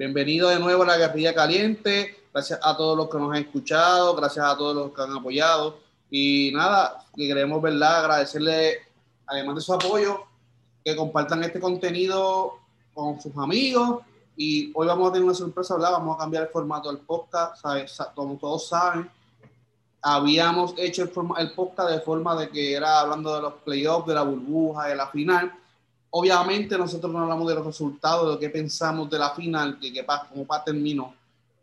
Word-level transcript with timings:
Bienvenido 0.00 0.48
de 0.48 0.58
nuevo 0.58 0.82
a 0.82 0.86
la 0.86 0.96
Guerrilla 0.96 1.34
Caliente. 1.34 2.16
Gracias 2.32 2.58
a 2.62 2.74
todos 2.74 2.96
los 2.96 3.10
que 3.10 3.18
nos 3.18 3.32
han 3.32 3.42
escuchado, 3.42 4.16
gracias 4.16 4.46
a 4.46 4.56
todos 4.56 4.74
los 4.74 4.92
que 4.94 5.02
han 5.02 5.14
apoyado. 5.14 5.78
Y 6.10 6.52
nada, 6.54 7.04
que 7.14 7.28
queremos, 7.28 7.60
¿verdad? 7.60 7.98
Agradecerle, 7.98 8.78
además 9.26 9.56
de 9.56 9.60
su 9.60 9.74
apoyo, 9.74 10.22
que 10.82 10.96
compartan 10.96 11.44
este 11.44 11.60
contenido 11.60 12.60
con 12.94 13.20
sus 13.20 13.36
amigos. 13.36 14.00
Y 14.38 14.72
hoy 14.74 14.86
vamos 14.86 15.10
a 15.10 15.12
tener 15.12 15.26
una 15.26 15.34
sorpresa, 15.34 15.74
¿verdad? 15.74 15.92
Vamos 15.92 16.16
a 16.16 16.20
cambiar 16.20 16.44
el 16.44 16.48
formato 16.48 16.90
del 16.90 17.02
podcast, 17.02 17.60
¿sabes? 17.60 17.98
Como 18.14 18.38
todos 18.38 18.68
saben, 18.68 19.06
habíamos 20.00 20.72
hecho 20.78 21.02
el, 21.02 21.10
el 21.36 21.52
podcast 21.52 21.90
de 21.90 22.00
forma 22.00 22.34
de 22.36 22.48
que 22.48 22.72
era 22.72 23.00
hablando 23.00 23.34
de 23.34 23.42
los 23.42 23.52
playoffs, 23.64 24.06
de 24.06 24.14
la 24.14 24.22
burbuja, 24.22 24.86
de 24.86 24.96
la 24.96 25.08
final 25.08 25.52
Obviamente 26.10 26.76
nosotros 26.76 27.12
no 27.12 27.20
hablamos 27.20 27.48
de 27.48 27.54
los 27.54 27.66
resultados, 27.66 28.26
de 28.26 28.32
lo 28.34 28.38
que 28.38 28.50
pensamos 28.50 29.08
de 29.08 29.18
la 29.18 29.30
final, 29.30 29.78
de 29.78 29.92
que 29.92 30.04
cómo 30.04 30.44
va 30.46 30.64
terminó. 30.64 31.14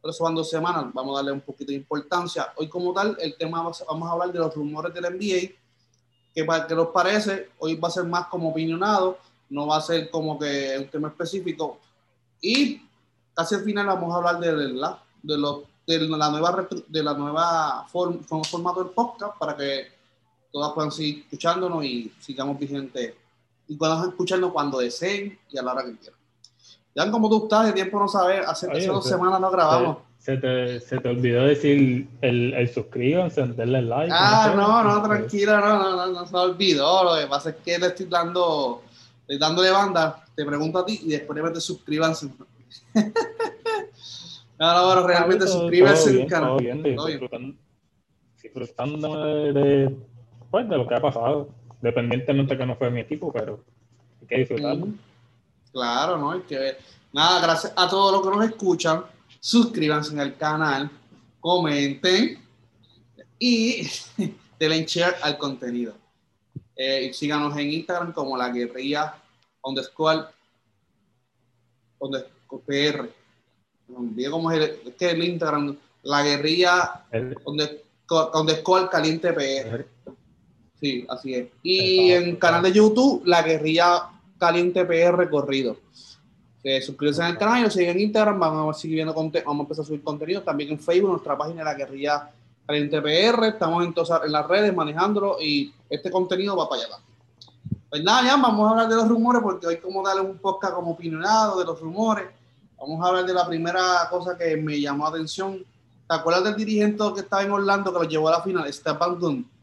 Pero 0.02 0.12
eso 0.12 0.24
van 0.24 0.36
dos 0.36 0.50
semanas, 0.50 0.86
vamos 0.94 1.14
a 1.14 1.18
darle 1.18 1.34
un 1.34 1.42
poquito 1.42 1.72
de 1.72 1.78
importancia. 1.78 2.54
Hoy 2.56 2.70
como 2.70 2.94
tal, 2.94 3.18
el 3.20 3.36
tema, 3.36 3.62
vamos 3.62 4.10
a 4.10 4.12
hablar 4.12 4.32
de 4.32 4.40
los 4.40 4.56
rumores 4.56 4.94
del 4.94 5.04
NBA, 5.04 5.54
que 6.34 6.76
nos 6.76 6.88
parece, 6.90 7.50
hoy 7.60 7.76
va 7.76 7.90
a 7.90 7.92
ser 7.92 8.06
más 8.06 8.28
como 8.28 8.50
opinionado, 8.50 9.18
no 9.50 9.68
va 9.68 9.78
a 9.78 9.82
ser 9.82 10.10
como 10.10 10.40
que 10.40 10.78
un 10.78 10.88
tema 10.88 11.10
específico. 11.10 11.80
Y 12.40 12.82
casi 13.34 13.56
al 13.56 13.64
final 13.64 13.88
vamos 13.88 14.14
a 14.14 14.18
hablar 14.18 14.40
de, 14.40 14.70
la, 14.70 15.04
de, 15.24 15.38
los, 15.38 15.62
de 15.86 16.00
la 16.00 16.30
nueva, 16.30 16.68
de 16.88 17.04
la 17.04 17.14
nueva 17.16 17.88
formato 17.90 18.84
del 18.84 18.94
podcast 18.94 19.38
para 19.38 19.58
que 19.58 19.88
todas 20.52 20.72
puedan 20.74 20.92
seguir 20.92 21.24
escuchándonos 21.24 21.84
y 21.84 22.14
sigamos 22.22 22.58
vigentes 22.58 23.14
y 23.68 23.78
cuando 23.78 24.10
escuchando 24.10 24.52
cuando 24.54 24.80
deseen 24.80 25.38
y 25.50 25.58
a 25.58 25.62
la 25.62 25.74
hora 25.74 25.86
que 25.86 25.98
quieran. 25.98 26.20
Ya 26.96 27.12
como 27.12 27.30
tú 27.30 27.44
estás, 27.44 27.68
de 27.68 27.74
tiempo 27.74 28.00
no 28.00 28.08
sabes, 28.08 28.48
hace, 28.48 28.88
dos 28.88 29.08
semanas 29.08 29.40
no 29.40 29.52
grabamos. 29.52 29.98
Se, 30.18 30.36
te, 30.38 30.80
se 30.80 30.98
te 30.98 31.10
olvidó 31.10 31.44
decir 31.44 32.10
el, 32.22 32.54
el 32.54 32.74
suscríbanse, 32.74 33.46
darle 33.54 33.84
like. 33.84 34.12
Ah, 34.12 34.52
no, 34.56 34.84
no, 34.84 35.04
tranquila, 35.04 35.60
no, 35.60 35.78
no, 35.78 35.96
no, 35.96 36.08
no 36.12 36.26
se 36.26 36.36
olvidó. 36.36 37.04
Lo 37.04 37.22
que 37.22 37.28
pasa 37.28 37.52
es 37.52 37.58
que 37.58 37.78
le 37.78 37.88
estoy 37.88 38.08
dando, 38.08 38.82
estoy 39.22 39.38
dándole 39.38 39.70
banda, 39.70 40.26
te 40.36 40.44
pregunto 40.44 40.80
a 40.80 40.86
ti 40.86 41.00
y 41.04 41.10
después 41.10 41.54
te 41.54 41.62
suscríbanse. 41.62 42.30
no, 44.60 44.96
no, 44.96 45.08
realmente 45.08 45.48
suscríbanse 45.48 46.24
al 46.24 46.28
canal. 46.28 46.58
Bien, 46.58 46.82
disfrutando, 46.82 47.56
disfrutando 48.42 49.24
de, 49.54 49.96
pues, 50.50 50.68
de 50.68 50.78
lo 50.78 50.88
que 50.88 50.96
ha 50.96 51.00
pasado 51.00 51.48
dependientemente 51.82 52.58
que 52.58 52.66
no 52.66 52.76
fue 52.76 52.90
mi 52.90 53.02
equipo, 53.02 53.32
pero 53.32 53.64
hay 54.22 54.28
que 54.28 54.38
disfrutarlo. 54.40 54.88
Claro, 55.72 56.18
¿no? 56.18 56.32
Hay 56.32 56.42
que 56.42 56.58
ver. 56.58 56.78
Nada, 57.14 57.42
gracias 57.42 57.74
a 57.76 57.90
todos 57.90 58.12
los 58.12 58.22
que 58.22 58.38
nos 58.38 58.50
escuchan. 58.50 59.04
Suscríbanse 59.40 60.20
al 60.20 60.36
canal, 60.38 60.90
comenten 61.40 62.40
y 63.40 63.88
denle 64.60 64.86
share 64.86 65.16
al 65.22 65.38
contenido. 65.38 65.94
Eh, 66.76 67.08
y 67.10 67.14
síganos 67.14 67.58
en 67.58 67.72
Instagram 67.72 68.14
como 68.14 68.38
la 68.38 68.50
guerrilla 68.50 69.16
underscore, 69.64 70.26
underscore 72.00 72.64
PR. 72.66 73.10
No 73.88 74.32
cómo 74.32 74.52
es 74.52 74.58
el, 74.58 74.90
es 74.90 74.96
que 74.96 75.12
el 75.12 75.24
Instagram, 75.24 75.78
la 76.04 76.24
guerrilla 76.24 77.06
underscore, 77.46 78.32
underscore 78.34 78.90
caliente 78.90 79.34
PR. 79.34 79.88
Sí, 80.80 81.06
así 81.10 81.34
es. 81.34 81.48
Y 81.64 82.12
en 82.12 82.36
canal 82.36 82.62
de 82.62 82.72
YouTube, 82.72 83.24
La 83.26 83.42
Guerrilla 83.42 84.10
Caliente 84.38 84.86
PR 84.86 85.30
Corrido. 85.30 85.78
Se 86.62 86.82
suscríbanse 86.82 87.24
al 87.24 87.38
canal 87.38 87.60
y 87.60 87.64
nos 87.64 87.74
siguen 87.74 87.92
en 87.92 88.02
Instagram, 88.02 88.40
vamos 88.40 88.76
a 88.76 88.80
seguir 88.80 88.96
viendo 88.96 89.14
vamos 89.14 89.34
a 89.36 89.62
empezar 89.62 89.84
a 89.84 89.88
subir 89.88 90.04
contenido. 90.04 90.42
También 90.42 90.72
en 90.72 90.80
Facebook, 90.80 91.12
nuestra 91.12 91.38
página 91.38 91.64
La 91.64 91.74
Guerrilla 91.74 92.30
Caliente 92.66 93.02
PR. 93.02 93.46
Estamos 93.46 93.86
en, 93.86 93.94
en 94.26 94.32
las 94.32 94.48
redes 94.48 94.76
manejándolo 94.76 95.38
y 95.42 95.74
este 95.90 96.12
contenido 96.12 96.56
va 96.56 96.70
para 96.70 96.84
allá. 96.84 96.96
Pues 97.90 98.04
nada, 98.04 98.24
ya 98.24 98.36
vamos 98.36 98.68
a 98.68 98.72
hablar 98.72 98.90
de 98.90 98.96
los 98.96 99.08
rumores 99.08 99.42
porque 99.42 99.66
hoy 99.66 99.78
como 99.78 100.04
darle 100.04 100.22
un 100.22 100.38
podcast 100.38 100.74
como 100.74 100.92
opinionado 100.92 101.58
de 101.58 101.66
los 101.66 101.80
rumores. 101.80 102.26
Vamos 102.78 103.04
a 103.04 103.08
hablar 103.08 103.26
de 103.26 103.34
la 103.34 103.48
primera 103.48 104.08
cosa 104.12 104.38
que 104.38 104.58
me 104.58 104.80
llamó 104.80 105.06
la 105.06 105.12
atención. 105.12 105.66
¿Te 106.08 106.16
acuerdas 106.16 106.44
del 106.44 106.56
dirigente 106.56 107.04
que 107.16 107.22
estaba 107.22 107.44
en 107.44 107.52
Orlando 107.52 107.92
que 107.92 108.00
lo 108.00 108.10
llevó 108.10 108.28
a 108.28 108.34
la 108.34 108.42
final? 108.42 108.72
Stephen 108.72 109.20
Dunn 109.20 109.57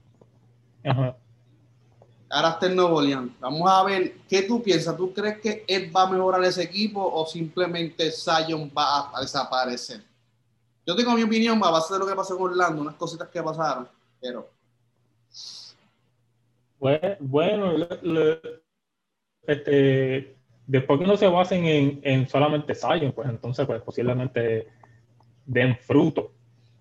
Ahora 0.84 2.50
está 2.50 2.66
en 2.66 2.76
Nuevo 2.76 3.00
León. 3.00 3.34
Vamos 3.40 3.70
a 3.70 3.84
ver 3.84 4.14
qué 4.28 4.42
tú 4.42 4.62
piensas. 4.62 4.96
¿Tú 4.96 5.12
crees 5.12 5.38
que 5.40 5.64
él 5.68 5.94
va 5.94 6.02
a 6.02 6.10
mejorar 6.10 6.42
ese 6.44 6.64
equipo 6.64 7.00
o 7.00 7.24
simplemente 7.26 8.10
Zion 8.10 8.70
va 8.76 9.16
a, 9.16 9.20
desaparecer? 9.20 10.02
Yo 10.86 10.96
tengo 10.96 11.14
mi 11.14 11.22
opinión 11.22 11.62
a 11.64 11.70
base 11.70 11.94
de 11.94 12.00
lo 12.00 12.06
que 12.06 12.14
pasó 12.14 12.36
en 12.36 12.42
Orlando, 12.42 12.82
unas 12.82 12.96
cositas 12.96 13.28
que 13.28 13.42
pasaron, 13.42 13.88
pero. 14.20 14.50
Bueno, 17.20 17.72
este, 19.46 20.36
después 20.66 21.00
que 21.00 21.06
no 21.06 21.16
se 21.16 21.28
basen 21.28 21.64
en, 21.64 22.00
en 22.02 22.28
solamente 22.28 22.74
Zion, 22.74 23.12
pues 23.12 23.28
entonces 23.28 23.64
pues 23.64 23.80
posiblemente 23.80 24.68
den 25.46 25.78
fruto. 25.78 26.32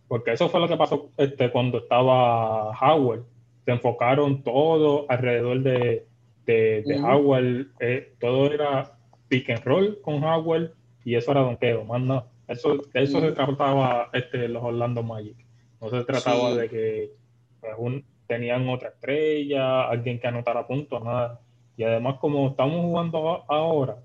Porque 0.07 0.33
eso 0.33 0.49
fue 0.49 0.59
lo 0.59 0.67
que 0.67 0.77
pasó 0.77 1.09
este, 1.15 1.51
cuando 1.51 1.77
estaba 1.77 2.71
Howard 2.71 3.23
se 3.65 3.71
enfocaron 3.71 4.43
todo 4.43 5.05
alrededor 5.09 5.61
de, 5.61 6.05
de, 6.45 7.01
Howard. 7.01 7.67
Eh, 7.79 8.13
todo 8.19 8.51
era 8.51 8.97
pick 9.27 9.49
and 9.49 9.63
roll 9.63 9.99
con 10.01 10.23
Howard 10.23 10.71
y 11.05 11.15
eso 11.15 11.31
era 11.31 11.41
donqueo, 11.41 11.85
más 11.85 12.01
no. 12.01 12.25
Eso, 12.47 12.81
eso 12.93 13.21
se 13.21 13.31
trataba 13.31 14.09
este, 14.13 14.47
los 14.47 14.63
Orlando 14.63 15.01
Magic. 15.01 15.37
No 15.81 15.89
se 15.89 16.03
trataba 16.03 16.55
de 16.55 16.69
que 16.69 17.11
pues, 17.59 18.03
tenían 18.27 18.67
otra 18.69 18.89
estrella, 18.89 19.89
alguien 19.89 20.19
que 20.19 20.27
anotara 20.27 20.67
puntos, 20.67 21.03
nada. 21.03 21.39
Y 21.77 21.83
además, 21.83 22.17
como 22.19 22.49
estamos 22.49 22.81
jugando 22.81 23.43
ahora, 23.47 23.97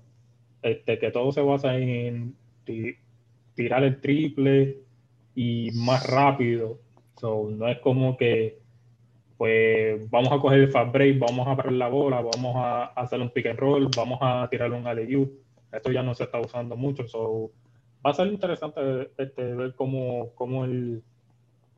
este, 0.61 0.99
que 0.99 1.11
todo 1.11 1.31
se 1.31 1.41
basa 1.41 1.77
en 1.77 2.35
tirar 3.55 3.83
el 3.83 3.99
triple 4.01 4.79
y 5.35 5.69
más 5.73 6.05
rápido. 6.07 6.79
no 7.21 7.67
es 7.67 7.79
como 7.79 8.17
que 8.17 8.59
pues 9.39 10.09
vamos 10.09 10.33
a 10.33 10.37
coger 10.37 10.59
el 10.59 10.69
fast 10.69 10.91
break, 10.91 11.17
vamos 11.17 11.47
a 11.47 11.55
parar 11.55 11.71
la 11.71 11.87
bola, 11.87 12.19
vamos 12.19 12.57
a 12.57 12.87
hacer 12.87 13.21
un 13.21 13.29
pick 13.29 13.45
and 13.45 13.57
roll, 13.57 13.89
vamos 13.95 14.19
a 14.21 14.45
tirar 14.51 14.69
un 14.73 14.85
alley 14.85 15.31
Esto 15.71 15.93
ya 15.93 16.03
no 16.03 16.13
se 16.13 16.25
está 16.25 16.41
usando 16.41 16.75
mucho, 16.75 17.07
so 17.07 17.49
va 18.05 18.11
a 18.11 18.13
ser 18.13 18.27
interesante 18.27 19.09
este, 19.17 19.55
ver 19.55 19.75
cómo, 19.75 20.33
cómo 20.35 20.65
él 20.65 21.01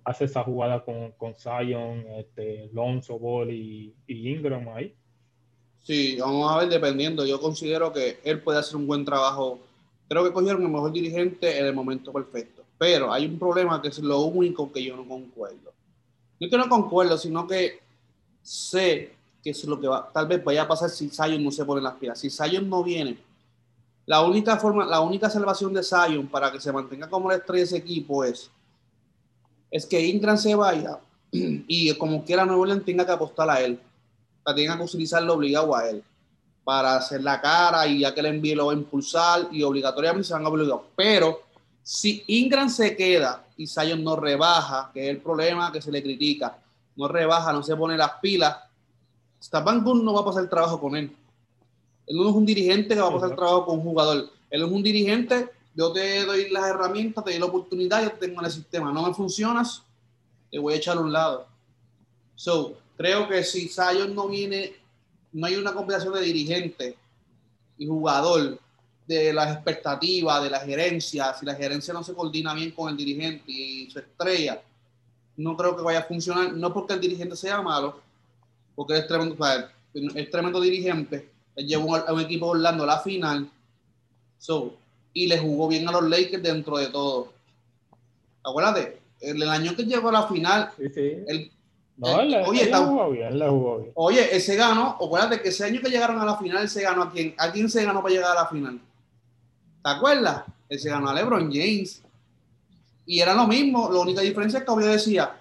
hace 0.03 0.25
esa 0.25 0.41
jugada 0.41 0.83
con, 0.83 1.11
con 1.11 1.35
Zion, 1.35 2.03
este, 2.17 2.67
Lonzo 2.73 3.19
Ball 3.19 3.51
y, 3.51 3.93
Ingram 4.07 4.67
ahí. 4.69 4.95
Sí, 5.83 6.17
vamos 6.19 6.51
a 6.51 6.57
ver 6.57 6.69
dependiendo. 6.69 7.27
Yo 7.27 7.39
considero 7.39 7.93
que 7.93 8.21
él 8.23 8.41
puede 8.41 8.57
hacer 8.57 8.75
un 8.75 8.87
buen 8.87 9.05
trabajo. 9.05 9.59
Creo 10.09 10.23
que 10.23 10.33
cogieron 10.33 10.63
el 10.63 10.69
mejor 10.69 10.91
dirigente 10.91 11.59
en 11.59 11.67
el 11.67 11.75
momento 11.75 12.11
perfecto. 12.11 12.63
Pero 12.79 13.13
hay 13.13 13.27
un 13.27 13.37
problema 13.37 13.79
que 13.83 13.89
es 13.89 13.99
lo 13.99 14.21
único 14.21 14.71
que 14.71 14.83
yo 14.83 14.95
no 14.95 15.07
concuerdo 15.07 15.71
no 16.41 16.49
que 16.49 16.57
no 16.57 16.67
concuerdo, 16.67 17.17
sino 17.17 17.45
que 17.45 17.79
sé 18.41 19.15
que 19.43 19.51
es 19.51 19.63
lo 19.65 19.79
que 19.79 19.87
va, 19.87 20.09
tal 20.11 20.27
vez 20.27 20.43
vaya 20.43 20.63
a 20.63 20.67
pasar 20.67 20.89
si 20.89 21.09
Zion 21.09 21.43
no 21.43 21.51
se 21.51 21.65
pone 21.65 21.81
las 21.81 21.95
pilas. 21.95 22.19
Si 22.19 22.29
Zion 22.29 22.69
no 22.69 22.83
viene, 22.83 23.17
la 24.05 24.21
única 24.23 24.57
forma, 24.57 24.85
la 24.85 25.01
única 25.01 25.29
salvación 25.29 25.73
de 25.73 25.83
Zion 25.83 26.27
para 26.27 26.51
que 26.51 26.59
se 26.59 26.71
mantenga 26.71 27.09
como 27.09 27.29
la 27.29 27.35
estrella 27.35 27.59
de 27.59 27.65
ese 27.65 27.77
equipo 27.77 28.23
es, 28.23 28.49
es 29.69 29.85
que 29.85 30.03
Ingram 30.05 30.37
se 30.37 30.53
vaya 30.55 30.99
y 31.31 31.93
como 31.95 32.25
quiera 32.25 32.45
Nuevo 32.45 32.63
Orleans 32.63 32.85
tenga 32.85 33.05
que 33.05 33.11
apostar 33.11 33.49
a 33.49 33.61
él, 33.61 33.79
para 34.43 34.55
tenga 34.55 34.77
que 34.77 34.83
utilizarlo 34.83 35.33
obligado 35.33 35.75
a 35.75 35.89
él 35.89 36.03
para 36.63 36.97
hacer 36.97 37.23
la 37.23 37.41
cara 37.41 37.87
y 37.87 37.99
ya 37.99 38.13
que 38.13 38.19
el 38.19 38.27
envío 38.27 38.55
lo 38.55 38.69
a 38.69 38.73
impulsar 38.73 39.47
y 39.51 39.63
obligatoriamente 39.63 40.27
se 40.27 40.33
van 40.33 40.45
a 40.45 40.49
obligar. 40.49 40.79
Pero 40.95 41.41
si 41.81 42.23
Ingram 42.27 42.69
se 42.69 42.95
queda 42.95 43.43
y 43.61 43.67
Zion 43.67 44.03
no 44.03 44.15
rebaja, 44.15 44.89
que 44.91 45.03
es 45.03 45.09
el 45.11 45.21
problema 45.21 45.71
que 45.71 45.81
se 45.81 45.91
le 45.91 46.01
critica, 46.01 46.57
no 46.95 47.07
rebaja, 47.07 47.53
no 47.53 47.61
se 47.61 47.75
pone 47.75 47.95
las 47.95 48.13
pilas, 48.19 48.57
Stapan 49.39 49.83
no 49.83 50.13
va 50.13 50.21
a 50.21 50.25
pasar 50.25 50.43
el 50.43 50.49
trabajo 50.49 50.79
con 50.79 50.95
él. 50.95 51.15
Él 52.07 52.17
no 52.17 52.29
es 52.29 52.35
un 52.35 52.45
dirigente 52.45 52.95
que 52.95 53.01
va 53.01 53.09
a 53.09 53.13
pasar 53.13 53.29
el 53.29 53.35
trabajo 53.35 53.67
con 53.67 53.77
un 53.77 53.83
jugador. 53.83 54.29
Él 54.49 54.63
es 54.63 54.71
un 54.71 54.81
dirigente, 54.81 55.49
yo 55.75 55.91
te 55.91 56.25
doy 56.25 56.49
las 56.49 56.67
herramientas, 56.69 57.23
te 57.23 57.31
doy 57.31 57.39
la 57.39 57.45
oportunidad, 57.45 58.03
yo 58.03 58.11
te 58.11 58.27
tengo 58.27 58.39
en 58.39 58.45
el 58.45 58.51
sistema. 58.51 58.91
No 58.91 59.05
me 59.05 59.13
funcionas, 59.13 59.83
te 60.49 60.57
voy 60.57 60.73
a 60.73 60.77
echar 60.77 60.97
a 60.97 61.01
un 61.01 61.11
lado. 61.11 61.47
So, 62.35 62.77
creo 62.97 63.27
que 63.27 63.43
si 63.43 63.67
Zion 63.67 64.15
no 64.15 64.27
viene, 64.27 64.73
no 65.33 65.45
hay 65.45 65.55
una 65.55 65.73
combinación 65.73 66.15
de 66.15 66.21
dirigente 66.21 66.97
y 67.77 67.85
jugador 67.85 68.59
de 69.07 69.33
las 69.33 69.53
expectativas, 69.53 70.43
de 70.43 70.49
la 70.49 70.59
gerencia, 70.59 71.33
si 71.33 71.45
la 71.45 71.55
gerencia 71.55 71.93
no 71.93 72.03
se 72.03 72.13
coordina 72.13 72.53
bien 72.53 72.71
con 72.71 72.89
el 72.89 72.97
dirigente 72.97 73.43
y 73.51 73.89
su 73.91 73.99
estrella, 73.99 74.61
no 75.37 75.57
creo 75.57 75.75
que 75.75 75.81
vaya 75.83 75.99
a 75.99 76.03
funcionar, 76.03 76.53
no 76.53 76.73
porque 76.73 76.93
el 76.93 77.01
dirigente 77.01 77.35
sea 77.35 77.61
malo, 77.61 77.99
porque 78.75 78.97
es 78.97 79.07
tremendo, 79.07 79.35
es 80.15 80.29
tremendo 80.31 80.61
dirigente, 80.61 81.29
él 81.55 81.67
llevó 81.67 81.95
a 81.95 82.13
un 82.13 82.21
equipo 82.21 82.47
Orlando 82.47 82.83
a 82.83 82.87
la 82.87 82.99
final, 82.99 83.49
so, 84.37 84.75
y 85.13 85.27
le 85.27 85.37
jugó 85.39 85.67
bien 85.67 85.87
a 85.87 85.91
los 85.91 86.03
Lakers 86.03 86.43
dentro 86.43 86.77
de 86.77 86.87
todo. 86.87 87.33
Acuérdate, 88.43 88.99
el, 89.19 89.43
año 89.49 89.75
que 89.75 89.83
llegó 89.83 90.09
a 90.09 90.13
la 90.13 90.27
final, 90.27 90.71
Sí, 90.77 90.85
sí. 90.93 91.11
el, 91.27 91.51
No, 91.97 92.21
él 92.21 92.35
oye, 92.47 92.61
la 92.61 92.63
está- 92.63 92.85
jugó 92.85 93.09
bien, 93.11 93.37
la 93.37 93.49
jugó 93.49 93.77
bien. 93.79 93.91
oye, 93.95 94.35
ese 94.35 94.55
ganó, 94.55 94.91
acuérdate 95.01 95.41
que 95.41 95.49
ese 95.49 95.65
año 95.65 95.81
que 95.81 95.89
llegaron 95.89 96.19
a 96.19 96.25
la 96.25 96.37
final, 96.37 96.67
se 96.69 96.81
ganó 96.81 97.03
a 97.03 97.11
quién, 97.11 97.35
a 97.37 97.51
quién 97.51 97.69
se 97.69 97.83
ganó 97.83 98.01
para 98.01 98.13
llegar 98.15 98.31
a 98.37 98.41
la 98.43 98.47
final. 98.47 98.79
¿Te 99.83 99.89
acuerdas? 99.89 100.43
Él 100.69 100.79
se 100.79 100.89
ganó 100.89 101.09
a 101.09 101.13
LeBron 101.13 101.51
James. 101.51 102.01
Y 103.05 103.19
era 103.19 103.33
lo 103.33 103.47
mismo, 103.47 103.89
la 103.91 103.99
única 103.99 104.21
diferencia 104.21 104.59
es 104.59 104.65
que 104.65 104.71
obvio 104.71 104.87
decía, 104.87 105.35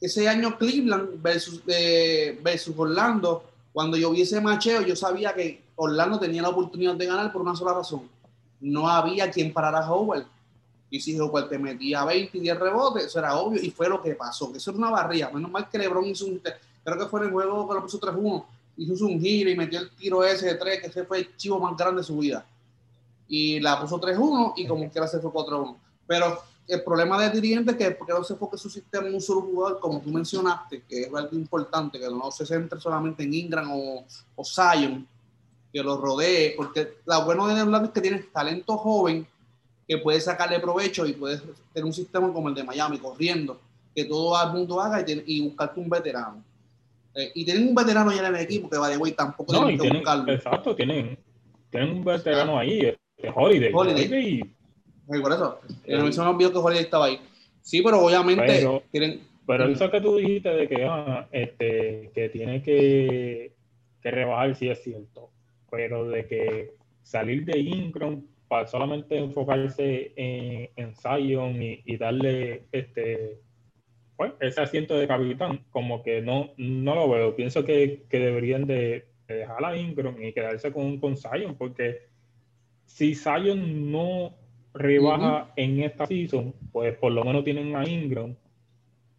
ese 0.00 0.28
año 0.28 0.58
Cleveland 0.58 1.22
versus, 1.22 1.62
eh, 1.66 2.38
versus 2.42 2.74
Orlando, 2.76 3.44
cuando 3.72 3.96
yo 3.96 4.10
vi 4.10 4.22
ese 4.22 4.40
macheo, 4.40 4.82
yo 4.82 4.96
sabía 4.96 5.34
que 5.34 5.62
Orlando 5.76 6.18
tenía 6.18 6.42
la 6.42 6.48
oportunidad 6.48 6.94
de 6.94 7.06
ganar 7.06 7.32
por 7.32 7.42
una 7.42 7.54
sola 7.54 7.74
razón. 7.74 8.08
No 8.60 8.88
había 8.88 9.30
quien 9.30 9.52
parara 9.52 9.80
a 9.80 9.90
Howard. 9.90 10.24
Y 10.88 11.00
si 11.00 11.18
Howard 11.18 11.48
te 11.48 11.58
metía 11.58 12.04
20 12.04 12.38
y 12.38 12.40
10 12.40 12.58
rebotes, 12.58 13.04
eso 13.04 13.18
era 13.18 13.36
obvio 13.36 13.60
y 13.62 13.70
fue 13.70 13.88
lo 13.88 14.00
que 14.02 14.14
pasó, 14.14 14.50
que 14.50 14.58
eso 14.58 14.70
era 14.70 14.78
una 14.78 14.90
barría. 14.90 15.30
Menos 15.30 15.50
mal 15.50 15.68
que 15.68 15.78
LeBron 15.78 16.06
hizo 16.06 16.26
un, 16.26 16.40
creo 16.84 16.98
que 16.98 17.06
fue 17.06 17.20
en 17.20 17.26
el 17.26 17.32
juego 17.32 17.68
que 17.68 17.74
lo 17.74 17.82
puso 17.82 18.00
3-1, 18.00 18.44
hizo 18.78 19.06
un 19.06 19.20
giro 19.20 19.50
y 19.50 19.56
metió 19.56 19.80
el 19.80 19.90
tiro 19.90 20.24
ese 20.24 20.46
de 20.46 20.54
3, 20.54 20.80
que 20.80 20.86
ese 20.86 21.04
fue 21.04 21.18
el 21.18 21.36
chivo 21.36 21.58
más 21.58 21.76
grande 21.76 22.00
de 22.00 22.06
su 22.06 22.16
vida. 22.18 22.46
Y 23.28 23.60
la 23.60 23.80
puso 23.80 24.00
3-1 24.00 24.54
y 24.56 24.66
como 24.66 24.88
quiera 24.90 25.06
se 25.08 25.18
fue 25.20 25.30
4-1. 25.30 25.76
Pero 26.06 26.38
el 26.68 26.82
problema 26.82 27.20
de 27.20 27.30
dirigente 27.30 27.72
es 27.72 27.76
que 27.76 27.90
porque 27.92 28.12
no 28.12 28.24
se 28.24 28.32
enfoque 28.34 28.56
su 28.58 28.68
sistema 28.68 29.06
en 29.08 29.14
un 29.14 29.20
solo 29.20 29.42
jugador, 29.42 29.80
como 29.80 30.00
tú 30.00 30.10
mencionaste, 30.10 30.82
que 30.88 31.02
es 31.02 31.14
algo 31.14 31.36
importante, 31.36 31.98
que 31.98 32.08
no 32.08 32.30
se 32.30 32.46
centre 32.46 32.80
solamente 32.80 33.22
en 33.22 33.34
Ingram 33.34 33.70
o, 33.72 34.04
o 34.34 34.44
Zion, 34.44 35.06
que 35.72 35.82
lo 35.82 35.96
rodee, 35.96 36.54
porque 36.56 36.98
lo 37.04 37.24
bueno 37.24 37.46
de 37.48 37.60
Orlando 37.62 37.88
es 37.88 37.92
que 37.94 38.00
tienes 38.00 38.32
talento 38.32 38.76
joven 38.78 39.26
que 39.86 39.98
puede 39.98 40.20
sacarle 40.20 40.58
provecho 40.58 41.06
y 41.06 41.12
puedes 41.12 41.42
tener 41.72 41.84
un 41.84 41.92
sistema 41.92 42.32
como 42.32 42.48
el 42.48 42.54
de 42.54 42.64
Miami, 42.64 42.98
corriendo, 42.98 43.60
que 43.94 44.04
todo 44.04 44.40
el 44.42 44.52
mundo 44.52 44.80
haga 44.80 45.04
y, 45.06 45.22
y 45.26 45.40
buscarte 45.42 45.78
un 45.78 45.88
veterano. 45.88 46.42
Eh, 47.14 47.30
y 47.34 47.44
tienen 47.44 47.68
un 47.68 47.74
veterano 47.74 48.12
ya 48.12 48.26
en 48.26 48.34
el 48.34 48.40
equipo 48.42 48.68
que 48.68 48.76
va 48.76 48.88
de 48.88 48.96
güey, 48.96 49.12
tampoco 49.12 49.52
No, 49.52 49.60
tienen 49.60 49.76
que 49.76 49.82
tienen, 49.82 49.98
buscarlo. 50.02 50.32
exacto, 50.32 50.74
tienen, 50.74 51.18
tienen 51.70 51.90
un 51.92 52.04
veterano 52.04 52.58
ahí, 52.58 52.92
este, 53.16 53.30
Holiday. 53.34 53.70
Holiday. 53.72 54.06
Holiday, 54.06 54.40
Sí, 55.08 55.20
por 55.22 55.32
eso. 55.32 55.60
Eh, 55.84 55.98
Eh, 56.08 56.12
se 56.12 56.20
me 56.20 56.26
olvidó 56.26 56.52
que 56.52 56.58
Holiday 56.58 56.84
estaba 56.84 57.06
ahí. 57.06 57.18
Sí, 57.62 57.82
pero 57.82 58.00
obviamente 58.04 58.44
Pero- 58.46 58.82
tienen. 58.90 59.20
Pero 59.46 59.68
eso 59.68 59.88
que 59.92 60.00
tú 60.00 60.16
dijiste 60.16 60.48
de 60.48 60.68
que, 60.68 60.84
ah, 60.84 61.28
este, 61.30 62.10
que 62.12 62.28
tiene 62.30 62.62
que, 62.62 63.52
que 64.02 64.10
rebajar, 64.10 64.56
sí 64.56 64.68
es 64.68 64.82
cierto. 64.82 65.30
Pero 65.70 66.08
de 66.08 66.26
que 66.26 66.72
salir 67.04 67.44
de 67.44 67.60
Ingram 67.60 68.22
para 68.48 68.66
solamente 68.66 69.16
enfocarse 69.16 70.12
en, 70.16 70.68
en 70.74 70.94
Zion 70.96 71.62
y, 71.62 71.80
y 71.84 71.96
darle 71.96 72.64
este, 72.72 73.38
pues, 74.16 74.32
ese 74.40 74.60
asiento 74.62 74.96
de 74.98 75.06
capitán, 75.06 75.60
como 75.70 76.02
que 76.02 76.22
no, 76.22 76.50
no 76.56 76.96
lo 76.96 77.08
veo. 77.08 77.36
Pienso 77.36 77.64
que, 77.64 78.02
que 78.10 78.18
deberían 78.18 78.66
de, 78.66 79.06
de 79.28 79.34
dejar 79.36 79.64
a 79.64 79.76
Ingram 79.76 80.20
y 80.20 80.32
quedarse 80.32 80.72
con, 80.72 80.98
con 80.98 81.16
Zion, 81.16 81.54
porque 81.56 82.00
si 82.86 83.14
Zion 83.14 83.90
no 83.92 84.32
rebaja 84.74 85.52
en 85.56 85.82
esta 85.82 86.06
season, 86.06 86.54
pues 86.72 86.96
por 86.96 87.12
lo 87.12 87.24
menos 87.24 87.44
tienen 87.44 87.76
a 87.76 87.88
Ingram 87.88 88.34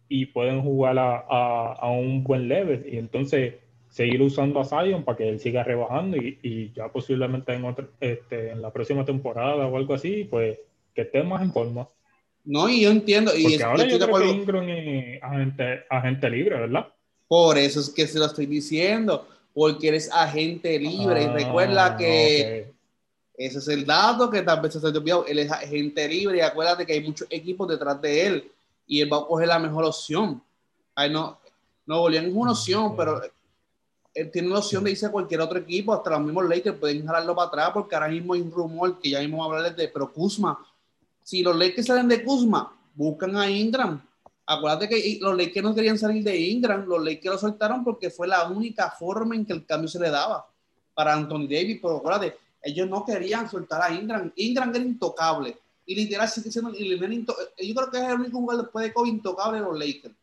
y 0.08 0.26
pueden 0.26 0.62
jugar 0.62 0.98
a, 0.98 1.18
a- 1.28 1.72
a 1.74 1.90
un 1.90 2.24
buen 2.24 2.48
level 2.48 2.86
y 2.90 2.96
entonces 2.98 3.54
seguir 3.90 4.20
usando 4.22 4.60
a 4.60 4.64
Zion 4.64 5.02
para 5.04 5.16
que 5.18 5.28
él 5.28 5.40
siga 5.40 5.64
rebajando 5.64 6.16
y, 6.16 6.38
y 6.42 6.72
ya 6.72 6.88
posiblemente 6.88 7.52
en, 7.54 7.64
otra, 7.64 7.86
este, 8.00 8.50
en 8.50 8.62
la 8.62 8.72
próxima 8.72 9.04
temporada 9.04 9.66
o 9.66 9.76
algo 9.76 9.94
así, 9.94 10.24
pues 10.30 10.58
que 10.94 11.02
esté 11.02 11.22
más 11.22 11.42
en 11.42 11.52
forma. 11.52 11.88
No, 12.44 12.68
y 12.68 12.82
yo 12.82 12.90
entiendo. 12.90 13.32
Y 13.36 13.42
Porque 13.42 13.56
es- 13.56 13.62
ahora 13.62 13.82
yo 13.84 13.88
creo 13.96 13.98
que 13.98 14.04
acuerdo. 14.04 14.32
Ingram 14.32 14.68
es 14.68 15.22
agente, 15.22 15.64
agente 15.90 16.30
libre, 16.30 16.60
¿verdad? 16.60 16.86
Por 17.26 17.58
eso 17.58 17.80
es 17.80 17.90
que 17.90 18.06
se 18.06 18.18
lo 18.18 18.26
estoy 18.26 18.46
diciendo. 18.46 19.26
Porque 19.52 19.88
eres 19.88 20.10
agente 20.12 20.78
libre. 20.78 21.22
y 21.22 21.26
Ah, 21.26 21.32
recuerda 21.34 21.96
que. 21.96 22.67
Ese 23.38 23.58
es 23.58 23.68
el 23.68 23.86
dato 23.86 24.28
que 24.28 24.42
tal 24.42 24.60
vez 24.60 24.72
se 24.72 24.84
ha 24.84 24.90
olvidado. 24.90 25.24
Él 25.24 25.38
es 25.38 25.50
agente 25.50 26.08
libre 26.08 26.38
y 26.38 26.40
acuérdate 26.40 26.84
que 26.84 26.94
hay 26.94 27.00
muchos 27.00 27.28
equipos 27.30 27.68
detrás 27.68 28.02
de 28.02 28.26
él. 28.26 28.52
Y 28.84 29.00
él 29.00 29.12
va 29.12 29.18
a 29.18 29.26
coger 29.26 29.46
la 29.46 29.60
mejor 29.60 29.84
opción. 29.84 30.42
Ay, 30.92 31.10
no, 31.10 31.38
Nuevo 31.86 32.08
León 32.08 32.26
es 32.26 32.34
una 32.34 32.50
opción, 32.50 32.96
pero 32.96 33.22
él 34.12 34.30
tiene 34.32 34.48
la 34.48 34.58
opción 34.58 34.82
de 34.82 34.90
irse 34.90 35.06
a 35.06 35.12
cualquier 35.12 35.40
otro 35.40 35.56
equipo. 35.56 35.94
Hasta 35.94 36.10
los 36.10 36.22
mismos 36.22 36.48
Lakers 36.48 36.78
pueden 36.78 37.06
jalarlo 37.06 37.36
para 37.36 37.46
atrás 37.46 37.70
porque 37.72 37.94
ahora 37.94 38.08
mismo 38.08 38.34
hay 38.34 38.40
un 38.40 38.50
rumor 38.50 38.98
que 38.98 39.10
ya 39.10 39.20
mismo 39.20 39.36
vamos 39.36 39.52
a 39.52 39.56
hablarles 39.58 39.76
de, 39.76 39.88
pero 39.88 40.12
Kuzma, 40.12 40.58
si 41.22 41.40
los 41.44 41.56
Lakers 41.56 41.86
salen 41.86 42.08
de 42.08 42.24
Kuzma, 42.24 42.76
buscan 42.92 43.36
a 43.36 43.48
Ingram. 43.48 44.02
Acuérdate 44.46 44.88
que 44.88 45.18
los 45.20 45.36
Lakers 45.36 45.62
no 45.62 45.74
querían 45.76 45.96
salir 45.96 46.24
de 46.24 46.36
Ingram, 46.36 46.86
los 46.86 47.04
Lakers 47.04 47.34
lo 47.34 47.38
soltaron 47.38 47.84
porque 47.84 48.10
fue 48.10 48.26
la 48.26 48.48
única 48.48 48.90
forma 48.90 49.36
en 49.36 49.46
que 49.46 49.52
el 49.52 49.64
cambio 49.64 49.88
se 49.88 50.00
le 50.00 50.10
daba 50.10 50.44
para 50.92 51.12
Anthony 51.12 51.46
Davis, 51.46 51.78
pero 51.80 51.98
acuérdate, 51.98 52.36
ellos 52.62 52.88
no 52.88 53.04
querían 53.04 53.48
soltar 53.50 53.82
a 53.82 53.92
Ingram. 53.92 54.32
Ingram 54.36 54.70
era 54.74 54.84
intocable. 54.84 55.58
Y 55.86 55.94
literal 55.94 56.28
yo 56.28 56.42
creo 57.74 57.90
que 57.90 57.98
es 57.98 58.04
el 58.08 58.20
único 58.20 58.38
jugador 58.38 58.64
después 58.64 58.84
de 58.86 58.92
Kobe 58.92 59.08
intocable 59.08 59.58
de 59.58 59.64
los 59.64 59.78
Lakers. 59.78 60.14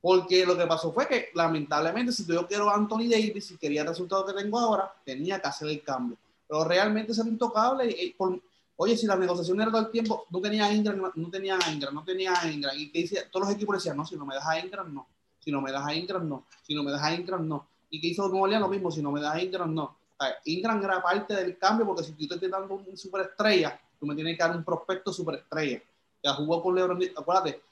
Porque 0.00 0.46
lo 0.46 0.56
que 0.56 0.66
pasó 0.66 0.92
fue 0.92 1.06
que, 1.06 1.28
lamentablemente, 1.34 2.10
si 2.12 2.24
yo 2.26 2.46
quiero 2.46 2.70
a 2.70 2.74
Anthony 2.74 3.06
Davis 3.08 3.50
y 3.50 3.58
quería 3.58 3.82
el 3.82 3.88
resultado 3.88 4.24
que 4.26 4.32
tengo 4.32 4.58
ahora, 4.58 4.90
tenía 5.04 5.40
que 5.40 5.48
hacer 5.48 5.68
el 5.68 5.82
cambio. 5.82 6.16
Pero 6.48 6.64
realmente 6.64 7.12
ser 7.12 7.26
intocable, 7.26 7.90
y- 7.90 8.12
por- 8.14 8.40
oye, 8.76 8.96
si 8.96 9.06
la 9.06 9.14
negociación 9.16 9.60
era 9.60 9.70
todo 9.70 9.82
el 9.82 9.90
tiempo, 9.90 10.26
no 10.30 10.40
tenía 10.40 10.72
Ingram, 10.72 11.12
no 11.14 11.30
tenía 11.30 11.58
Ingram, 11.70 11.94
no 11.94 12.02
tenía 12.02 12.32
Ingram. 12.50 12.74
Y 12.78 12.90
que 12.90 13.00
dice, 13.00 13.26
todos 13.30 13.46
los 13.46 13.54
equipos 13.54 13.76
decían, 13.76 13.96
no, 13.96 14.06
si 14.06 14.16
no 14.16 14.24
me 14.24 14.34
das 14.34 14.46
a 14.46 14.58
Ingram, 14.58 14.92
no. 14.92 15.06
Si 15.38 15.52
no 15.52 15.60
me 15.60 15.70
das 15.70 15.86
a 15.86 15.94
Ingram, 15.94 16.26
no. 16.26 16.46
Si 16.66 16.74
no 16.74 16.82
me 16.82 16.90
das 16.90 17.02
a 17.02 17.14
Ingram, 17.14 17.46
no. 17.46 17.66
Y 17.90 18.00
que 18.00 18.08
hizo 18.08 18.22
Nuevo 18.28 18.44
Orleans 18.44 18.62
lo 18.62 18.68
mismo, 18.68 18.90
si 18.90 19.02
no 19.02 19.12
me 19.12 19.20
das 19.20 19.34
a 19.34 19.42
Ingram, 19.42 19.72
no. 19.74 19.98
Ingram 20.44 20.82
era 20.82 21.02
parte 21.02 21.34
del 21.34 21.56
cambio 21.56 21.86
porque 21.86 22.04
si 22.04 22.12
tú 22.12 22.26
te 22.26 22.34
estás 22.34 22.50
dando 22.50 22.74
un 22.74 22.96
superestrella, 22.96 23.80
tú 23.98 24.06
me 24.06 24.14
tienes 24.14 24.36
que 24.36 24.42
dar 24.42 24.56
un 24.56 24.64
prospecto 24.64 25.12
superestrella. 25.12 25.82
Ya 26.22 26.34
jugó 26.34 26.62
con 26.62 26.74
LeBron, 26.74 27.00
acuérdate, 27.16 27.62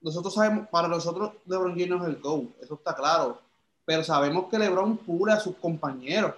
nosotros 0.00 0.32
sabemos, 0.34 0.68
para 0.68 0.88
nosotros 0.88 1.32
LeBron 1.46 1.72
James 1.72 1.88
no 1.88 2.02
es 2.02 2.08
el 2.08 2.20
GO, 2.20 2.46
eso 2.60 2.74
está 2.74 2.94
claro. 2.94 3.40
Pero 3.84 4.02
sabemos 4.02 4.46
que 4.50 4.58
LeBron 4.58 4.96
pule 4.98 5.32
a 5.32 5.40
sus 5.40 5.56
compañeros. 5.56 6.34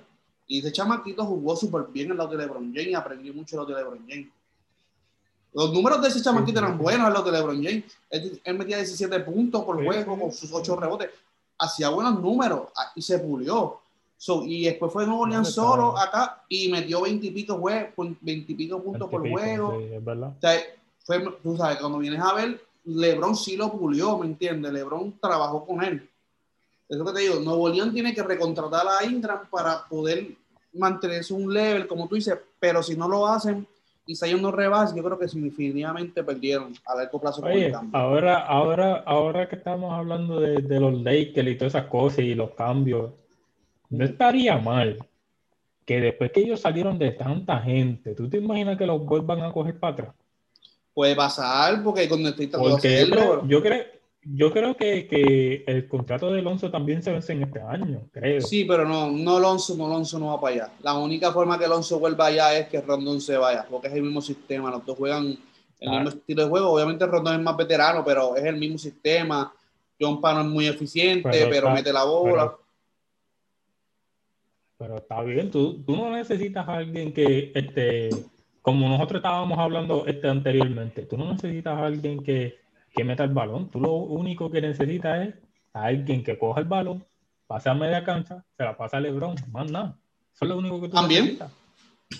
Y 0.47 0.61
ese 0.61 0.73
chamaquito 0.73 1.25
jugó 1.25 1.57
súper 1.57 1.85
bien 1.85 2.11
en 2.11 2.17
lado 2.17 2.31
de 2.31 2.39
LeBron 2.39 2.73
James 2.75 2.89
y 2.89 2.95
aprendió 2.95 3.33
mucho 3.35 3.57
en 3.57 3.63
lado 3.63 3.75
de 3.75 3.83
LeBron 3.83 4.07
James. 4.09 4.29
Los 5.53 5.73
números 5.73 6.03
de 6.03 6.09
ese 6.09 6.23
chamaquito 6.23 6.59
eran 6.59 6.77
buenos 6.77 7.07
en 7.09 7.15
los 7.15 7.25
de 7.25 7.33
LeBron 7.33 7.63
James. 7.63 7.85
Él, 8.11 8.41
él 8.43 8.59
metía 8.59 8.77
17 8.77 9.21
puntos 9.21 9.65
por 9.65 9.83
juego 9.83 10.19
con 10.19 10.33
sus 10.33 10.53
8 10.53 10.77
rebotes. 10.77 11.11
Hacía 11.59 11.89
buenos 11.89 12.21
números 12.21 12.69
ah, 12.77 12.93
y 12.95 13.03
se 13.03 13.19
pulió. 13.19 13.81
So, 14.21 14.45
y 14.45 14.65
después 14.65 14.93
fue 14.93 15.07
Nuevo 15.07 15.23
Orleans 15.23 15.49
solo 15.55 15.97
acá 15.97 16.43
y 16.49 16.69
metió 16.69 17.01
20 17.03 17.29
y 17.29 17.31
pico, 17.31 17.57
jue- 17.57 17.93
20 18.21 18.53
y 18.53 18.55
pico 18.57 18.83
puntos 18.83 19.09
por 19.09 19.23
Veintipico, 19.23 19.67
juego. 19.69 19.81
sí, 19.81 19.95
es 19.95 20.05
verdad. 20.05 20.29
O 20.37 20.41
sea, 20.41 20.61
fue, 21.05 21.25
tú 21.41 21.57
sabes, 21.57 21.79
cuando 21.79 21.99
vienes 21.99 22.21
a 22.21 22.35
ver, 22.35 22.61
LeBron 22.85 23.37
sí 23.37 23.57
lo 23.57 23.71
pulió, 23.73 24.19
¿me 24.19 24.27
entiendes? 24.27 24.73
LeBron 24.73 25.15
trabajó 25.21 25.65
con 25.65 25.85
él. 25.85 26.09
Es 26.89 26.99
lo 26.99 27.05
que 27.05 27.13
te 27.13 27.21
digo, 27.21 27.37
Nuevo 27.37 27.69
León 27.69 27.93
tiene 27.93 28.13
que 28.13 28.23
recontratar 28.25 28.87
a 28.89 29.05
Ingram 29.05 29.49
para 29.51 29.87
poder 29.89 30.33
mantenerse 30.73 31.33
un 31.33 31.53
level, 31.55 31.87
como 31.87 32.09
tú 32.09 32.17
dices, 32.17 32.37
pero 32.59 32.83
si 32.83 32.97
no 32.97 33.09
lo 33.09 33.25
hacen 33.27 33.67
y 34.05 34.17
Zion 34.17 34.43
no 34.43 34.51
rebasa, 34.51 34.97
yo 34.97 35.05
creo 35.05 35.19
que 35.19 35.27
definitivamente 35.27 36.25
perdieron 36.25 36.73
a 36.87 36.95
largo 36.97 37.21
plazo 37.21 37.41
con 37.43 37.51
el 37.53 37.57
Oye, 37.59 37.71
cambio. 37.71 37.97
ahora, 37.99 38.39
ahora, 38.47 38.97
ahora 39.07 39.49
que 39.49 39.57
estamos 39.57 39.93
hablando 39.93 40.41
de, 40.41 40.63
de 40.63 40.81
los 40.81 40.95
Lakers 41.03 41.49
y 41.49 41.55
todas 41.57 41.75
esas 41.75 41.87
cosas 41.89 42.21
y 42.21 42.35
los 42.35 42.51
cambios, 42.53 43.11
no 43.91 44.05
estaría 44.05 44.59
mal 44.59 44.99
que 45.85 46.01
después 46.01 46.31
que 46.33 46.41
ellos 46.41 46.61
salieron 46.61 46.99
de 46.99 47.13
tanta 47.13 47.59
gente, 47.61 48.15
¿tú 48.15 48.29
te 48.29 48.37
imaginas 48.37 48.77
que 48.77 48.87
los 48.87 49.05
vuelvan 49.05 49.41
a 49.43 49.53
coger 49.53 49.79
para 49.79 49.93
atrás? 49.95 50.15
Puede 50.93 51.17
pasar, 51.17 51.83
porque 51.83 52.09
cuando 52.09 52.29
estoy 52.29 52.49
tratando 52.49 52.77
de 52.77 53.07
yo 53.07 53.11
creo, 53.11 53.47
yo 53.49 53.63
creo, 53.63 53.83
yo 54.23 54.53
creo 54.53 54.77
que, 54.77 55.07
que 55.07 55.65
el 55.67 55.89
contrato 55.89 56.31
de 56.31 56.41
Alonso 56.41 56.71
también 56.71 57.03
se 57.03 57.13
vence 57.13 57.33
en 57.33 57.45
este 57.45 57.61
año, 57.63 58.03
creo. 58.13 58.43
Sí, 58.43 58.65
pero 58.65 58.87
no, 58.87 59.11
no 59.11 59.37
Alonso, 59.37 59.77
no 59.77 59.87
Alonso 59.87 60.19
no 60.19 60.27
va 60.27 60.41
para 60.41 60.55
allá. 60.55 60.73
La 60.83 60.95
única 60.95 61.33
forma 61.33 61.59
que 61.59 61.65
Alonso 61.65 61.99
vuelva 61.99 62.27
allá 62.27 62.59
es 62.59 62.69
que 62.69 62.81
Rondón 62.83 63.21
se 63.23 63.39
vaya, 63.39 63.65
porque 63.71 63.89
es 63.89 63.95
el 63.95 64.03
mismo 64.03 64.21
sistema, 64.21 64.71
los 64.71 64.85
dos 64.85 64.99
juegan 64.99 65.39
el 65.81 65.91
mismo 65.91 66.09
estilo 66.11 66.43
de 66.43 66.49
juego. 66.51 66.73
Obviamente 66.73 67.07
Rondón 67.07 67.37
es 67.37 67.41
más 67.43 67.57
veterano, 67.57 68.05
pero 68.05 68.37
es 68.37 68.45
el 68.45 68.57
mismo 68.57 68.77
sistema. 68.77 69.51
John 69.99 70.21
Pano 70.21 70.41
es 70.41 70.47
muy 70.47 70.67
eficiente, 70.67 71.29
Pero 71.31 71.49
pero, 71.49 71.67
está- 71.69 71.75
mete 71.75 71.93
la 71.93 72.05
bola. 72.05 72.43
pero- 72.43 72.68
Pero 74.79 74.97
está 74.99 75.21
bien, 75.23 75.51
tú, 75.51 75.83
tú 75.83 75.97
no 75.97 76.11
necesitas 76.11 76.69
a 76.69 76.77
alguien 76.77 77.13
que, 77.13 77.51
este, 77.55 78.11
como 78.63 78.89
nosotros 78.89 79.19
estábamos 79.19 79.59
hablando 79.59 80.07
este 80.07 80.29
anteriormente, 80.29 81.03
tú 81.03 81.19
no 81.19 81.33
necesitas 81.33 81.77
a 81.77 81.87
alguien 81.87 82.23
que, 82.23 82.59
que 82.95 83.05
meta 83.05 83.25
el 83.25 83.31
balón. 83.35 83.69
Tú 83.71 83.81
lo 83.81 83.93
único 83.95 84.51
que 84.51 84.61
necesitas 84.61 85.29
es 85.29 85.35
a 85.73 85.85
alguien 85.87 86.23
que 86.23 86.39
coja 86.39 86.61
el 86.61 86.67
balón, 86.67 87.05
pase 87.49 87.69
a 87.69 87.75
media 87.75 88.05
cancha, 88.05 88.45
se 88.57 88.63
la 88.63 88.77
pasa 88.77 88.99
a 88.99 89.01
LeBron, 89.01 89.35
más 89.53 89.71
nada. 89.71 89.97
Eso 90.33 90.45
es 90.45 90.49
lo 90.49 90.59
único 90.59 90.81
que 90.81 90.89
tú 90.89 90.95
También. 90.95 91.25
necesitas. 91.25 91.53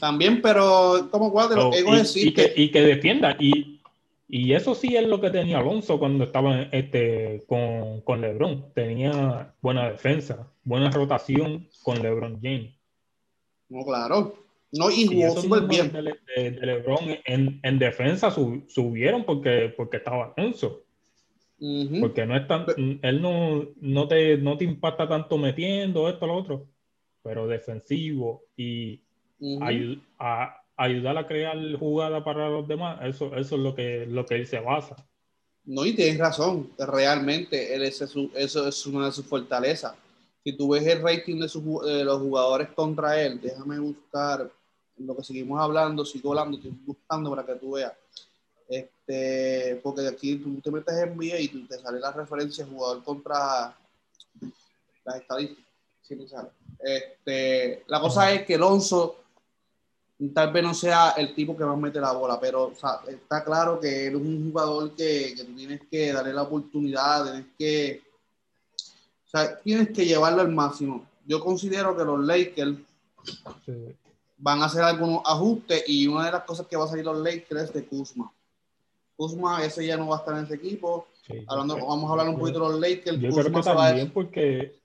También, 0.01 0.43
pero 0.43 1.09
como 1.11 1.31
cuál 1.33 1.49
de 1.49 1.57
los 1.57 1.75
egos 1.75 2.17
y, 2.17 2.29
y, 2.29 2.35
que, 2.35 2.53
y 2.57 2.71
que 2.71 2.83
defienda. 2.83 3.37
Y, 3.39 3.78
y 4.29 4.53
eso 4.53 4.75
sí 4.75 4.95
es 4.95 5.09
lo 5.09 5.21
que 5.21 5.31
tenía 5.31 5.59
Alonso 5.59 5.99
cuando 5.99 6.25
estaba 6.25 6.63
este, 6.65 7.45
con, 7.47 8.03
con 8.03 8.21
LeBron. 8.21 8.73
Tenía 8.75 9.55
buena 9.63 9.91
defensa, 9.91 10.53
buena 10.65 10.91
rotación 10.91 11.67
con 11.83 12.03
LeBron 12.03 12.39
James. 12.43 12.75
No, 13.71 13.85
claro. 13.85 14.35
No, 14.71 14.91
y 14.91 15.07
jugó 15.07 15.41
súper 15.41 15.63
bien. 15.63 15.93
De, 15.93 16.51
LeBron 16.61 17.19
en, 17.25 17.59
en 17.63 17.79
defensa 17.79 18.31
subieron 18.31 19.25
porque, 19.25 19.73
porque 19.75 19.97
estaba 19.97 20.35
Alonso. 20.37 20.85
Porque 22.01 22.25
no 22.25 22.37
es 22.37 22.47
tan, 22.47 22.67
él 23.03 23.23
no, 23.23 23.67
no, 23.81 24.09
te, 24.09 24.37
no 24.37 24.57
te 24.57 24.65
impacta 24.65 25.09
tanto 25.09 25.39
metiendo 25.39 26.09
esto, 26.09 26.27
lo 26.27 26.37
otro, 26.37 26.69
pero 27.23 27.49
defensivo 27.49 28.45
y 28.57 29.01
a, 30.21 30.63
ayudar 30.79 31.19
a 31.19 31.27
crear 31.27 31.57
jugada 31.79 32.25
para 32.25 32.49
los 32.49 32.67
demás, 32.67 32.99
eso, 33.03 33.35
eso 33.37 33.57
es 33.57 33.61
lo 33.61 33.75
que, 33.75 34.07
lo 34.07 34.25
que 34.25 34.37
él 34.37 34.47
se 34.47 34.61
basa. 34.61 34.97
No, 35.65 35.85
y 35.85 35.95
tienes 35.95 36.19
razón, 36.19 36.71
realmente 36.79 37.75
él 37.75 37.83
es 37.83 38.01
eso 38.01 38.31
es 38.35 38.87
una 38.87 39.07
de 39.07 39.13
sus 39.13 39.27
fortalezas. 39.27 39.95
Si 40.43 40.57
tú 40.57 40.71
ves 40.71 40.87
el 40.87 41.03
rating 41.03 41.41
de, 41.41 41.93
de 41.93 42.05
los 42.05 42.21
jugadores 42.21 42.69
contra 42.69 43.21
él, 43.21 43.39
déjame 43.41 43.79
buscar 43.79 44.51
lo 44.97 45.17
que 45.17 45.23
seguimos 45.23 45.61
hablando, 45.61 46.05
sigo 46.05 46.31
hablando, 46.31 46.57
estoy 46.57 46.73
buscando 46.87 47.29
para 47.31 47.45
que 47.45 47.57
tú 47.57 47.73
veas 47.73 47.93
este, 48.69 49.81
porque 49.83 50.07
aquí 50.07 50.37
tú 50.37 50.61
te 50.61 50.71
metes 50.71 50.95
en 50.95 51.17
VIA 51.17 51.41
y 51.41 51.49
te 51.49 51.79
sale 51.79 51.99
la 51.99 52.13
referencia 52.13 52.67
jugador 52.67 53.03
contra 53.03 53.75
las 55.05 55.17
estadísticas. 55.17 55.67
Este, 56.81 57.85
la 57.87 58.01
cosa 58.01 58.33
es 58.33 58.45
que 58.45 58.55
Alonso 58.55 59.25
tal 60.35 60.53
vez 60.53 60.63
no 60.65 60.75
sea 60.75 61.11
el 61.11 61.35
tipo 61.35 61.57
que 61.57 61.65
va 61.65 61.73
a 61.73 61.77
meter 61.77 62.03
la 62.03 62.13
bola, 62.13 62.41
pero 62.41 62.73
está 62.73 63.45
claro 63.45 63.79
que 63.79 64.09
él 64.09 64.15
es 64.15 64.21
un 64.21 64.51
jugador 64.51 64.95
que, 64.95 65.35
que, 65.37 65.45
tú 65.45 65.55
tienes 65.55 65.81
que 65.89 66.13
darle 66.13 66.33
la 66.33 66.43
oportunidad, 66.43 67.25
tienes 67.25 67.47
que, 67.57 68.03
o 69.27 69.29
sea, 69.31 69.59
tienes 69.61 69.91
que 69.91 70.05
llevarlo 70.05 70.41
al 70.41 70.51
máximo. 70.51 71.07
Yo 71.25 71.39
considero 71.41 71.97
que 71.97 72.05
los 72.05 72.19
Lakers 72.25 72.79
van 74.39 74.63
a 74.63 74.65
hacer 74.65 74.83
algunos 74.83 75.23
ajustes 75.25 75.85
y 75.87 76.09
una 76.09 76.27
de 76.27 76.33
las 76.33 76.43
cosas 76.43 76.67
que 76.67 76.77
va 76.77 76.85
a 76.85 76.89
salir 76.89 77.05
los 77.05 77.19
Lakers 77.19 77.63
es 77.63 77.73
de 77.73 77.85
Kuzma. 77.85 78.33
Kuzma, 79.17 79.65
ese 79.65 79.87
ya 79.87 79.97
no 79.97 80.09
va 80.09 80.17
a 80.17 80.19
estar 80.21 80.37
en 80.37 80.45
ese 80.45 80.55
equipo. 80.55 81.07
Hablando, 81.47 81.77
vamos 81.77 82.09
a 82.09 82.13
hablar 82.13 82.29
un 82.29 82.39
poquito 82.39 82.61
de 82.61 82.69
los 82.71 82.81
Lakers. 82.81 83.21
Yo 83.21 83.31
creo 83.31 83.53
que 83.53 83.63
también 83.63 84.11
porque 84.11 84.79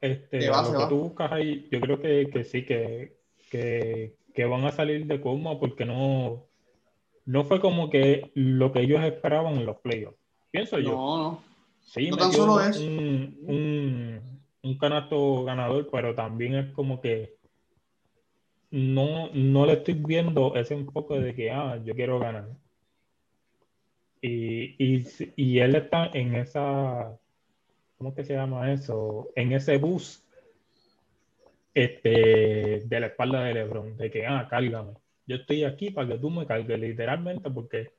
este, 0.00 0.46
lo 0.46 0.78
que 0.78 0.86
tú 0.88 0.98
buscas 0.98 1.30
ahí, 1.30 1.68
yo 1.70 1.80
creo 1.80 2.00
que, 2.00 2.30
que 2.32 2.44
sí, 2.44 2.64
que, 2.64 3.19
que, 3.50 4.16
que, 4.32 4.44
van 4.46 4.64
a 4.64 4.72
salir 4.72 5.06
de 5.06 5.20
Kuzma 5.20 5.60
porque 5.60 5.84
no, 5.84 6.46
no 7.26 7.44
fue 7.44 7.60
como 7.60 7.90
que 7.90 8.30
lo 8.34 8.72
que 8.72 8.80
ellos 8.80 9.02
esperaban 9.04 9.56
en 9.56 9.66
los 9.66 9.76
playoffs. 9.78 10.16
Pienso 10.50 10.78
yo. 10.78 10.92
No, 10.92 11.16
no. 11.18 11.42
Sí, 11.82 12.08
no 12.08 12.16
tan 12.16 12.32
solo 12.32 12.60
es. 12.60 12.78
Un, 12.78 13.36
un, 13.42 14.40
un 14.62 14.78
canasto 14.78 15.44
ganador, 15.44 15.88
pero 15.90 16.14
también 16.14 16.54
es 16.54 16.72
como 16.72 17.00
que 17.00 17.36
no, 18.70 19.28
no 19.32 19.66
le 19.66 19.74
estoy 19.74 19.94
viendo 19.94 20.54
ese 20.54 20.74
enfoque 20.74 21.18
de 21.18 21.34
que, 21.34 21.50
ah, 21.50 21.80
yo 21.84 21.94
quiero 21.94 22.18
ganar. 22.18 22.48
Y, 24.22 24.76
y, 24.78 25.06
y 25.36 25.58
él 25.58 25.74
está 25.74 26.10
en 26.12 26.34
esa, 26.34 27.18
¿cómo 27.98 28.14
que 28.14 28.24
se 28.24 28.34
llama 28.34 28.72
eso? 28.72 29.28
En 29.34 29.52
ese 29.52 29.78
bus 29.78 30.24
este, 31.74 32.82
de 32.84 33.00
la 33.00 33.06
espalda 33.06 33.44
de 33.44 33.54
Lebron, 33.54 33.96
de 33.96 34.10
que, 34.10 34.26
ah, 34.26 34.46
cálgame. 34.48 34.94
Yo 35.26 35.36
estoy 35.36 35.64
aquí 35.64 35.90
para 35.90 36.08
que 36.08 36.18
tú 36.18 36.30
me 36.30 36.46
cargues, 36.46 36.78
literalmente, 36.78 37.50
porque 37.50 37.90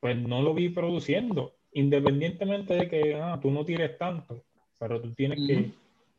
pues 0.00 0.16
no 0.16 0.42
lo 0.42 0.54
vi 0.54 0.68
produciendo, 0.70 1.54
independientemente 1.72 2.74
de 2.74 2.88
que, 2.88 3.14
ah, 3.14 3.38
tú 3.40 3.50
no 3.50 3.64
tires 3.64 3.96
tanto, 3.98 4.44
pero 4.78 5.00
tú 5.00 5.12
tienes 5.14 5.38
que 5.46 5.70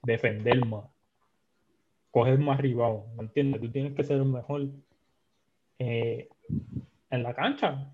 defender 0.01 0.65
más 0.65 0.85
coger 2.13 2.38
más 2.38 2.59
ribado, 2.59 3.07
¿me 3.17 3.23
entiendes? 3.23 3.59
Tú 3.59 3.71
tienes 3.71 3.95
que 3.95 4.03
ser 4.03 4.17
el 4.17 4.25
mejor 4.25 4.67
eh, 5.79 6.29
en 7.09 7.23
la 7.23 7.33
cancha, 7.33 7.91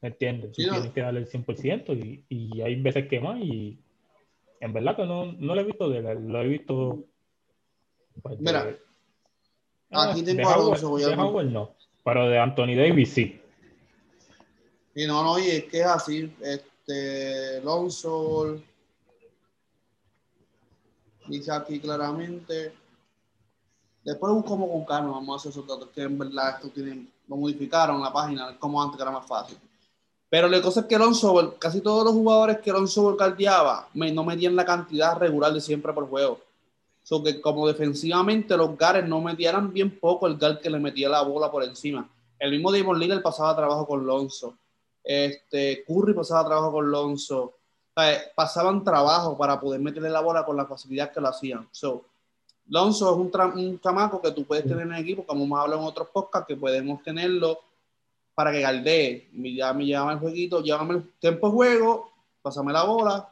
¿me 0.00 0.08
entiendes? 0.08 0.50
Tú 0.50 0.62
tienes 0.62 0.90
que 0.90 1.00
darle 1.00 1.20
el 1.20 1.28
100% 1.28 1.96
y, 1.96 2.24
y 2.28 2.60
hay 2.60 2.82
veces 2.82 3.06
que 3.06 3.20
más 3.20 3.38
y 3.40 3.78
en 4.58 4.72
verdad 4.72 4.96
que 4.96 5.06
no, 5.06 5.30
no 5.30 5.54
lo 5.54 5.60
he 5.60 5.64
visto 5.64 5.88
de 5.88 5.98
él, 5.98 6.26
lo 6.26 6.42
he 6.42 6.48
visto... 6.48 7.04
Pues, 8.20 8.40
Mira, 8.40 8.76
aquí 9.90 10.22
tengo 10.22 10.48
a 10.48 10.56
Howard, 10.56 10.80
de 10.80 11.14
Howard 11.14 11.46
no, 11.46 11.74
pero 12.04 12.28
de 12.28 12.38
Anthony 12.38 12.74
Davis 12.76 13.12
sí. 13.12 13.40
Y 14.94 15.06
no, 15.06 15.22
no, 15.22 15.38
y 15.38 15.48
es 15.48 15.64
que 15.64 15.80
es 15.80 15.86
así, 15.86 16.30
este, 16.40 17.60
Lonzo 17.62 18.60
dice 21.26 21.52
aquí 21.52 21.80
claramente. 21.80 22.74
Después 24.04 24.32
buscamos 24.32 24.68
con 24.68 24.84
calma, 24.84 25.12
vamos 25.12 25.34
a 25.34 25.36
hacer 25.36 25.52
esos 25.52 25.66
datos 25.66 25.88
que 25.94 26.02
en 26.02 26.18
verdad 26.18 26.56
esto 26.56 26.70
tienen, 26.70 27.10
lo 27.28 27.36
modificaron 27.36 28.02
la 28.02 28.12
página, 28.12 28.58
como 28.58 28.82
antes 28.82 28.96
que 28.96 29.02
era 29.02 29.12
más 29.12 29.26
fácil. 29.26 29.56
Pero 30.28 30.48
la 30.48 30.60
cosa 30.60 30.80
es 30.80 30.86
que 30.86 30.96
Alonso, 30.96 31.56
casi 31.58 31.80
todos 31.80 32.04
los 32.04 32.14
jugadores 32.14 32.58
que 32.58 32.70
Alonso 32.70 33.14
guardiaba 33.14 33.88
no 33.94 34.24
medían 34.24 34.56
la 34.56 34.64
cantidad 34.64 35.16
regular 35.16 35.52
de 35.52 35.60
siempre 35.60 35.92
por 35.92 36.08
juego. 36.08 36.40
So 37.02 37.22
que 37.22 37.40
como 37.40 37.66
defensivamente 37.66 38.56
los 38.56 38.76
Gares 38.76 39.08
no 39.08 39.20
metieran 39.20 39.72
bien 39.72 39.98
poco 39.98 40.26
el 40.26 40.36
Gar 40.36 40.60
que 40.60 40.70
le 40.70 40.78
metía 40.78 41.08
la 41.08 41.22
bola 41.22 41.50
por 41.50 41.64
encima. 41.64 42.08
El 42.38 42.50
mismo 42.52 42.72
Damon 42.72 42.98
Lillard 42.98 43.22
pasaba 43.22 43.56
trabajo 43.56 43.86
con 43.86 44.00
Alonso. 44.00 44.56
Este, 45.02 45.84
Curry 45.84 46.14
pasaba 46.14 46.44
trabajo 46.44 46.72
con 46.72 46.86
Alonso 46.86 47.54
pasaban 48.34 48.82
trabajo 48.84 49.36
para 49.36 49.60
poder 49.60 49.80
meterle 49.80 50.08
la 50.08 50.20
bola 50.20 50.44
con 50.44 50.56
la 50.56 50.66
facilidad 50.66 51.12
que 51.12 51.20
lo 51.20 51.28
hacían. 51.28 51.68
So, 51.70 52.04
Lonzo 52.68 53.10
es 53.10 53.16
un, 53.16 53.58
un 53.58 53.80
chamaco 53.80 54.20
que 54.20 54.30
tú 54.30 54.44
puedes 54.44 54.64
tener 54.64 54.86
en 54.86 54.94
el 54.94 55.02
equipo, 55.02 55.26
como 55.26 55.44
hemos 55.44 55.60
hablado 55.60 55.82
en 55.82 55.88
otros 55.88 56.08
podcasts, 56.08 56.46
que 56.46 56.56
podemos 56.56 57.02
tenerlo 57.02 57.58
para 58.34 58.50
que 58.50 58.60
galdee. 58.60 59.28
Ya 59.56 59.72
me 59.72 59.86
llama 59.86 60.12
el 60.12 60.18
jueguito, 60.18 60.62
llámame 60.62 60.94
el 60.94 61.12
tiempo 61.18 61.48
de 61.48 61.52
juego, 61.52 62.12
pásame 62.40 62.72
la 62.72 62.84
bola. 62.84 63.28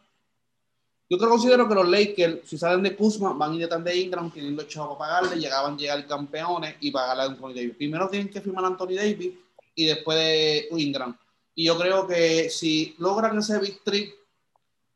Yo 1.10 1.18
creo, 1.18 1.30
considero 1.30 1.68
que 1.68 1.74
los 1.74 1.88
Lakers, 1.88 2.48
si 2.48 2.56
salen 2.56 2.84
de 2.84 2.94
Kuzma, 2.94 3.32
van 3.32 3.50
a 3.50 3.54
ir 3.56 3.62
detrás 3.62 3.82
de 3.82 3.96
Ingram, 3.96 4.30
teniendo 4.30 4.62
chavo 4.62 4.96
para 4.96 5.20
pagarle, 5.20 5.40
llegaban 5.40 5.74
a 5.74 5.76
llegar 5.76 6.06
campeones 6.06 6.76
y 6.78 6.92
pagarle 6.92 7.24
a 7.24 7.26
Anthony 7.26 7.52
Davis. 7.52 7.76
Primero 7.76 8.08
tienen 8.08 8.30
que 8.30 8.40
firmar 8.40 8.64
a 8.64 8.68
Anthony 8.68 8.94
Davis 8.94 9.34
y 9.74 9.86
después 9.86 10.16
de 10.16 10.68
Ingram. 10.70 11.18
Y 11.56 11.64
yo 11.64 11.76
creo 11.76 12.06
que 12.06 12.48
si 12.48 12.94
logran 12.98 13.36
ese 13.38 13.58
victory 13.58 14.14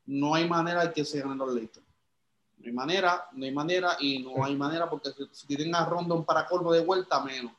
no 0.07 0.37
hay 0.37 0.49
manera 0.49 0.87
de 0.87 0.93
que 0.93 1.05
se 1.05 1.19
ganen 1.19 1.37
los 1.37 1.53
Lakers. 1.53 1.85
No 2.59 2.67
hay 2.67 2.73
manera, 2.73 3.29
no 3.33 3.45
hay 3.45 3.53
manera 3.53 3.97
y 3.99 4.21
no 4.21 4.45
hay 4.45 4.55
manera 4.55 4.89
porque 4.89 5.11
si, 5.33 5.49
tienen 5.49 5.75
a 5.75 5.85
Rondon 5.85 6.25
para 6.25 6.47
colmo 6.47 6.73
de 6.73 6.85
vuelta, 6.85 7.25
menos. 7.25 7.51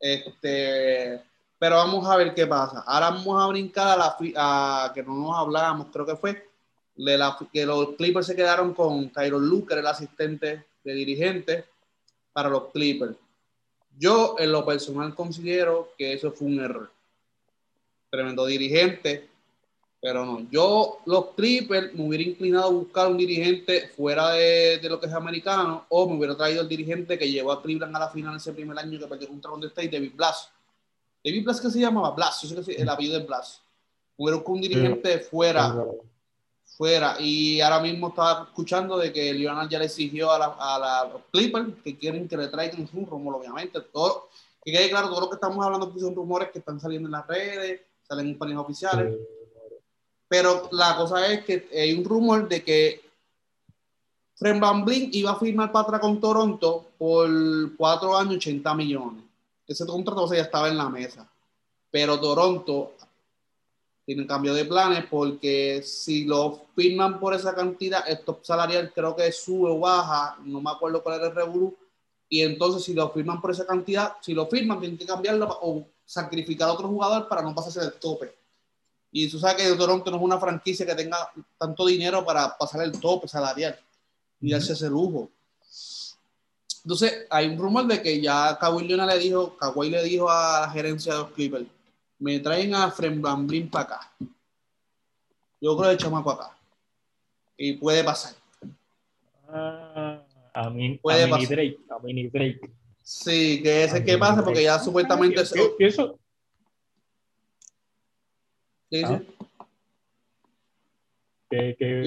Este, 0.00 1.22
pero 1.58 1.76
vamos 1.76 2.06
a 2.08 2.16
ver 2.16 2.34
qué 2.34 2.46
pasa. 2.46 2.82
Ahora 2.86 3.10
vamos 3.10 3.42
a 3.42 3.46
brincar 3.48 3.88
a 3.88 3.96
la 3.96 4.16
a, 4.36 4.92
que 4.94 5.02
no 5.02 5.14
nos 5.16 5.36
hablábamos, 5.36 5.88
creo 5.92 6.06
que 6.06 6.16
fue 6.16 6.53
de 6.96 7.18
la, 7.18 7.36
que 7.52 7.66
los 7.66 7.94
Clippers 7.96 8.26
se 8.26 8.36
quedaron 8.36 8.74
con 8.74 9.10
Tyron 9.10 9.46
Luker, 9.48 9.78
el 9.78 9.86
asistente 9.86 10.64
de 10.82 10.94
dirigente 10.94 11.64
para 12.32 12.48
los 12.48 12.70
Clippers. 12.72 13.16
Yo 13.96 14.36
en 14.38 14.52
lo 14.52 14.64
personal 14.64 15.14
considero 15.14 15.92
que 15.96 16.12
eso 16.12 16.32
fue 16.32 16.48
un 16.48 16.60
error. 16.60 16.90
Tremendo 18.10 18.46
dirigente, 18.46 19.28
pero 20.00 20.24
no, 20.24 20.46
yo 20.50 20.98
los 21.06 21.30
Clippers 21.36 21.94
me 21.94 22.06
hubiera 22.06 22.24
inclinado 22.24 22.66
a 22.66 22.72
buscar 22.72 23.08
un 23.08 23.16
dirigente 23.16 23.88
fuera 23.88 24.30
de, 24.32 24.78
de, 24.78 24.88
lo 24.88 25.00
que 25.00 25.06
es 25.06 25.12
americano 25.12 25.86
o 25.88 26.08
me 26.08 26.16
hubiera 26.16 26.36
traído 26.36 26.60
el 26.60 26.68
dirigente 26.68 27.18
que 27.18 27.30
llevó 27.30 27.52
a 27.52 27.62
Cleveland 27.62 27.96
a 27.96 28.00
la 28.00 28.08
final 28.08 28.36
ese 28.36 28.52
primer 28.52 28.78
año 28.78 28.98
que 28.98 29.06
perdió 29.06 29.28
contra 29.28 29.50
Golden 29.50 29.70
State, 29.70 29.88
David 29.88 30.12
Blas. 30.14 30.50
David 31.24 31.44
Blas, 31.44 31.60
¿qué 31.60 31.70
se 31.70 31.80
llamaba? 31.80 32.10
Blas, 32.10 32.42
yo 32.42 32.62
sé 32.62 32.74
que 32.74 32.82
el 32.82 32.88
apellido 32.88 33.18
de 33.18 33.24
Blas. 33.24 33.62
Hubiera 34.16 34.36
buscado 34.36 34.54
un 34.54 34.60
dirigente 34.60 35.18
fuera, 35.20 35.74
fuera. 36.76 37.16
Y 37.20 37.60
ahora 37.60 37.80
mismo 37.80 38.08
estaba 38.08 38.44
escuchando 38.44 38.98
de 38.98 39.12
que 39.12 39.32
Leonard 39.32 39.68
ya 39.68 39.78
le 39.78 39.86
exigió 39.86 40.30
a, 40.30 40.38
la, 40.38 40.56
a 40.58 40.78
la, 40.78 41.12
los 41.12 41.22
Clippers 41.30 41.68
que 41.82 41.96
quieren 41.96 42.28
que 42.28 42.36
le 42.36 42.48
traigan 42.48 42.88
un 42.92 43.06
rumor, 43.06 43.36
obviamente. 43.36 43.80
Todo, 43.80 44.28
que 44.64 44.72
quede 44.72 44.90
claro, 44.90 45.08
todo 45.08 45.22
lo 45.22 45.28
que 45.28 45.36
estamos 45.36 45.64
hablando 45.64 45.92
son 45.98 46.14
rumores 46.14 46.50
que 46.50 46.58
están 46.58 46.80
saliendo 46.80 47.08
en 47.08 47.12
las 47.12 47.26
redes, 47.26 47.80
salen 48.06 48.28
en 48.28 48.38
páginas 48.38 48.64
oficiales. 48.64 49.14
Pero 50.28 50.68
la 50.72 50.96
cosa 50.96 51.26
es 51.32 51.44
que 51.44 51.68
hay 51.72 51.92
un 51.94 52.04
rumor 52.04 52.48
de 52.48 52.64
que 52.64 53.04
Fred 54.36 54.58
Van 54.58 54.84
iba 54.88 55.30
a 55.30 55.38
firmar 55.38 55.70
para 55.70 55.84
atrás 55.84 56.00
con 56.00 56.20
Toronto 56.20 56.86
por 56.98 57.28
cuatro 57.76 58.16
años, 58.16 58.36
80 58.36 58.74
millones. 58.74 59.22
Ese 59.66 59.86
contrato 59.86 60.32
ya 60.34 60.42
estaba 60.42 60.68
en 60.68 60.76
la 60.76 60.88
mesa. 60.88 61.28
Pero 61.90 62.18
Toronto 62.18 62.94
tiene 64.04 64.22
un 64.22 64.28
cambio 64.28 64.52
de 64.52 64.64
planes 64.64 65.04
porque 65.10 65.82
si 65.82 66.24
lo 66.24 66.66
firman 66.76 67.18
por 67.18 67.34
esa 67.34 67.54
cantidad, 67.54 68.06
el 68.08 68.20
top 68.20 68.44
salarial 68.44 68.92
creo 68.94 69.16
que 69.16 69.32
sube 69.32 69.70
o 69.70 69.78
baja, 69.78 70.36
no 70.44 70.60
me 70.60 70.70
acuerdo 70.70 71.02
cuál 71.02 71.16
era 71.16 71.28
el 71.28 71.34
revolú, 71.34 71.74
y 72.28 72.42
entonces 72.42 72.84
si 72.84 72.94
lo 72.94 73.10
firman 73.10 73.40
por 73.40 73.50
esa 73.50 73.66
cantidad, 73.66 74.14
si 74.20 74.34
lo 74.34 74.46
firman, 74.46 74.80
tienen 74.80 74.98
que 74.98 75.06
cambiarlo 75.06 75.58
o 75.62 75.86
sacrificar 76.04 76.68
a 76.68 76.72
otro 76.72 76.88
jugador 76.88 77.28
para 77.28 77.42
no 77.42 77.54
pasarse 77.54 77.80
del 77.80 77.94
tope. 77.94 78.34
Y 79.10 79.28
tú 79.28 79.38
sabes 79.38 79.62
que 79.62 79.76
Toronto 79.76 80.10
no 80.10 80.16
es 80.16 80.22
una 80.22 80.38
franquicia 80.38 80.84
que 80.84 80.94
tenga 80.94 81.30
tanto 81.56 81.86
dinero 81.86 82.24
para 82.24 82.58
pasar 82.58 82.82
el 82.82 82.92
tope 83.00 83.28
salarial 83.28 83.78
y 84.40 84.50
darse 84.50 84.72
ese 84.72 84.90
lujo. 84.90 85.30
Entonces, 86.82 87.26
hay 87.30 87.46
un 87.46 87.56
rumor 87.56 87.86
de 87.86 88.02
que 88.02 88.20
ya 88.20 88.58
Kawhi 88.58 88.86
Leonard 88.86 89.10
le 89.10 89.18
dijo, 89.18 89.56
Kawhi 89.56 89.88
le 89.88 90.02
dijo 90.02 90.28
a 90.28 90.62
la 90.62 90.70
gerencia 90.70 91.14
de 91.14 91.18
los 91.20 91.30
Clippers, 91.30 91.64
me 92.18 92.38
traen 92.40 92.74
a 92.74 92.90
Fred 92.90 93.18
Van 93.20 93.46
para 93.70 93.84
acá. 93.84 94.12
Yo 95.60 95.76
creo 95.76 95.90
que 95.90 95.96
chamaco 95.96 96.30
acá. 96.30 96.56
Y 97.56 97.74
puede 97.74 98.04
pasar. 98.04 98.34
Ah, 99.48 100.22
a 100.52 100.70
mí, 100.70 100.98
puede 101.02 101.24
a 101.24 101.30
pasar. 101.30 101.48
Drake, 101.48 101.78
a 101.90 101.98
mini 102.00 102.28
Drake. 102.28 102.60
Sí, 103.02 103.62
que 103.62 103.84
ese 103.84 104.04
que 104.04 104.16
pasa 104.18 104.42
porque 104.42 104.62
ya 104.62 104.78
supuestamente... 104.78 105.40
eso, 105.40 106.18
¿Qué 108.90 109.26
Que, 111.50 111.76
que 111.76 112.00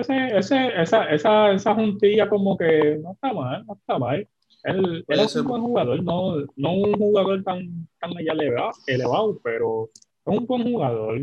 ese, 0.00 0.38
ese, 0.38 0.78
esa, 0.78 1.04
esa, 1.10 1.52
esa 1.52 1.74
juntilla 1.74 2.28
como 2.28 2.56
que 2.56 2.98
no 3.02 3.12
está 3.12 3.32
mal, 3.32 3.64
no 3.64 3.74
está 3.74 3.98
mal. 3.98 4.28
Él, 4.64 5.04
él 5.08 5.20
es 5.20 5.34
un 5.36 5.46
buen 5.46 5.62
jugador, 5.62 6.02
no, 6.02 6.36
no 6.56 6.72
un 6.72 6.94
jugador 6.94 7.42
tan, 7.42 7.88
tan 8.00 8.12
elevado, 8.16 8.70
elevado, 8.86 9.40
pero 9.42 9.90
es 9.94 10.38
un 10.38 10.46
buen 10.46 10.62
jugador. 10.62 11.20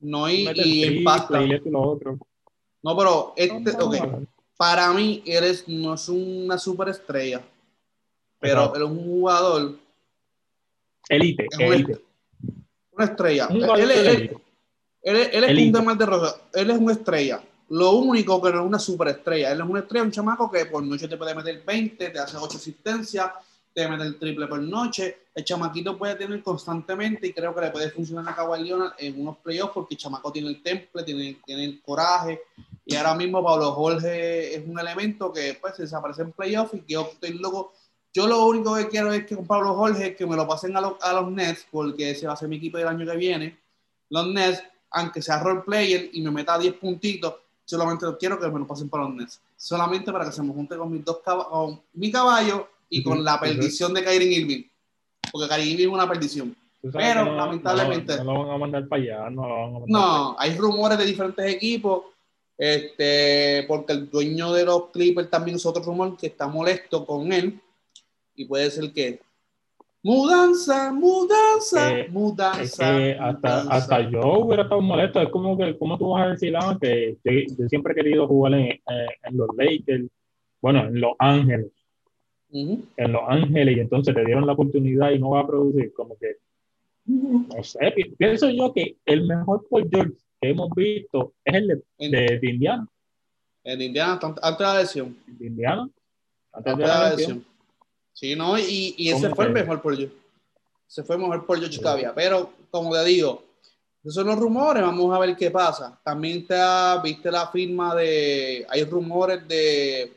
No, 0.00 0.28
y, 0.28 0.48
y 0.54 0.84
impacta. 0.98 1.42
Y 1.42 1.58
lo 1.70 1.80
otro. 1.80 2.18
No, 2.82 2.96
pero 2.96 3.32
este, 3.36 3.70
okay. 3.82 4.00
para 4.56 4.92
mí, 4.92 5.22
eres, 5.24 5.66
no 5.68 5.94
es 5.94 6.08
una 6.08 6.58
superestrella, 6.58 7.40
pero 8.40 8.74
él 8.74 8.82
es 8.82 8.88
un 8.88 9.04
jugador. 9.04 9.76
Elite, 11.08 11.46
elite. 11.58 12.00
Una 12.92 13.04
estrella. 13.04 13.48
él, 13.50 13.90
él, 13.90 14.38
él, 15.02 15.44
es 15.44 15.66
un 15.66 15.72
tema 15.72 15.94
de 15.94 16.06
rosa. 16.06 16.40
Él 16.52 16.70
es 16.70 16.78
una 16.78 16.92
estrella. 16.92 17.40
Lo 17.68 17.92
único 17.92 18.40
que 18.40 18.52
no 18.52 18.60
es 18.60 18.66
una 18.66 18.78
superestrella. 18.78 19.52
Él 19.52 19.60
es 19.60 19.66
una 19.66 19.80
estrella, 19.80 20.04
un 20.04 20.10
chamaco 20.10 20.50
que 20.50 20.66
por 20.66 20.82
noche 20.82 21.08
te 21.08 21.16
puede 21.16 21.34
meter 21.34 21.62
20, 21.64 22.10
te 22.10 22.18
hace 22.18 22.36
8 22.36 22.56
asistencias, 22.56 23.30
te 23.74 23.88
mete 23.88 24.04
el 24.04 24.18
triple 24.18 24.46
por 24.46 24.60
noche. 24.60 25.24
El 25.34 25.44
chamaquito 25.44 25.98
puede 25.98 26.14
tener 26.14 26.42
constantemente 26.42 27.26
y 27.26 27.32
creo 27.32 27.54
que 27.54 27.60
le 27.62 27.70
puede 27.70 27.90
funcionar 27.90 28.32
a 28.32 28.36
Kawhi 28.36 28.72
en 28.98 29.20
unos 29.20 29.38
playoffs 29.38 29.72
porque 29.74 29.94
el 29.94 29.98
chamaco 29.98 30.32
tiene 30.32 30.48
el 30.48 30.62
temple, 30.62 31.02
tiene, 31.02 31.38
tiene 31.44 31.64
el 31.64 31.82
coraje. 31.82 32.40
Y 32.84 32.94
ahora 32.94 33.14
mismo 33.14 33.42
Pablo 33.42 33.72
Jorge 33.72 34.54
es 34.54 34.66
un 34.66 34.78
elemento 34.78 35.32
que 35.32 35.58
pues 35.60 35.76
desaparece 35.76 36.22
en 36.22 36.32
playoffs 36.32 36.74
y 36.74 36.80
que 36.80 36.92
yo 36.92 37.10
estoy 37.12 37.38
loco 37.38 37.72
yo 38.16 38.26
lo 38.26 38.46
único 38.46 38.74
que 38.74 38.88
quiero 38.88 39.12
es 39.12 39.26
que 39.26 39.36
con 39.36 39.46
Pablo 39.46 39.74
Jorge, 39.74 40.16
que 40.16 40.24
me 40.24 40.36
lo 40.36 40.48
pasen 40.48 40.74
a, 40.74 40.80
a, 40.80 41.12
los 41.12 41.30
Nets, 41.30 41.66
porque 41.70 42.12
ese 42.12 42.26
va 42.26 42.32
a 42.32 42.36
ser 42.36 42.48
mi 42.48 42.56
equipo 42.56 42.78
del 42.78 42.88
año 42.88 43.04
que 43.04 43.14
viene. 43.14 43.58
Los 44.08 44.28
Nets, 44.28 44.62
aunque 44.92 45.20
sea 45.20 45.38
role 45.38 45.60
player 45.60 46.08
y 46.14 46.22
me 46.22 46.30
meta 46.30 46.58
10 46.58 46.76
puntitos, 46.76 47.34
solamente 47.66 48.06
quiero 48.18 48.40
que 48.40 48.48
me 48.48 48.60
lo 48.60 48.66
pasen 48.66 48.88
para 48.88 49.04
los 49.04 49.14
Nets. 49.14 49.40
Solamente 49.56 50.12
para 50.12 50.24
que 50.24 50.32
se 50.32 50.42
me 50.42 50.52
junte 50.52 50.76
con, 50.76 50.90
mis 50.90 51.04
dos 51.04 51.18
con 51.18 51.80
mi 51.92 52.10
caballo 52.10 52.68
y 52.88 53.02
con 53.02 53.22
la 53.22 53.38
perdición 53.38 53.92
de 53.92 54.04
Kyrie 54.04 54.38
Irving. 54.38 54.62
Porque 55.30 55.48
Kyrie 55.48 55.72
Irving 55.72 55.88
es 55.88 55.92
una 55.92 56.08
perdición. 56.08 56.56
Pero 56.92 57.34
lamentablemente. 57.34 58.16
No, 58.18 58.24
lo 58.24 58.44
van 58.44 58.50
a 58.54 58.58
mandar 58.58 58.88
para 58.88 59.02
allá. 59.02 59.30
No, 59.30 59.84
no 59.86 60.36
hay 60.38 60.56
rumores 60.56 60.96
de 60.96 61.04
diferentes 61.04 61.44
equipos. 61.52 62.04
Este, 62.58 63.64
porque 63.68 63.92
el 63.92 64.08
dueño 64.08 64.52
de 64.52 64.64
los 64.64 64.86
Clippers 64.90 65.28
también 65.28 65.56
es 65.56 65.66
otro 65.66 65.82
rumor 65.82 66.16
que 66.16 66.28
está 66.28 66.46
molesto 66.46 67.04
con 67.04 67.30
él 67.30 67.60
y 68.34 68.46
puede 68.46 68.70
ser 68.70 68.92
que 68.92 69.20
mudanza, 70.06 70.92
mudanza, 70.92 71.98
eh, 71.98 72.08
mudanza, 72.08 72.96
hasta, 73.18 73.62
hasta 73.62 74.08
yo 74.08 74.38
hubiera 74.38 74.62
estado 74.62 74.80
molesto. 74.80 75.20
Es 75.20 75.30
como 75.30 75.58
que, 75.58 75.76
¿cómo 75.76 75.98
tú 75.98 76.10
vas 76.10 76.26
a 76.26 76.30
decir 76.30 76.54
ah, 76.56 76.78
que 76.80 77.16
yo, 77.24 77.68
siempre 77.68 77.92
he 77.92 77.96
querido 77.96 78.28
jugar 78.28 78.54
en, 78.54 78.66
eh, 78.66 78.80
en, 79.24 79.36
los 79.36 79.48
Lakers, 79.56 80.06
bueno, 80.62 80.86
en 80.86 81.00
Los 81.00 81.14
Ángeles, 81.18 81.72
en 82.52 83.12
Los 83.12 83.22
Ángeles, 83.26 83.76
y 83.76 83.80
entonces 83.80 84.14
te 84.14 84.24
dieron 84.24 84.46
la 84.46 84.52
oportunidad 84.52 85.10
y 85.10 85.18
no 85.18 85.30
va 85.30 85.40
a 85.40 85.46
producir, 85.46 85.92
como 85.92 86.16
que, 86.16 86.36
no 87.04 87.62
sé, 87.64 87.92
pienso 88.16 88.48
yo 88.50 88.72
que 88.72 88.96
el 89.06 89.26
mejor 89.26 89.66
por 89.68 89.88
George 89.90 90.14
que 90.40 90.50
hemos 90.50 90.70
visto 90.76 91.34
es 91.44 91.54
el 91.54 91.82
de, 91.98 92.38
de, 92.40 92.48
Indiana. 92.48 92.86
En 93.64 93.82
Indiana, 93.82 94.20
de. 94.20 95.16
De 95.26 95.46
Indiana, 95.46 95.88
antes, 96.52 96.76
de 96.76 96.86
la 96.86 97.10
lesión. 97.10 97.55
Sí, 98.16 98.34
no, 98.34 98.58
y, 98.58 98.94
y 98.96 99.10
ese 99.10 99.28
fue 99.34 99.44
el 99.44 99.52
mejor 99.52 99.82
por 99.82 99.94
yo. 99.94 100.08
Se 100.86 101.04
fue 101.04 101.18
mejor 101.18 101.44
por 101.44 101.60
yo 101.60 101.68
todavía. 101.68 102.14
Pero, 102.14 102.50
como 102.70 102.94
te 102.94 103.04
digo, 103.04 103.44
esos 104.02 104.14
son 104.14 104.28
los 104.28 104.38
rumores, 104.38 104.82
vamos 104.82 105.14
a 105.14 105.18
ver 105.18 105.36
qué 105.36 105.50
pasa. 105.50 106.00
También 106.02 106.46
te 106.46 106.56
viste 107.04 107.30
la 107.30 107.48
firma 107.48 107.94
de, 107.94 108.66
hay 108.70 108.84
rumores 108.84 109.46
de 109.46 110.16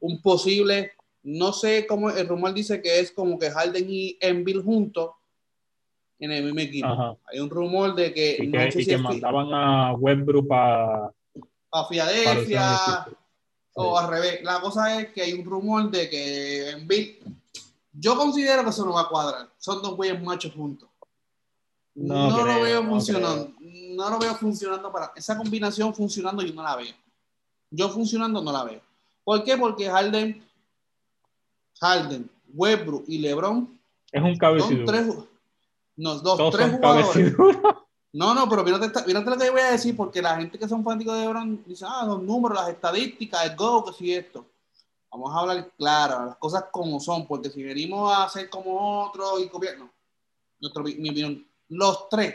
un 0.00 0.20
posible, 0.20 0.92
no 1.22 1.54
sé 1.54 1.86
cómo, 1.86 2.10
el 2.10 2.28
rumor 2.28 2.52
dice 2.52 2.82
que 2.82 3.00
es 3.00 3.10
como 3.10 3.38
que 3.38 3.50
Harden 3.50 3.86
y 3.88 4.18
Enville 4.20 4.62
juntos 4.62 5.12
en 6.18 6.32
el 6.32 6.44
mismo 6.44 6.60
equipo. 6.60 7.18
Hay 7.32 7.40
un 7.40 7.48
rumor 7.48 7.94
de 7.94 8.12
que... 8.12 8.36
Y 8.38 8.50
que, 8.50 8.70
y 8.74 8.84
que 8.84 8.98
mandaban 8.98 9.48
a 9.54 9.94
Westbrook 9.94 10.52
a... 10.52 11.10
A 11.72 11.88
Filadelfia 11.88 13.06
o 13.80 13.98
al 13.98 14.08
revés. 14.08 14.42
La 14.42 14.60
cosa 14.60 15.00
es 15.00 15.12
que 15.12 15.22
hay 15.22 15.32
un 15.32 15.44
rumor 15.44 15.90
de 15.90 16.08
que 16.08 16.70
en 16.70 16.86
Bill, 16.86 17.18
yo 17.92 18.16
considero 18.16 18.62
que 18.64 18.70
eso 18.70 18.84
no 18.84 18.92
va 18.92 19.02
a 19.02 19.08
cuadrar. 19.08 19.48
Son 19.58 19.82
dos 19.82 19.96
güeyes 19.96 20.22
machos 20.22 20.52
juntos. 20.54 20.88
No, 21.94 22.44
lo 22.44 22.62
veo 22.62 22.84
funcionando. 22.84 23.52
No 23.60 24.10
lo 24.10 24.18
veo 24.18 24.34
funcionando 24.34 24.90
para 24.92 25.12
esa 25.16 25.36
combinación 25.36 25.94
funcionando. 25.94 26.42
Yo 26.42 26.54
no 26.54 26.62
la 26.62 26.76
veo. 26.76 26.94
Yo 27.70 27.88
funcionando 27.88 28.42
no 28.42 28.52
la 28.52 28.64
veo. 28.64 28.80
¿Por 29.24 29.44
qué? 29.44 29.56
Porque 29.56 29.88
Harden, 29.90 30.42
Harden, 31.80 32.30
Westbrook 32.54 33.04
y 33.06 33.18
LeBron 33.18 33.80
es 34.12 34.22
un 34.22 34.36
cabecito. 34.36 34.84
tres, 34.84 35.06
no, 35.96 36.14
dos, 36.16 36.50
tres 36.52 36.72
jugadores. 36.72 37.34
No, 38.12 38.34
no, 38.34 38.48
pero 38.48 38.64
mírate, 38.64 38.86
lo 39.12 39.24
que 39.24 39.50
voy 39.50 39.60
a 39.60 39.72
decir, 39.72 39.96
porque 39.96 40.20
la 40.20 40.36
gente 40.36 40.58
que 40.58 40.68
son 40.68 40.82
fanáticos 40.82 41.14
de 41.14 41.20
LeBron 41.20 41.62
dice, 41.64 41.84
ah, 41.88 42.04
los 42.04 42.22
números, 42.22 42.58
las 42.58 42.68
estadísticas, 42.68 43.44
el 43.44 43.56
go, 43.56 43.84
que 43.84 43.92
sí 43.92 44.12
esto. 44.12 44.46
Vamos 45.12 45.32
a 45.34 45.38
hablar 45.40 45.70
claro, 45.76 46.26
las 46.26 46.36
cosas 46.36 46.64
como 46.72 46.98
son, 46.98 47.26
porque 47.26 47.50
si 47.50 47.62
venimos 47.62 48.12
a 48.12 48.24
hacer 48.24 48.50
como 48.50 49.04
otros 49.06 49.40
y 49.40 49.48
copiar, 49.48 49.78
no. 49.78 49.90
Nuestro, 50.60 50.82
mi 50.82 51.10
opinión, 51.10 51.46
los 51.68 52.08
tres 52.08 52.34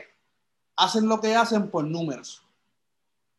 hacen 0.77 1.07
lo 1.07 1.19
que 1.19 1.35
hacen 1.35 1.69
por 1.69 1.83
números. 1.83 2.41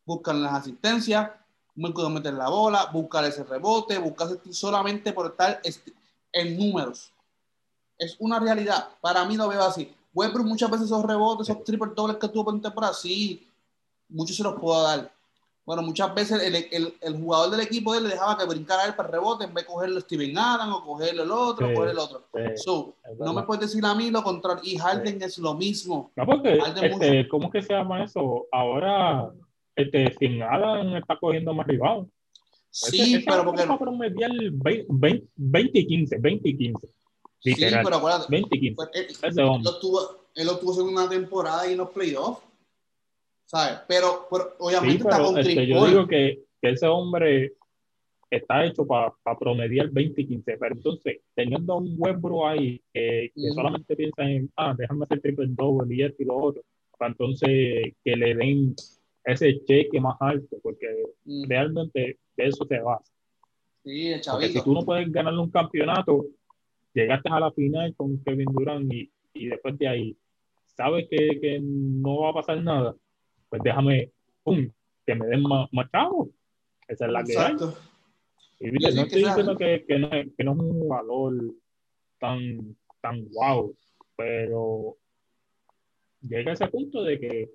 Buscan 0.04 0.42
las 0.42 0.54
asistencias, 0.54 1.30
muy 1.74 1.92
meter 2.10 2.34
la 2.34 2.48
bola, 2.48 2.86
buscar 2.86 3.24
ese 3.24 3.44
rebote, 3.44 3.98
buscar 3.98 4.28
solamente 4.50 5.12
por 5.12 5.26
estar 5.26 5.60
en 6.32 6.58
números. 6.58 7.12
Es 7.98 8.16
una 8.18 8.38
realidad. 8.38 8.88
Para 9.00 9.24
mí 9.24 9.36
lo 9.36 9.48
veo 9.48 9.62
así. 9.62 9.94
Westbrook 10.16 10.46
muchas 10.46 10.70
veces 10.70 10.86
esos 10.86 11.04
rebotes, 11.04 11.48
esos 11.48 11.62
triple 11.62 11.92
dobles 11.94 12.16
que 12.16 12.28
tuvo 12.28 12.50
en 12.50 12.62
temporada, 12.62 12.94
sí, 12.94 13.46
muchos 14.08 14.34
se 14.34 14.42
los 14.42 14.54
puedo 14.54 14.82
dar. 14.82 15.12
Bueno, 15.66 15.82
muchas 15.82 16.14
veces 16.14 16.40
el, 16.42 16.54
el, 16.54 16.94
el, 17.00 17.20
jugador 17.20 17.50
del 17.50 17.60
equipo 17.60 17.92
de 17.92 17.98
él 17.98 18.04
le 18.04 18.10
dejaba 18.10 18.38
que 18.38 18.46
brincara 18.46 18.84
a 18.84 18.86
él 18.86 18.94
para 18.94 19.08
el 19.08 19.14
rebote 19.14 19.44
en 19.44 19.52
vez 19.52 19.64
de 19.64 19.72
cogerlo 19.72 20.00
Steven 20.00 20.38
Adams 20.38 20.76
o 20.76 20.84
cogerlo 20.84 21.24
el 21.24 21.30
otro, 21.30 21.68
o 21.68 21.74
coger 21.74 21.90
el 21.90 21.98
otro. 21.98 22.24
no 23.18 23.34
me 23.34 23.42
puedes 23.42 23.62
decir 23.62 23.84
a 23.84 23.94
mí 23.94 24.10
lo 24.10 24.22
contrario. 24.22 24.62
Y 24.64 24.78
Harden 24.78 25.20
es 25.20 25.36
lo 25.38 25.54
mismo. 25.54 26.12
No, 26.16 26.24
porque, 26.24 26.60
este, 26.82 27.28
¿cómo 27.28 27.50
que 27.50 27.62
se 27.62 27.74
llama 27.74 28.04
eso? 28.04 28.46
Ahora, 28.52 29.28
este, 29.74 30.12
Steven 30.12 30.42
Adams 30.44 31.00
está 31.00 31.18
cogiendo 31.18 31.52
más 31.52 31.66
rival. 31.66 32.06
Sí, 32.70 33.24
pero 33.26 33.44
porque... 33.44 33.66
20, 33.66 35.28
20 35.34 35.78
y 35.78 35.86
15, 35.86 36.18
20 36.18 36.48
y 36.48 36.56
15. 36.56 36.88
Sí, 37.40 37.54
pero 37.58 37.96
acuérdate. 37.96 38.26
20 38.28 38.58
15. 38.58 38.74
Pues, 38.74 38.88
él, 38.94 39.06
él, 39.22 39.62
lo 39.62 39.78
tuvo, 39.78 40.26
él 40.34 40.46
lo 40.46 40.58
tuvo 40.58 40.80
en 40.80 40.88
una 40.88 41.08
temporada 41.08 41.68
y 41.68 41.72
en 41.72 41.78
los 41.78 41.90
playoffs. 41.90 42.42
¿Sabes? 43.44 43.78
Pero, 43.86 44.26
pero 44.30 44.56
obviamente 44.58 44.98
sí, 44.98 45.04
pero, 45.04 45.14
está 45.14 45.24
con 45.24 45.38
este, 45.38 45.66
Yo 45.66 45.86
digo 45.86 46.06
que, 46.06 46.42
que, 46.60 46.70
ese 46.70 46.86
hombre 46.86 47.52
está 48.28 48.64
hecho 48.64 48.84
para 48.84 49.12
pa 49.22 49.38
promediar 49.38 49.90
20 49.90 50.20
y 50.20 50.26
15. 50.26 50.56
Pero 50.58 50.74
entonces, 50.74 51.20
teniendo 51.34 51.76
un 51.76 51.94
Westbrook 51.96 52.46
ahí 52.46 52.82
que, 52.92 53.30
que 53.34 53.50
mm. 53.50 53.54
solamente 53.54 53.96
piensa 53.96 54.22
en, 54.24 54.50
ah, 54.56 54.74
déjame 54.76 55.04
hacer 55.04 55.20
triple 55.20 55.46
double 55.50 55.94
y 55.94 56.02
esto 56.02 56.22
y 56.22 56.26
lo 56.26 56.36
otro, 56.36 56.62
para 56.98 57.12
entonces 57.12 57.48
que 58.04 58.16
le 58.16 58.34
den 58.34 58.74
ese 59.24 59.60
cheque 59.64 60.00
más 60.00 60.16
alto, 60.20 60.56
porque 60.62 60.86
mm. 61.24 61.48
realmente 61.48 62.18
de 62.36 62.46
eso 62.46 62.64
se 62.64 62.80
basa. 62.80 63.12
Sí, 63.84 64.08
el 64.08 64.20
porque 64.28 64.48
si 64.48 64.62
tú 64.62 64.72
no 64.72 64.84
puedes 64.84 65.10
ganarle 65.12 65.40
un 65.40 65.50
campeonato, 65.50 66.26
llegaste 66.96 67.28
a 67.30 67.40
la 67.40 67.52
final 67.52 67.94
con 67.94 68.18
Kevin 68.24 68.48
Durant 68.52 68.92
y, 68.92 69.12
y 69.34 69.46
después 69.48 69.78
de 69.78 69.88
ahí 69.88 70.16
sabes 70.76 71.06
que, 71.10 71.40
que, 71.40 71.60
no 71.60 72.20
va 72.20 72.30
a 72.30 72.34
pasar 72.34 72.62
nada, 72.62 72.96
pues 73.48 73.62
déjame, 73.62 74.12
que 75.06 75.14
me 75.14 75.26
den 75.26 75.42
más, 75.42 75.68
más 75.72 75.90
chavos. 75.90 76.28
Esa 76.88 77.06
es 77.06 77.12
la 77.12 77.24
que 77.24 77.38
hay. 77.38 77.54
Y 78.60 78.70
no 78.70 79.02
estoy 79.02 79.24
diciendo 79.24 79.56
que, 79.56 79.84
que, 79.86 79.98
no, 79.98 80.10
que 80.10 80.44
no 80.44 80.52
es 80.52 80.58
un 80.58 80.88
valor 80.88 81.34
tan, 82.18 82.76
tan 83.00 83.24
guau, 83.28 83.74
pero 84.16 84.96
llega 86.22 86.50
a 86.50 86.54
ese 86.54 86.66
punto 86.68 87.02
de 87.02 87.20
que 87.20 87.50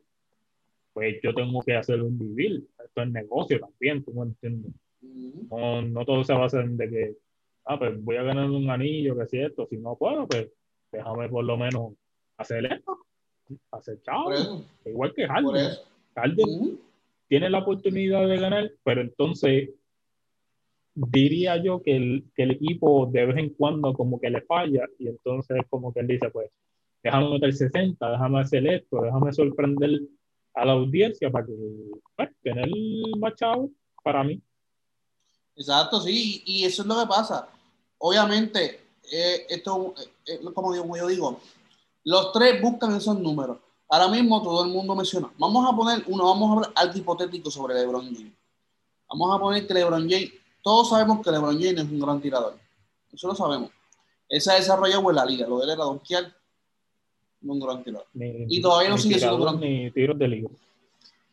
pues 0.93 1.19
yo 1.23 1.33
tengo 1.33 1.61
que 1.61 1.75
hacer 1.75 2.01
un 2.01 2.17
vivir. 2.17 2.67
Esto 2.83 3.01
es 3.01 3.11
negocio 3.11 3.59
también, 3.59 4.03
tú 4.03 4.13
me 4.13 4.23
entiendes. 4.23 4.73
No, 5.01 5.81
no 5.81 6.05
todo 6.05 6.23
se 6.23 6.33
basa 6.33 6.61
en 6.61 6.77
de 6.77 6.89
que, 6.89 7.15
ah, 7.65 7.77
pues 7.77 8.03
voy 8.03 8.17
a 8.17 8.23
ganar 8.23 8.49
un 8.49 8.69
anillo, 8.69 9.15
que 9.15 9.23
es 9.23 9.29
cierto. 9.29 9.67
Si 9.67 9.77
no 9.77 9.95
puedo, 9.95 10.27
pues 10.27 10.51
déjame 10.91 11.29
por 11.29 11.43
lo 11.43 11.57
menos 11.57 11.93
hacer 12.37 12.65
esto, 12.65 12.97
hacer 13.71 14.01
chao. 14.01 14.29
Igual 14.85 15.13
que 15.13 15.27
Harden. 15.27 15.71
Harden 16.15 16.79
tiene 17.27 17.49
la 17.49 17.59
oportunidad 17.59 18.27
de 18.27 18.37
ganar, 18.37 18.71
pero 18.83 19.01
entonces 19.01 19.69
diría 20.93 21.55
yo 21.57 21.81
que 21.81 21.95
el, 21.95 22.25
que 22.35 22.43
el 22.43 22.51
equipo 22.51 23.05
de 23.05 23.25
vez 23.25 23.37
en 23.37 23.49
cuando 23.51 23.93
como 23.93 24.19
que 24.19 24.29
le 24.29 24.41
falla 24.41 24.85
y 24.99 25.07
entonces 25.07 25.57
como 25.69 25.93
que 25.93 26.01
él 26.01 26.07
dice, 26.07 26.29
pues 26.29 26.49
déjame 27.01 27.31
meter 27.31 27.53
60, 27.53 28.11
déjame 28.11 28.41
hacer 28.41 28.67
esto, 28.67 29.01
déjame 29.01 29.31
sorprender 29.31 30.01
a 30.53 30.65
la 30.65 30.73
audiencia 30.73 31.31
para 31.31 31.45
que 31.45 31.53
pues, 32.15 32.29
tener 32.41 32.69
más 33.17 33.33
para 34.03 34.23
mí. 34.23 34.41
Exacto, 35.55 36.01
sí, 36.01 36.43
y 36.45 36.65
eso 36.65 36.81
es 36.81 36.87
lo 36.87 36.99
que 36.99 37.07
pasa. 37.07 37.47
Obviamente, 37.97 38.81
eh, 39.11 39.45
esto, 39.49 39.93
eh, 40.25 40.39
como 40.53 40.75
yo 40.75 41.07
digo, 41.07 41.39
los 42.03 42.31
tres 42.31 42.61
buscan 42.61 42.95
esos 42.95 43.19
números. 43.19 43.57
Ahora 43.89 44.07
mismo 44.07 44.41
todo 44.41 44.63
el 44.63 44.71
mundo 44.71 44.95
menciona. 44.95 45.29
Vamos 45.37 45.69
a 45.69 45.75
poner 45.75 46.03
uno, 46.07 46.25
vamos 46.25 46.49
a 46.49 46.53
hablar 46.53 46.71
algo 46.75 46.97
hipotético 46.97 47.51
sobre 47.51 47.75
LeBron 47.75 48.05
James. 48.05 48.33
Vamos 49.09 49.35
a 49.35 49.39
poner 49.39 49.67
que 49.67 49.73
LeBron 49.73 50.09
James, 50.09 50.31
todos 50.63 50.89
sabemos 50.89 51.21
que 51.23 51.31
LeBron 51.31 51.59
James 51.59 51.83
es 51.83 51.91
un 51.91 51.99
gran 51.99 52.21
tirador. 52.21 52.57
Eso 53.11 53.27
lo 53.27 53.35
sabemos. 53.35 53.69
Esa 54.29 54.53
desarrollado 54.53 55.09
en 55.09 55.15
la 55.15 55.25
liga. 55.25 55.45
Lo 55.45 55.57
de 55.57 55.65
él 55.65 55.69
era 55.71 55.83
donkear 55.83 56.33
un 57.43 57.59
gran 57.59 57.83
tirador. 57.83 58.07
y 58.13 58.61
todavía 58.61 58.89
no 58.89 58.97
sigue 58.97 59.17
siendo 59.17 59.35
un 59.35 59.41
gran 59.41 59.59
ni 59.59 59.91
tiros 59.91 60.17
de 60.17 60.27
liga. 60.27 60.49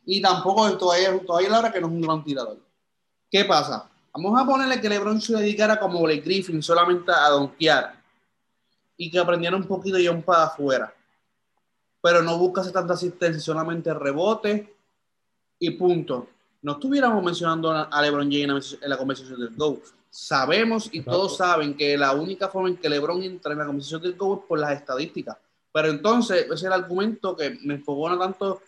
Y 0.04 0.20
tampoco 0.20 0.76
todavía, 0.76 1.16
todavía 1.24 1.50
la 1.50 1.58
hora 1.60 1.72
que 1.72 1.80
no 1.80 1.86
es 1.86 1.92
un 1.92 2.00
gran 2.00 2.24
tirador. 2.24 2.58
¿Qué 3.30 3.44
pasa? 3.44 3.88
Vamos 4.12 4.40
a 4.40 4.46
ponerle 4.46 4.80
que 4.80 4.88
LeBron 4.88 5.20
se 5.20 5.36
dedicara 5.36 5.78
como 5.78 6.02
Blake 6.02 6.22
Griffin 6.22 6.62
solamente 6.62 7.12
a 7.12 7.28
donkear 7.28 8.02
y 8.96 9.10
que 9.10 9.18
aprendiera 9.18 9.56
un 9.56 9.64
poquito 9.64 9.98
ya 9.98 10.10
un 10.10 10.22
para 10.22 10.44
afuera. 10.44 10.92
Pero 12.02 12.22
no 12.22 12.38
buscase 12.38 12.72
tanta 12.72 12.94
asistencia, 12.94 13.40
solamente 13.40 13.92
rebote 13.94 14.74
y 15.58 15.70
punto. 15.70 16.28
No 16.62 16.72
estuviéramos 16.72 17.22
mencionando 17.22 17.70
a 17.70 18.02
LeBron 18.02 18.30
James 18.30 18.78
en 18.80 18.90
la 18.90 18.96
conversación 18.96 19.38
del 19.40 19.54
GO. 19.54 19.80
Sabemos 20.10 20.88
y 20.92 21.02
todos 21.02 21.36
saben 21.36 21.76
que 21.76 21.96
la 21.96 22.12
única 22.12 22.48
forma 22.48 22.68
en 22.68 22.76
que 22.76 22.88
LeBron 22.88 23.22
entra 23.22 23.52
en 23.52 23.58
la 23.58 23.66
conversación 23.66 24.02
del 24.02 24.16
GO 24.16 24.40
es 24.40 24.46
por 24.48 24.58
las 24.58 24.72
estadísticas. 24.72 25.36
Pero 25.72 25.88
entonces, 25.88 26.44
ese 26.44 26.54
es 26.54 26.62
el 26.64 26.72
argumento 26.72 27.36
que 27.36 27.50
me 27.62 27.74
enfogona 27.74 28.18
tanto. 28.18 28.62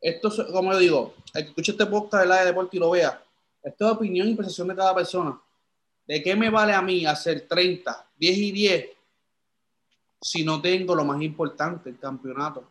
Esto, 0.00 0.30
como 0.52 0.72
yo 0.72 0.78
digo, 0.78 1.14
el 1.34 1.44
que 1.44 1.48
escuche 1.50 1.72
este 1.72 1.86
podcast 1.86 2.24
de 2.24 2.28
la 2.28 2.40
de 2.40 2.46
deporte 2.46 2.76
y 2.76 2.80
lo 2.80 2.90
vea, 2.90 3.22
esto 3.62 3.86
es 3.86 3.92
opinión 3.92 4.28
y 4.28 4.34
percepción 4.34 4.68
de 4.68 4.76
cada 4.76 4.94
persona. 4.94 5.40
¿De 6.06 6.22
qué 6.22 6.34
me 6.34 6.50
vale 6.50 6.72
a 6.72 6.82
mí 6.82 7.04
hacer 7.04 7.46
30, 7.46 8.10
10 8.16 8.38
y 8.38 8.52
10 8.52 8.86
si 10.20 10.44
no 10.44 10.60
tengo 10.60 10.94
lo 10.94 11.04
más 11.04 11.20
importante, 11.22 11.90
el 11.90 11.98
campeonato? 11.98 12.64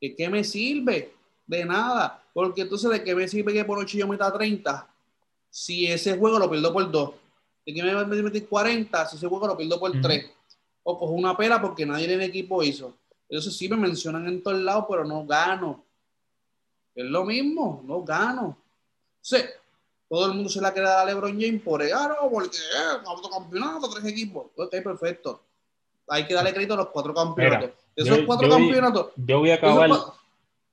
¿De 0.00 0.14
qué 0.14 0.28
me 0.28 0.42
sirve? 0.42 1.14
De 1.46 1.64
nada. 1.64 2.24
Porque 2.32 2.62
entonces, 2.62 2.90
¿de 2.90 3.04
qué 3.04 3.14
me 3.14 3.28
sirve 3.28 3.52
que 3.52 3.64
por 3.64 3.78
8 3.78 3.98
yo 3.98 4.08
meta 4.08 4.32
30 4.32 4.88
si 5.50 5.86
ese 5.86 6.16
juego 6.16 6.38
lo 6.38 6.50
pierdo 6.50 6.72
por 6.72 6.90
2? 6.90 7.10
¿De 7.66 7.74
qué 7.74 7.82
me 7.82 7.94
va 7.94 8.00
a 8.00 8.06
meter 8.06 8.46
40 8.46 9.06
si 9.08 9.16
ese 9.16 9.28
juego 9.28 9.46
lo 9.46 9.56
pierdo 9.56 9.78
por 9.78 10.00
3? 10.00 10.30
o 10.84 10.98
cojo 10.98 11.12
una 11.12 11.36
pera 11.36 11.60
porque 11.60 11.86
nadie 11.86 12.06
en 12.06 12.12
el 12.12 12.22
equipo 12.22 12.62
hizo. 12.62 12.96
Eso 13.28 13.50
sí 13.50 13.68
me 13.68 13.76
mencionan 13.76 14.26
en 14.28 14.42
todos 14.42 14.60
lados, 14.60 14.86
pero 14.88 15.04
no 15.04 15.24
gano. 15.24 15.84
Es 16.94 17.04
lo 17.04 17.24
mismo, 17.24 17.82
no 17.86 18.02
gano. 18.02 18.58
Sí, 19.20 19.38
todo 20.12 20.26
el 20.26 20.34
mundo 20.34 20.50
se 20.50 20.60
la 20.60 20.74
queda 20.74 21.00
a 21.00 21.06
LeBron 21.06 21.40
James 21.40 21.62
por 21.62 21.82
ah, 21.82 22.06
no, 22.20 22.28
porque 22.28 22.58
eh, 22.58 23.30
campeonato, 23.30 23.88
tres 23.88 24.04
equipos. 24.04 24.48
Ok, 24.58 24.70
perfecto. 24.84 25.40
Hay 26.06 26.26
que 26.26 26.34
darle 26.34 26.52
crédito 26.52 26.74
a 26.74 26.76
los 26.76 26.88
cuatro 26.88 27.14
campeonatos. 27.14 27.70
de 27.96 28.02
esos 28.02 28.18
cuatro 28.26 28.46
campeonatos. 28.50 29.06
Yo 29.16 29.38
voy 29.38 29.52
a 29.52 29.54
acabar. 29.54 29.88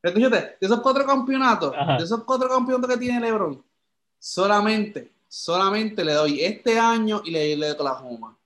Escúchate, 0.04 0.36
de 0.36 0.58
esos 0.60 0.82
cuatro 0.82 1.06
campeonatos, 1.06 1.74
de 1.98 2.04
esos 2.04 2.22
cuatro 2.26 2.50
campeonatos 2.50 2.90
que 2.90 2.98
tiene 2.98 3.22
LeBron, 3.22 3.64
solamente, 4.20 5.10
solamente 5.30 6.04
le 6.04 6.16
doy 6.16 6.44
este 6.44 6.78
año 6.78 7.22
y 7.24 7.32
le, 7.32 7.56
le 7.56 7.74
doy 7.76 7.86
la 7.86 7.92
Joma. 7.92 8.38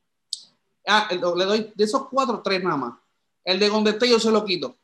Ah, 0.85 1.07
le 1.09 1.17
doy 1.17 1.73
de 1.73 1.83
esos 1.83 2.07
cuatro, 2.07 2.39
tres 2.43 2.63
nada 2.63 2.77
más. 2.77 2.93
El 3.43 3.57
de 3.57 3.67
donde 3.67 3.97
yo 4.07 4.19
se 4.19 4.29
lo 4.29 4.45
quito. 4.45 4.75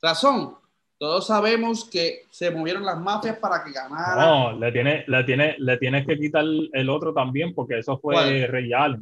Razón. 0.00 0.56
Todos 0.98 1.28
sabemos 1.28 1.84
que 1.84 2.26
se 2.30 2.50
movieron 2.50 2.84
las 2.84 2.98
mafias 2.98 3.38
para 3.38 3.62
que 3.62 3.70
ganara. 3.70 4.26
No, 4.26 4.52
le, 4.52 4.72
tiene, 4.72 5.04
le, 5.06 5.24
tiene, 5.24 5.54
le 5.58 5.76
tienes 5.76 6.06
que 6.06 6.18
quitar 6.18 6.44
el 6.44 6.90
otro 6.90 7.14
también, 7.14 7.54
porque 7.54 7.78
eso 7.78 7.98
fue 7.98 8.46
real 8.48 9.00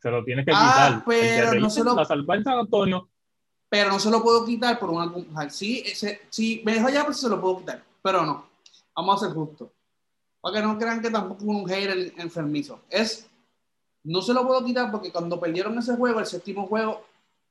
Se 0.00 0.10
lo 0.10 0.24
tienes 0.24 0.44
que 0.44 0.52
ah, 0.54 1.00
quitar. 1.00 1.04
Pero 1.04 1.54
no 1.54 1.68
se 1.68 1.82
lo... 1.82 1.96
La 1.96 2.04
salva 2.04 2.36
en 2.36 2.44
San 2.44 2.58
Antonio. 2.58 3.08
Pero 3.68 3.90
no 3.90 3.98
se 3.98 4.10
lo 4.10 4.22
puedo 4.22 4.44
quitar 4.44 4.78
por 4.78 4.90
una. 4.90 5.50
Sí, 5.50 5.84
si 6.30 6.62
me 6.64 6.74
deja 6.74 6.90
ya, 6.90 7.04
pues 7.04 7.18
se 7.18 7.28
lo 7.28 7.40
puedo 7.40 7.58
quitar. 7.58 7.82
Pero 8.00 8.24
no. 8.24 8.46
Vamos 8.94 9.22
a 9.22 9.26
ser 9.26 9.34
justos. 9.34 9.68
Para 10.40 10.54
que 10.54 10.62
no 10.62 10.78
crean 10.78 11.02
que 11.02 11.10
tampoco 11.10 11.44
un 11.44 11.66
hater 11.66 12.12
enfermizo. 12.18 12.82
Es 12.88 13.28
no 14.06 14.22
se 14.22 14.32
lo 14.32 14.46
puedo 14.46 14.64
quitar 14.64 14.92
porque 14.92 15.10
cuando 15.10 15.40
perdieron 15.40 15.76
ese 15.78 15.96
juego, 15.96 16.20
el 16.20 16.26
séptimo 16.26 16.68
juego, 16.68 17.04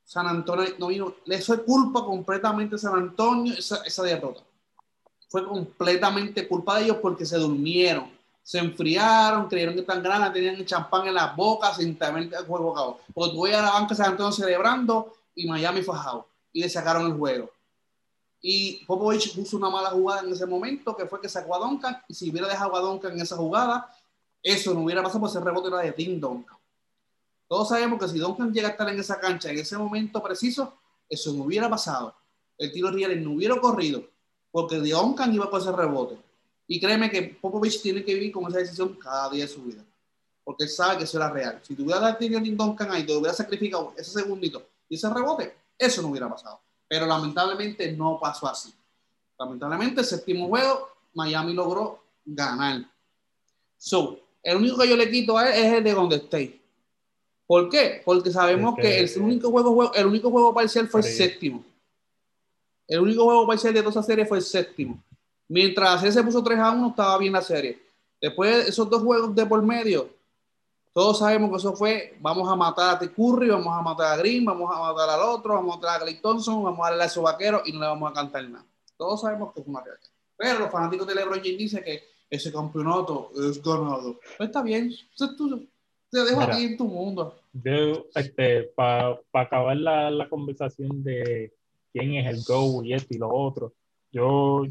San 0.05 0.27
Antonio 0.27 0.65
no 0.77 0.87
vino. 0.87 1.15
Le 1.25 1.41
fue 1.41 1.63
culpa 1.63 2.05
completamente 2.05 2.75
a 2.75 2.77
San 2.77 2.95
Antonio 2.95 3.53
esa, 3.57 3.83
esa 3.83 4.03
derrota. 4.03 4.41
Fue 5.27 5.45
completamente 5.45 6.47
culpa 6.47 6.77
de 6.77 6.85
ellos 6.85 6.97
porque 7.01 7.25
se 7.25 7.37
durmieron, 7.37 8.09
se 8.41 8.59
enfriaron, 8.59 9.47
creyeron 9.47 9.75
que 9.75 9.81
tan 9.81 10.01
grandes, 10.01 10.31
tenían 10.31 10.55
el 10.55 10.65
champán 10.65 11.07
en 11.07 11.15
las 11.15 11.35
bocas 11.35 11.77
sin 11.77 11.97
tener 11.97 12.33
el 12.33 12.45
juego 12.45 12.71
acabado. 12.71 12.99
Porque 13.13 13.35
voy 13.35 13.51
a 13.51 13.61
la 13.61 13.71
banca 13.71 13.95
San 13.95 14.11
Antonio 14.11 14.31
celebrando 14.31 15.13
y 15.33 15.47
Miami 15.47 15.81
fajado 15.81 16.27
y 16.53 16.61
le 16.61 16.69
sacaron 16.69 17.07
el 17.07 17.17
juego. 17.17 17.49
Y 18.41 18.85
Popovich 18.85 19.35
puso 19.35 19.57
una 19.57 19.71
mala 19.71 19.89
jugada 19.89 20.21
en 20.21 20.31
ese 20.31 20.45
momento 20.45 20.95
que 20.95 21.07
fue 21.07 21.19
que 21.19 21.27
sacó 21.27 21.55
a 21.55 21.59
Duncan 21.59 21.97
y 22.07 22.13
si 22.13 22.29
hubiera 22.29 22.47
dejado 22.47 22.75
a 22.75 22.79
Duncan 22.79 23.13
en 23.13 23.21
esa 23.21 23.35
jugada, 23.35 23.91
eso 24.43 24.73
no 24.73 24.81
hubiera 24.81 25.01
pasado 25.01 25.21
por 25.21 25.29
ese 25.29 25.39
rebote 25.39 25.69
era 25.69 25.79
de 25.79 25.91
Tim 25.91 26.19
Duncan. 26.19 26.54
Todos 27.47 27.69
sabemos 27.69 27.99
que 27.99 28.07
si 28.07 28.19
Duncan 28.19 28.53
llega 28.53 28.69
a 28.69 28.71
estar 28.71 28.89
en 28.89 28.99
esa 28.99 29.19
cancha 29.19 29.49
en 29.49 29.59
ese 29.59 29.77
momento 29.77 30.21
preciso, 30.21 30.73
eso 31.09 31.33
no 31.33 31.43
hubiera 31.43 31.69
pasado. 31.69 32.15
El 32.57 32.71
tiro 32.71 32.91
real 32.91 33.23
no 33.23 33.31
hubiera 33.31 33.59
corrido 33.59 34.03
porque 34.51 34.77
Duncan 34.77 35.33
iba 35.33 35.49
con 35.49 35.61
ese 35.61 35.71
rebote. 35.71 36.17
Y 36.67 36.79
créeme 36.79 37.11
que 37.11 37.21
Popovich 37.41 37.81
tiene 37.81 38.03
que 38.03 38.13
vivir 38.13 38.31
con 38.31 38.47
esa 38.47 38.59
decisión 38.59 38.95
cada 38.95 39.29
día 39.29 39.43
de 39.43 39.51
su 39.51 39.61
vida. 39.63 39.83
Porque 40.43 40.63
él 40.63 40.69
sabe 40.69 40.99
que 40.99 41.03
eso 41.03 41.17
era 41.17 41.29
real. 41.29 41.59
Si 41.61 41.75
tuviera 41.75 41.99
dado 41.99 42.17
Tim 42.17 42.55
Duncan 42.55 42.91
ahí, 42.91 43.05
te 43.05 43.15
hubiera 43.15 43.33
sacrificado 43.33 43.93
ese 43.97 44.11
segundito 44.11 44.65
y 44.87 44.95
ese 44.95 45.09
rebote, 45.09 45.55
eso 45.77 46.01
no 46.01 46.07
hubiera 46.07 46.29
pasado. 46.29 46.61
Pero 46.87 47.05
lamentablemente 47.05 47.91
no 47.91 48.19
pasó 48.19 48.47
así. 48.47 48.73
Lamentablemente, 49.37 50.01
el 50.01 50.07
séptimo 50.07 50.47
juego, 50.47 50.89
Miami 51.13 51.53
logró 51.53 52.03
ganar. 52.23 52.89
So, 53.77 54.19
el 54.41 54.57
único 54.57 54.77
que 54.77 54.87
yo 54.87 54.95
le 54.95 55.09
quito 55.11 55.37
a 55.37 55.49
es 55.49 55.73
el 55.73 55.83
de 55.83 55.93
Golden 55.93 56.21
State. 56.21 56.64
¿Por 57.47 57.69
qué? 57.69 58.01
Porque 58.03 58.31
sabemos 58.31 58.75
que, 58.75 58.99
el, 58.99 59.21
único 59.21 59.51
juego, 59.51 59.93
el 59.93 60.05
único 60.05 60.31
juego 60.31 60.53
parcial 60.53 60.87
fue 60.87 61.01
el 61.01 61.07
séptimo. 61.07 61.63
El 62.87 62.99
único 62.99 63.23
juego 63.23 63.47
parcial 63.47 63.73
de 63.73 63.81
toda 63.81 63.91
esa 63.91 64.03
serie 64.03 64.25
fue 64.25 64.37
el 64.37 64.43
séptimo. 64.43 65.01
Mientras 65.47 66.03
ese 66.03 66.13
se 66.13 66.23
puso 66.23 66.43
3 66.43 66.57
a 66.59 66.71
1, 66.71 66.89
estaba 66.89 67.17
bien 67.17 67.33
la 67.33 67.41
serie. 67.41 67.79
Después 68.19 68.65
de 68.65 68.69
esos 68.69 68.89
dos 68.89 69.03
juegos 69.03 69.35
de 69.35 69.45
por 69.45 69.61
medio, 69.61 70.09
todos 70.91 71.19
sabemos 71.19 71.51
que 71.51 71.57
eso 71.57 71.75
fue, 71.75 72.17
vamos 72.19 72.49
a 72.49 72.55
matar 72.55 72.95
a 72.95 72.99
T. 72.99 73.11
Curry, 73.11 73.49
vamos 73.49 73.67
a 73.67 73.81
matar 73.81 74.13
a 74.13 74.17
Green, 74.17 74.45
vamos 74.45 74.73
a 74.73 74.79
matar 74.79 75.09
al 75.09 75.21
otro, 75.21 75.53
vamos 75.53 75.73
a 75.73 75.77
matar 75.77 75.97
a 75.97 76.03
Clay 76.03 76.21
Thompson, 76.21 76.63
vamos 76.63 76.79
a 76.79 76.89
darle 76.89 77.03
a 77.03 77.07
esos 77.07 77.21
vaqueros 77.21 77.61
y 77.65 77.73
no 77.73 77.81
le 77.81 77.87
vamos 77.87 78.09
a 78.09 78.13
cantar 78.13 78.49
nada. 78.49 78.65
Todos 78.97 79.21
sabemos 79.21 79.53
que 79.53 79.59
es 79.59 79.67
una 79.67 79.81
realidad. 79.81 80.09
Pero 80.37 80.59
los 80.59 80.71
fanáticos 80.71 81.05
de 81.05 81.15
LeBron 81.15 81.39
James 81.39 81.57
dicen 81.57 81.83
que 81.83 82.01
ese 82.29 82.51
campeonato 82.51 83.31
es 83.35 83.61
ganado. 83.61 84.19
Pues 84.37 84.49
está 84.49 84.61
bien, 84.61 84.91
tú, 85.17 85.67
te 86.15 86.23
dejo 86.23 86.41
aquí 86.41 86.63
en 86.63 86.77
tu 86.77 86.87
mundo. 86.87 87.35
este, 88.15 88.63
Para 88.75 89.19
acabar 89.33 89.75
la, 89.75 90.09
la, 90.09 90.29
conversación 90.29 91.03
de 91.03 91.51
quién 91.91 92.15
es 92.15 92.25
el 92.27 92.43
Go 92.47 92.83
y 92.83 92.93
esto 92.93 93.13
y 93.13 93.17
lo 93.17 93.29
otro, 93.33 93.73
yo, 94.11 94.63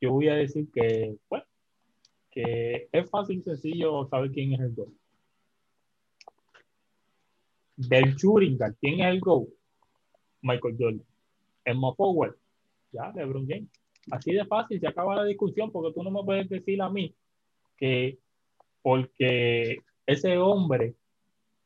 yo 0.00 0.12
voy 0.12 0.28
a 0.28 0.34
decir 0.34 0.70
que, 0.72 1.16
bueno, 1.28 1.44
que 2.30 2.88
es 2.92 3.10
fácil 3.10 3.38
y 3.38 3.42
sencillo 3.42 4.06
saber 4.08 4.30
quién 4.30 4.52
es 4.52 4.60
el 4.60 4.74
Go. 4.74 4.86
Del 7.76 8.16
Churinga, 8.16 8.72
¿quién 8.80 9.00
es 9.00 9.06
el 9.06 9.20
Go? 9.20 9.48
Michael 10.40 10.76
Jordan. 10.78 11.04
Emma 11.64 11.94
Forward, 11.94 12.36
ya, 12.92 13.12
LeBron 13.14 13.46
James. 13.48 13.70
Así 14.10 14.32
de 14.32 14.44
fácil 14.44 14.80
se 14.80 14.86
acaba 14.86 15.16
la 15.16 15.24
discusión 15.24 15.70
porque 15.70 15.94
tú 15.94 16.02
no 16.02 16.10
me 16.10 16.24
puedes 16.24 16.48
decir 16.48 16.80
a 16.82 16.88
mí 16.88 17.14
que 17.76 18.18
porque 18.82 19.78
ese 20.06 20.36
hombre 20.38 20.94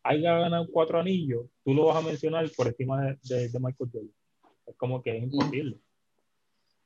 haya 0.03 0.39
ganado 0.39 0.67
cuatro 0.71 1.01
anillos, 1.01 1.47
tú 1.65 1.75
lo 1.75 1.87
vas 1.87 1.97
a 1.97 2.07
mencionar 2.07 2.49
por 2.57 2.69
encima 2.69 3.03
de, 3.03 3.51
Michael 3.61 3.91
Jordan. 3.93 4.11
Es 4.67 4.77
como 4.77 5.03
que 5.03 5.17
es 5.17 5.23
imposible. 5.25 5.79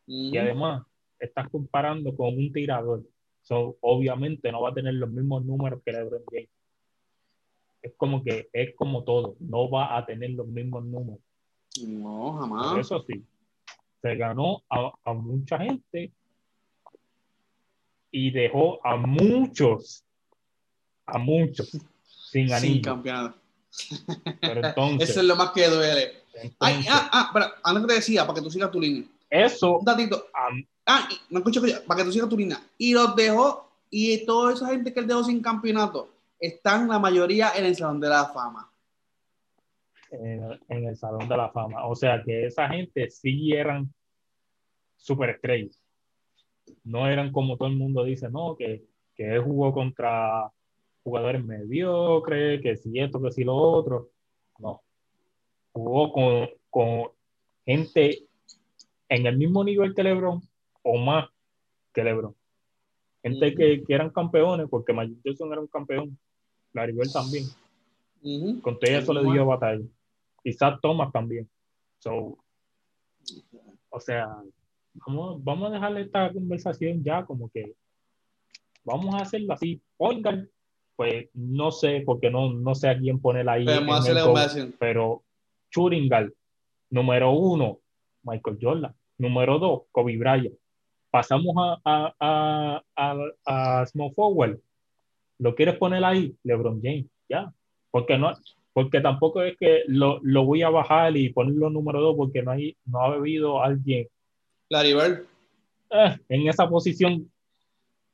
Y 0.06 0.36
además, 0.36 0.82
estás 1.18 1.48
comparando 1.50 2.16
con 2.16 2.36
un 2.36 2.52
tirador. 2.52 3.04
So, 3.42 3.76
obviamente 3.80 4.50
no 4.50 4.62
va 4.62 4.70
a 4.70 4.74
tener 4.74 4.94
los 4.94 5.10
mismos 5.10 5.44
números 5.44 5.82
que 5.84 5.92
LeBron 5.92 6.22
James. 6.30 6.48
Es 7.82 7.94
como 7.96 8.22
que 8.22 8.48
es 8.52 8.74
como 8.76 9.04
todo, 9.04 9.36
no 9.40 9.70
va 9.70 9.96
a 9.96 10.04
tener 10.04 10.30
los 10.30 10.46
mismos 10.46 10.84
números. 10.84 11.20
No, 11.86 12.38
jamás. 12.38 12.78
eso 12.78 13.02
sí, 13.06 13.24
se 14.02 14.16
ganó 14.16 14.62
a, 14.68 14.92
a 15.04 15.14
mucha 15.14 15.58
gente 15.58 16.12
y 18.10 18.30
dejó 18.30 18.84
a 18.84 18.96
muchos, 18.96 20.04
a 21.06 21.18
muchos 21.18 21.70
sin 22.30 22.52
anillo. 22.52 22.74
Sin 22.74 22.82
campeonato. 22.82 23.38
Pero 24.40 24.60
entonces. 24.66 25.10
Eso 25.10 25.20
es 25.20 25.26
lo 25.26 25.36
más 25.36 25.50
que 25.50 25.68
duele. 25.68 26.12
Ay, 26.58 26.84
ah, 26.88 27.10
ah, 27.12 27.30
pero 27.32 27.46
antes 27.64 27.86
te 27.86 27.94
decía, 27.94 28.26
para 28.26 28.34
que 28.34 28.42
tú 28.42 28.50
sigas 28.50 28.70
tu 28.70 28.80
línea. 28.80 29.04
Eso. 29.28 29.78
Un 29.78 29.84
datito. 29.84 30.26
ah, 30.86 31.08
no 31.28 31.38
escucho, 31.38 31.60
para 31.86 31.98
que 31.98 32.04
tú 32.04 32.12
sigas 32.12 32.28
tu 32.28 32.36
línea. 32.36 32.58
Y 32.78 32.94
los 32.94 33.14
dejó, 33.14 33.68
y 33.90 34.24
toda 34.24 34.54
esa 34.54 34.68
gente 34.68 34.92
que 34.92 35.00
él 35.00 35.06
dejó 35.06 35.24
sin 35.24 35.42
campeonato, 35.42 36.08
están 36.38 36.88
la 36.88 36.98
mayoría 36.98 37.52
en 37.56 37.66
el 37.66 37.76
Salón 37.76 38.00
de 38.00 38.08
la 38.08 38.26
Fama. 38.26 38.70
En, 40.10 40.58
el 40.68 40.96
Salón 40.96 41.28
de 41.28 41.36
la 41.36 41.50
Fama. 41.50 41.86
O 41.86 41.94
sea 41.94 42.22
que 42.24 42.46
esa 42.46 42.68
gente 42.68 43.10
sí 43.10 43.52
eran 43.52 43.92
superestrellas. 44.96 45.80
No 46.84 47.08
eran 47.08 47.32
como 47.32 47.56
todo 47.56 47.68
el 47.68 47.76
mundo 47.76 48.04
dice, 48.04 48.28
no, 48.30 48.56
que, 48.56 48.84
que 49.14 49.34
él 49.34 49.42
jugó 49.42 49.72
contra 49.72 50.50
jugadores 51.02 51.44
mediocres, 51.44 52.60
que 52.62 52.76
si 52.76 52.98
esto, 52.98 53.20
que 53.20 53.30
si 53.30 53.44
lo 53.44 53.54
otro. 53.54 54.10
No. 54.58 54.82
Jugó 55.72 56.12
con, 56.12 56.48
con 56.68 57.10
gente 57.64 58.26
en 59.08 59.26
el 59.26 59.36
mismo 59.36 59.64
nivel 59.64 59.94
que 59.94 60.02
LeBron 60.02 60.42
o 60.82 60.96
más 60.98 61.28
que 61.92 62.04
LeBron. 62.04 62.34
Gente 63.22 63.54
que, 63.54 63.82
que, 63.84 63.94
eran 63.94 64.10
campeones, 64.10 64.66
porque 64.70 64.92
Magic 64.92 65.18
Johnson 65.24 65.52
era 65.52 65.60
un 65.60 65.66
campeón. 65.66 66.18
Larry 66.72 66.96
también. 67.12 67.44
Con 68.62 68.78
todo 68.78 68.90
eso 68.90 69.12
le 69.12 69.32
dio 69.32 69.46
batalla. 69.46 69.84
Quizás 70.42 70.80
Thomas 70.80 71.12
también. 71.12 71.48
So, 71.98 72.38
o 73.90 74.00
sea, 74.00 74.28
vamos, 74.94 75.42
vamos 75.42 75.70
a 75.70 75.74
dejarle 75.74 76.02
esta 76.02 76.32
conversación 76.32 77.02
ya 77.02 77.24
como 77.24 77.50
que 77.50 77.74
vamos 78.84 79.14
a 79.14 79.22
hacerlo 79.22 79.52
así. 79.52 79.82
Oigan, 79.96 80.48
pues 81.00 81.30
no 81.32 81.70
sé, 81.70 82.02
porque 82.04 82.30
no, 82.30 82.52
no 82.52 82.74
sé 82.74 82.90
a 82.90 82.98
quién 82.98 83.22
poner 83.22 83.48
ahí. 83.48 83.64
pero 84.78 85.22
Churingal, 85.70 86.34
número 86.90 87.30
uno, 87.30 87.78
Michael 88.22 88.58
Jordan. 88.60 88.94
Número 89.16 89.58
dos, 89.58 89.84
Kobe 89.92 90.18
Bryant. 90.18 90.54
Pasamos 91.10 91.54
a, 91.56 92.12
a, 92.20 92.82
a, 92.94 93.16
a, 93.46 93.86
Small 93.86 94.12
Forward. 94.12 94.58
¿Lo 95.38 95.54
quieres 95.54 95.78
poner 95.78 96.04
ahí? 96.04 96.36
LeBron 96.42 96.82
James, 96.82 97.06
ya. 97.30 97.50
Porque 97.90 98.18
no, 98.18 98.34
porque 98.74 99.00
tampoco 99.00 99.40
es 99.40 99.56
que 99.56 99.84
lo, 99.86 100.20
lo, 100.22 100.44
voy 100.44 100.60
a 100.60 100.68
bajar 100.68 101.16
y 101.16 101.32
ponerlo 101.32 101.70
número 101.70 102.02
dos 102.02 102.14
porque 102.14 102.42
no 102.42 102.50
hay, 102.50 102.76
no 102.84 103.00
ha 103.00 103.06
habido 103.06 103.62
alguien. 103.62 104.06
Larry 104.68 104.92
Bird. 104.92 105.24
Eh, 105.92 106.18
en 106.28 106.46
esa 106.46 106.68
posición 106.68 107.32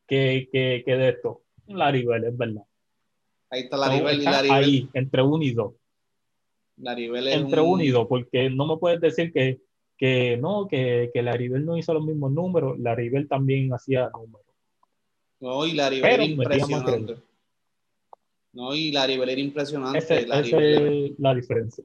que, 0.06 0.48
que, 0.52 0.84
que 0.86 0.96
de 0.96 1.08
esto. 1.08 1.42
Larry 1.66 2.06
Bird, 2.06 2.26
es 2.26 2.38
verdad. 2.38 2.62
Ahí 3.50 3.62
está 3.62 3.76
Laribel 3.76 4.20
y 4.20 4.24
Laribel. 4.24 4.50
Ahí, 4.52 4.88
entre 4.92 5.22
uno 5.22 5.42
y 5.42 5.52
dos. 5.52 5.74
Laribel 6.78 7.28
entre 7.28 7.60
uno 7.60 7.82
y 7.82 7.88
dos, 7.88 8.06
porque 8.08 8.50
no 8.50 8.66
me 8.66 8.76
puedes 8.76 9.00
decir 9.00 9.32
que, 9.32 9.60
que 9.96 10.36
no, 10.36 10.66
que, 10.68 11.10
que 11.12 11.22
Laribel 11.22 11.64
no 11.64 11.76
hizo 11.76 11.94
los 11.94 12.04
mismos 12.04 12.32
números, 12.32 12.78
Laribel 12.78 13.28
también 13.28 13.72
hacía 13.72 14.10
números. 14.10 14.46
No, 15.40 15.66
y 15.66 15.72
Laribel 15.72 16.10
era 16.10 16.24
impresionante. 16.24 17.16
No, 18.52 18.74
y 18.74 18.90
Laribel 18.90 19.28
era 19.28 19.40
impresionante. 19.40 19.98
Esa 19.98 20.14
es 20.16 20.28
la 21.18 21.34
diferencia. 21.34 21.84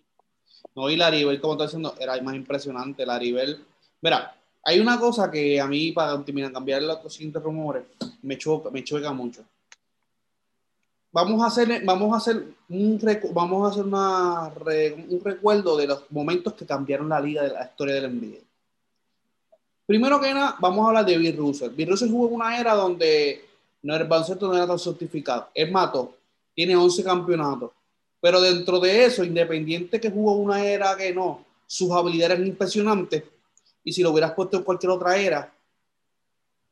No, 0.75 0.89
y 0.89 0.95
Laribel, 0.95 1.39
como 1.39 1.53
está 1.53 1.65
diciendo, 1.65 1.95
era 1.99 2.19
más 2.21 2.35
impresionante. 2.35 3.05
Laribel, 3.05 3.59
mira, 4.01 4.35
hay 4.63 4.79
una 4.79 4.99
cosa 4.99 5.29
que 5.29 5.59
a 5.59 5.67
mí, 5.67 5.91
para 5.91 6.23
terminar, 6.23 6.51
cambiar 6.51 6.81
los 6.81 7.13
siguientes 7.13 7.41
rumores, 7.41 7.83
me 8.21 8.37
choca, 8.37 8.69
me 8.69 8.83
choca 8.83 9.11
mucho 9.11 9.43
vamos 11.11 11.43
a 11.43 11.47
hacer, 11.47 11.83
vamos 11.83 12.13
a 12.13 12.17
hacer 12.17 12.43
un, 12.69 12.99
vamos 13.33 13.67
a 13.67 13.71
hacer 13.71 13.85
una, 13.85 14.47
un 14.47 15.21
recuerdo 15.23 15.77
de 15.77 15.87
los 15.87 16.03
momentos 16.09 16.53
que 16.53 16.65
cambiaron 16.65 17.09
la 17.09 17.19
liga 17.19 17.43
de 17.43 17.49
la 17.49 17.65
historia 17.65 17.95
del 17.95 18.15
NBA. 18.15 18.39
Primero 19.85 20.21
que 20.21 20.33
nada, 20.33 20.55
vamos 20.59 20.85
a 20.85 20.87
hablar 20.89 21.05
de 21.05 21.17
Bill 21.17 21.37
Russell. 21.37 21.71
Bill 21.71 21.89
Russell 21.89 22.09
jugó 22.09 22.27
en 22.27 22.35
una 22.35 22.59
era 22.59 22.73
donde 22.73 23.43
no, 23.81 23.95
el 23.95 24.07
baloncesto 24.07 24.47
no 24.47 24.55
era 24.55 24.67
tan 24.67 24.79
certificado. 24.79 25.49
Es 25.53 25.69
mato, 25.69 26.15
tiene 26.53 26.75
11 26.75 27.03
campeonatos. 27.03 27.71
Pero 28.21 28.39
dentro 28.39 28.79
de 28.79 29.05
eso, 29.05 29.23
independiente 29.23 29.99
que 29.99 30.11
jugó 30.11 30.35
una 30.35 30.63
era 30.63 30.95
que 30.95 31.13
no, 31.13 31.43
sus 31.65 31.91
habilidades 31.91 32.37
eran 32.37 32.47
impresionantes. 32.47 33.23
Y 33.83 33.91
si 33.91 34.03
lo 34.03 34.11
hubieras 34.11 34.33
puesto 34.33 34.57
en 34.57 34.63
cualquier 34.63 34.91
otra 34.91 35.17
era, 35.17 35.51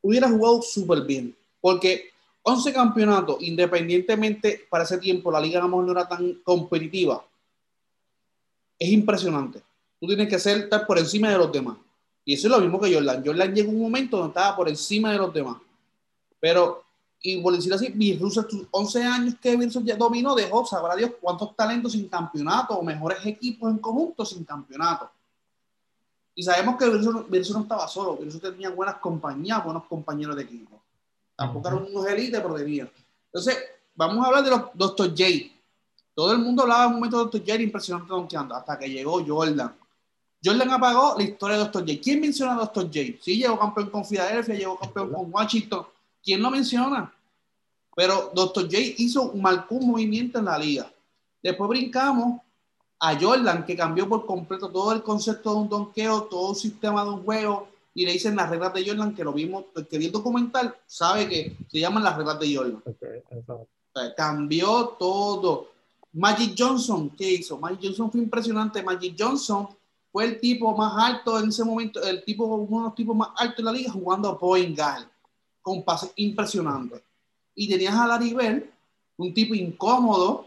hubiera 0.00 0.28
jugado 0.28 0.62
súper 0.62 1.02
bien. 1.02 1.36
Porque 1.60 2.10
11 2.42 2.72
campeonatos, 2.72 3.36
independientemente 3.40 4.66
para 4.70 4.84
ese 4.84 4.98
tiempo 4.98 5.30
la 5.30 5.40
liga 5.40 5.60
no 5.60 5.90
era 5.90 6.08
tan 6.08 6.34
competitiva, 6.42 7.24
es 8.78 8.90
impresionante. 8.90 9.62
Tú 10.00 10.06
tienes 10.06 10.28
que 10.28 10.38
ser, 10.38 10.58
estar 10.58 10.86
por 10.86 10.98
encima 10.98 11.28
de 11.28 11.36
los 11.36 11.52
demás. 11.52 11.76
Y 12.24 12.34
eso 12.34 12.46
es 12.46 12.52
lo 12.52 12.60
mismo 12.60 12.80
que 12.80 12.92
Jordan. 12.92 13.22
Jordan 13.24 13.54
llegó 13.54 13.70
un 13.70 13.82
momento 13.82 14.16
donde 14.16 14.30
estaba 14.30 14.56
por 14.56 14.68
encima 14.68 15.12
de 15.12 15.18
los 15.18 15.32
demás. 15.32 15.58
Pero, 16.40 16.82
y 17.20 17.42
por 17.42 17.54
decir 17.54 17.72
así, 17.74 17.92
tus 18.18 18.66
11 18.70 19.04
años 19.04 19.34
que 19.40 19.56
Virus 19.56 19.84
ya 19.84 19.96
dominó, 19.96 20.34
dejó, 20.34 20.64
sabrá 20.64 20.96
Dios 20.96 21.12
cuántos 21.20 21.54
talentos 21.54 21.92
sin 21.92 22.08
campeonato 22.08 22.74
o 22.74 22.82
mejores 22.82 23.24
equipos 23.26 23.70
en 23.70 23.78
conjunto 23.78 24.24
sin 24.24 24.44
campeonato. 24.44 25.10
Y 26.34 26.42
sabemos 26.42 26.76
que 26.76 26.88
Virus 26.88 27.50
no 27.50 27.60
estaba 27.60 27.86
solo, 27.86 28.16
Virus 28.16 28.40
tenía 28.40 28.70
buenas 28.70 28.96
compañías, 28.96 29.62
buenos 29.62 29.84
compañeros 29.84 30.36
de 30.36 30.42
equipo. 30.42 30.80
Tampoco 31.40 31.68
eran 31.68 31.86
unos 31.86 32.06
élites, 32.06 32.38
pero 32.38 32.54
tenían. 32.54 32.90
Entonces, 33.32 33.56
vamos 33.94 34.22
a 34.22 34.28
hablar 34.28 34.44
de 34.44 34.50
los 34.50 34.62
Dr. 34.74 35.08
J. 35.08 35.24
Todo 36.14 36.32
el 36.32 36.38
mundo 36.38 36.64
hablaba 36.64 36.84
en 36.84 36.88
un 36.88 36.94
momento 36.96 37.16
de 37.16 37.24
Dr. 37.24 37.40
J 37.40 37.62
impresionante 37.62 38.10
donkeando, 38.12 38.54
hasta 38.54 38.78
que 38.78 38.90
llegó 38.90 39.24
Jordan. 39.26 39.74
Jordan 40.44 40.70
apagó 40.70 41.14
la 41.16 41.22
historia 41.22 41.56
de 41.56 41.64
Dr. 41.64 41.86
J. 41.86 41.98
¿Quién 42.02 42.20
menciona 42.20 42.52
a 42.52 42.56
Dr. 42.56 42.84
J? 42.88 43.18
Sí, 43.22 43.38
llegó 43.38 43.58
campeón 43.58 43.88
con 43.88 44.04
Filadelfia, 44.04 44.54
llegó 44.54 44.78
campeón 44.78 45.14
con 45.14 45.32
Washington. 45.32 45.86
¿Quién 46.22 46.42
lo 46.42 46.50
menciona? 46.50 47.10
Pero 47.96 48.32
Dr. 48.34 48.64
J 48.64 48.76
hizo, 48.98 49.32
marcó 49.32 49.76
un 49.76 49.92
movimiento 49.92 50.40
en 50.40 50.44
la 50.44 50.58
liga. 50.58 50.92
Después 51.42 51.70
brincamos 51.70 52.42
a 52.98 53.18
Jordan, 53.18 53.64
que 53.64 53.74
cambió 53.74 54.06
por 54.06 54.26
completo 54.26 54.68
todo 54.68 54.92
el 54.92 55.02
concepto 55.02 55.54
de 55.54 55.56
un 55.56 55.70
donqueo, 55.70 56.24
todo 56.24 56.50
el 56.50 56.56
sistema 56.56 57.02
de 57.02 57.08
un 57.08 57.24
juego, 57.24 57.69
y 57.94 58.06
le 58.06 58.12
dicen 58.12 58.36
las 58.36 58.48
reglas 58.48 58.72
de 58.74 58.86
Jordan, 58.86 59.14
que 59.14 59.24
lo 59.24 59.32
vimos, 59.32 59.64
el 59.74 59.86
que 59.86 59.98
vio 59.98 60.08
el 60.08 60.12
documental 60.12 60.76
sabe 60.86 61.28
que 61.28 61.56
se 61.68 61.80
llaman 61.80 62.04
las 62.04 62.16
reglas 62.16 62.38
de 62.38 62.54
Jordan. 62.54 62.82
cambió 64.16 64.96
todo. 64.98 65.68
Magic 66.12 66.54
Johnson, 66.56 67.10
¿qué 67.10 67.32
hizo? 67.32 67.58
Magic 67.58 67.80
Johnson 67.82 68.10
fue 68.10 68.20
impresionante. 68.20 68.82
Magic 68.82 69.14
Johnson 69.18 69.68
fue 70.12 70.24
el 70.24 70.40
tipo 70.40 70.76
más 70.76 70.92
alto 70.96 71.38
en 71.38 71.48
ese 71.48 71.64
momento, 71.64 72.02
el 72.02 72.24
tipo, 72.24 72.44
uno 72.44 72.78
de 72.78 72.84
los 72.84 72.94
tipos 72.94 73.16
más 73.16 73.30
altos 73.36 73.56
de 73.58 73.62
la 73.62 73.72
liga 73.72 73.92
jugando 73.92 74.28
a 74.28 74.38
point 74.38 74.76
guard, 74.76 75.06
con 75.62 75.84
pases 75.84 76.12
impresionantes. 76.16 77.02
Y 77.54 77.68
tenías 77.68 77.94
a 77.94 78.06
Larry 78.06 78.34
Bird, 78.34 78.64
un 79.16 79.34
tipo 79.34 79.54
incómodo, 79.54 80.46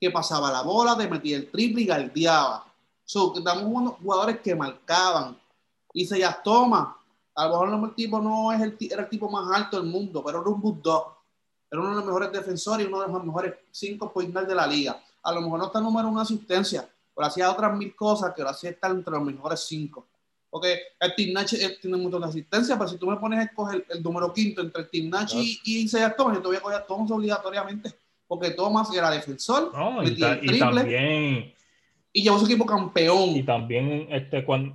que 0.00 0.10
pasaba 0.10 0.50
la 0.50 0.62
bola, 0.62 0.96
te 0.96 1.08
metía 1.08 1.36
el 1.36 1.50
triple 1.50 1.82
y 1.82 1.86
galdeaba. 1.86 2.66
So, 3.04 3.34
estamos 3.36 3.94
jugadores 4.02 4.40
que 4.40 4.54
marcaban, 4.54 5.38
y 5.92 6.06
se 6.06 6.18
ya 6.18 6.40
toma. 6.42 6.96
A 7.34 7.46
lo 7.46 7.50
mejor 7.50 7.88
el 7.88 7.94
tipo 7.94 8.20
no 8.20 8.52
es 8.52 8.60
el, 8.60 8.76
era 8.80 9.02
el 9.02 9.08
tipo 9.08 9.30
más 9.30 9.56
alto 9.56 9.80
del 9.80 9.90
mundo, 9.90 10.22
pero 10.24 10.40
era 10.40 10.50
un 10.50 10.60
bulldog. 10.60 11.16
Era 11.70 11.80
uno 11.80 11.90
de 11.90 11.96
los 11.96 12.04
mejores 12.04 12.32
defensores 12.32 12.84
y 12.84 12.88
uno 12.88 13.00
de 13.00 13.08
los 13.08 13.24
mejores 13.24 13.54
cinco 13.70 14.12
point 14.12 14.34
de 14.34 14.54
la 14.54 14.66
liga. 14.66 15.00
A 15.22 15.32
lo 15.32 15.40
mejor 15.40 15.58
no 15.58 15.66
está 15.66 15.80
número 15.80 16.08
una 16.08 16.22
asistencia, 16.22 16.88
pero 17.14 17.26
hacía 17.26 17.50
otras 17.50 17.76
mil 17.76 17.94
cosas 17.94 18.34
que 18.34 18.42
lo 18.42 18.48
hacía 18.48 18.70
estar 18.70 18.90
entre 18.90 19.12
los 19.12 19.22
mejores 19.22 19.60
cinco. 19.60 20.06
Porque 20.50 20.80
el 20.98 21.14
Team 21.14 21.32
Nash 21.32 21.54
eh, 21.54 21.78
tiene 21.80 21.96
un 21.96 22.02
montón 22.02 22.22
de 22.22 22.28
asistencia, 22.28 22.76
pero 22.76 22.90
si 22.90 22.98
tú 22.98 23.06
me 23.06 23.16
pones 23.16 23.38
a 23.38 23.42
escoger 23.44 23.86
el 23.88 24.02
número 24.02 24.32
quinto 24.32 24.60
entre 24.60 24.82
el 24.82 24.90
Team 24.90 25.10
y, 25.32 25.60
y 25.64 25.78
Isaiah 25.82 26.14
Thomas, 26.14 26.34
yo 26.34 26.42
te 26.42 26.48
voy 26.48 26.56
a 26.56 26.60
coger 26.60 26.78
a 26.78 26.86
Thomas 26.86 27.10
obligatoriamente, 27.12 27.94
porque 28.26 28.50
Thomas 28.50 28.92
era 28.92 29.10
defensor, 29.10 29.70
y, 30.02 30.10
y, 30.10 30.58
también, 30.58 31.54
y 32.12 32.22
llevó 32.24 32.36
su 32.40 32.46
equipo 32.46 32.66
campeón. 32.66 33.30
Y 33.30 33.44
también 33.44 34.08
este, 34.10 34.44
cuando, 34.44 34.74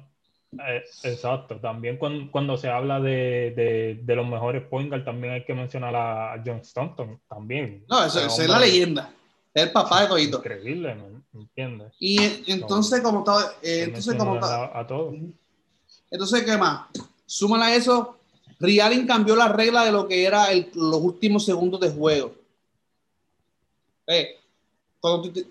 Eh, 0.53 0.83
exacto, 1.03 1.57
también 1.57 1.97
cuando, 1.97 2.31
cuando, 2.31 2.57
se 2.57 2.69
habla 2.69 2.99
de, 2.99 3.53
de, 3.55 3.99
de 4.01 4.15
los 4.15 4.25
mejores 4.25 4.63
point 4.63 5.03
también 5.03 5.33
hay 5.33 5.43
que 5.43 5.53
mencionar 5.53 5.93
a 5.95 6.41
John 6.45 6.59
Stockton 6.59 7.19
también. 7.27 7.83
No, 7.89 8.05
esa 8.05 8.25
es 8.25 8.49
la 8.49 8.59
leyenda. 8.59 9.13
Es 9.53 9.63
el 9.63 9.71
papá 9.71 10.01
de 10.01 10.07
Todito. 10.07 10.37
Increíble, 10.37 10.95
¿me 11.31 11.41
entiendes? 11.41 11.93
Y 11.99 12.19
entonces, 12.51 13.01
como 13.01 13.19
estaba. 13.19 13.53
Eh, 13.61 13.83
entonces, 13.83 14.15
como 14.15 14.35
a, 14.35 14.79
a 14.79 14.87
todos. 14.87 15.15
Entonces, 16.11 16.43
¿qué 16.43 16.57
más? 16.57 16.87
Súmala 17.25 17.67
a 17.67 17.75
eso. 17.75 18.17
Rialin 18.59 19.05
cambió 19.05 19.35
la 19.35 19.49
regla 19.49 19.83
de 19.83 19.91
lo 19.91 20.07
que 20.07 20.25
era 20.25 20.51
el, 20.51 20.69
los 20.73 21.01
últimos 21.01 21.45
segundos 21.45 21.79
de 21.81 21.91
juego. 21.91 22.33
Eh, 24.07 24.37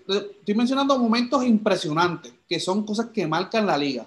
estoy 0.07 0.55
mencionando 0.55 0.97
momentos 0.97 1.43
impresionantes, 1.43 2.33
que 2.47 2.59
son 2.59 2.85
cosas 2.85 3.07
que 3.07 3.27
marcan 3.27 3.65
la 3.65 3.77
liga. 3.77 4.05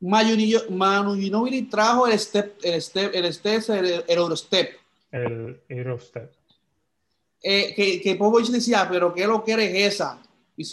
Manu 0.00 1.14
Ginobili 1.14 1.62
trajo 1.62 2.06
el 2.06 2.18
step, 2.18 2.58
el 2.62 2.80
step, 2.80 3.14
el 3.14 3.32
step, 3.32 3.70
el, 3.70 4.04
Eurostep. 4.08 4.78
El 5.12 5.60
Eurostep. 5.68 6.32
Eh, 7.42 7.74
que, 7.74 8.00
que 8.00 8.16
Popovich 8.16 8.48
decía, 8.48 8.86
pero 8.90 9.14
¿qué 9.14 9.26
lo 9.26 9.42
que 9.42 9.52
eres 9.52 9.94
esa? 9.94 10.22
Y 10.56 10.64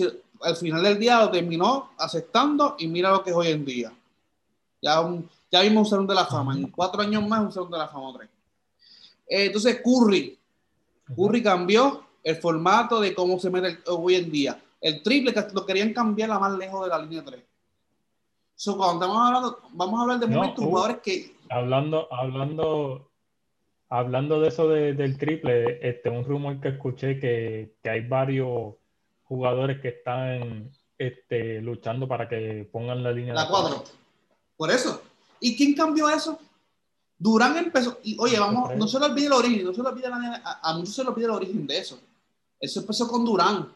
al 0.41 0.55
final 0.55 0.83
del 0.83 0.99
día 0.99 1.19
lo 1.19 1.31
terminó 1.31 1.91
aceptando 1.97 2.75
y 2.79 2.87
mira 2.87 3.11
lo 3.11 3.23
que 3.23 3.29
es 3.29 3.35
hoy 3.35 3.47
en 3.47 3.65
día. 3.65 3.93
Ya, 4.81 5.01
ya 5.51 5.61
vimos 5.61 5.87
un 5.87 5.89
salón 5.89 6.07
de 6.07 6.15
la 6.15 6.25
fama. 6.25 6.55
En 6.55 6.69
cuatro 6.69 7.01
años 7.01 7.25
más, 7.27 7.41
un 7.41 7.51
salón 7.51 7.71
de 7.71 7.77
la 7.77 7.87
fama 7.87 8.13
tres. 8.17 8.29
Eh, 9.27 9.45
entonces, 9.45 9.81
Curry. 9.81 10.37
Curry 11.15 11.41
cambió 11.41 12.05
el 12.23 12.35
formato 12.37 12.99
de 12.99 13.13
cómo 13.13 13.39
se 13.39 13.49
mete 13.49 13.79
hoy 13.89 14.15
en 14.15 14.31
día. 14.31 14.61
El 14.81 15.01
triple 15.01 15.33
que 15.33 15.43
lo 15.53 15.65
querían 15.65 15.93
cambiar 15.93 16.31
a 16.31 16.39
más 16.39 16.57
lejos 16.57 16.83
de 16.83 16.89
la 16.89 16.99
línea 16.99 17.23
3. 17.23 17.41
Cuando 18.65 18.93
estamos 18.93 19.17
hablando, 19.17 19.59
vamos 19.73 19.99
a 19.99 20.03
hablar 20.03 20.19
de 20.19 20.27
momentos 20.27 20.65
uh, 20.65 20.67
jugadores 20.67 20.97
que. 21.03 21.35
Hablando, 21.49 22.11
hablando, 22.11 23.09
hablando 23.89 24.41
de 24.41 24.47
eso 24.47 24.67
del 24.67 25.17
triple, 25.17 25.79
este, 25.87 26.09
un 26.09 26.25
rumor 26.25 26.59
que 26.59 26.69
escuché 26.69 27.19
que, 27.19 27.75
que 27.81 27.89
hay 27.89 28.07
varios 28.07 28.75
jugadores 29.23 29.79
que 29.79 29.89
están 29.89 30.71
este, 30.97 31.61
luchando 31.61 32.07
para 32.07 32.27
que 32.27 32.67
pongan 32.71 33.03
la 33.03 33.11
línea. 33.11 33.33
La 33.33 33.47
4. 33.47 33.83
Por 34.57 34.71
eso. 34.71 35.01
¿Y 35.39 35.55
quién 35.55 35.75
cambió 35.75 36.09
eso? 36.09 36.39
Durán 37.17 37.57
empezó. 37.57 37.99
Y 38.03 38.17
oye, 38.19 38.39
vamos, 38.39 38.75
no 38.75 38.87
se 38.87 38.99
lo 38.99 39.05
olvide 39.05 39.27
el 39.27 39.33
origen, 39.33 39.65
no 39.65 39.73
se 39.73 39.81
lo 39.81 39.89
olvide 39.89 40.07
a, 40.07 40.59
a 40.61 40.73
muchos 40.73 40.95
se 40.95 41.03
lo 41.03 41.11
olvide 41.11 41.25
el 41.25 41.31
origen 41.31 41.67
de 41.67 41.77
eso. 41.77 41.99
Eso 42.59 42.79
empezó 42.79 43.07
con 43.07 43.23
Durán, 43.23 43.71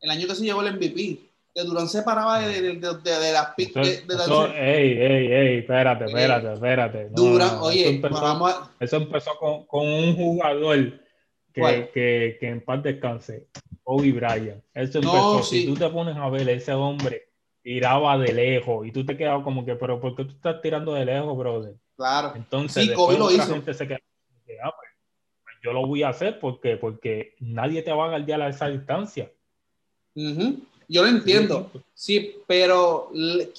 el 0.00 0.10
año 0.10 0.26
que 0.26 0.34
se 0.34 0.44
llevó 0.44 0.62
el 0.62 0.74
MVP. 0.76 1.27
Que 1.58 1.64
Durán 1.64 1.88
se 1.88 2.04
paraba 2.04 2.38
de, 2.38 2.62
de, 2.62 2.76
de, 2.76 3.18
de 3.18 3.32
las 3.32 3.52
pistas. 3.56 3.84
ey, 3.84 4.92
ey, 4.92 5.32
ey, 5.32 5.58
espérate, 5.58 6.04
espérate, 6.04 6.52
espérate. 6.52 7.08
Durán, 7.10 7.58
oye, 7.60 7.80
eso 7.80 7.90
empezó, 7.90 8.70
eso 8.78 8.96
empezó 8.96 9.36
con, 9.40 9.66
con, 9.66 9.84
un 9.84 10.14
jugador 10.14 11.00
que, 11.52 11.90
que, 11.92 12.36
que, 12.38 12.48
en 12.48 12.64
paz 12.64 12.80
descanse, 12.84 13.48
Kobe 13.82 14.12
Bryant. 14.12 14.62
Eso 14.72 14.98
empezó. 14.98 15.42
Si 15.42 15.66
tú 15.66 15.74
te 15.74 15.88
pones 15.88 16.16
a 16.16 16.30
ver, 16.30 16.48
ese 16.48 16.74
hombre 16.74 17.28
tiraba 17.60 18.16
de 18.18 18.32
lejos 18.32 18.86
y 18.86 18.92
tú 18.92 19.04
te 19.04 19.16
quedabas 19.16 19.42
como 19.42 19.64
que, 19.64 19.74
pero 19.74 20.00
¿por 20.00 20.14
qué 20.14 20.26
tú 20.26 20.34
estás 20.34 20.62
tirando 20.62 20.94
de 20.94 21.06
lejos, 21.06 21.36
brother? 21.36 21.74
Claro. 21.96 22.34
Entonces, 22.36 22.84
sí, 22.84 22.94
lo 22.94 23.32
hizo. 23.32 23.52
Gente 23.52 23.74
se 23.74 23.88
queda, 23.88 23.98
ah, 24.62 24.72
pues, 24.76 25.56
yo 25.64 25.72
lo 25.72 25.84
voy 25.88 26.04
a 26.04 26.10
hacer 26.10 26.38
porque, 26.38 26.76
porque 26.76 27.34
nadie 27.40 27.82
te 27.82 27.90
va 27.90 28.04
a 28.04 28.10
guardiar 28.10 28.42
a 28.42 28.48
esa 28.48 28.68
distancia. 28.68 29.32
Yo 30.88 31.02
lo 31.02 31.08
entiendo, 31.08 31.70
sí, 31.92 32.36
pero, 32.46 33.12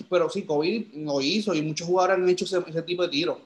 pero 0.10 0.30
sí, 0.30 0.44
Kobe 0.44 0.88
lo 0.96 1.22
hizo 1.22 1.54
y 1.54 1.62
muchos 1.62 1.88
jugadores 1.88 2.18
han 2.18 2.30
hecho 2.30 2.46
ese, 2.46 2.82
tipo 2.82 3.04
de 3.04 3.10
tiro. 3.10 3.40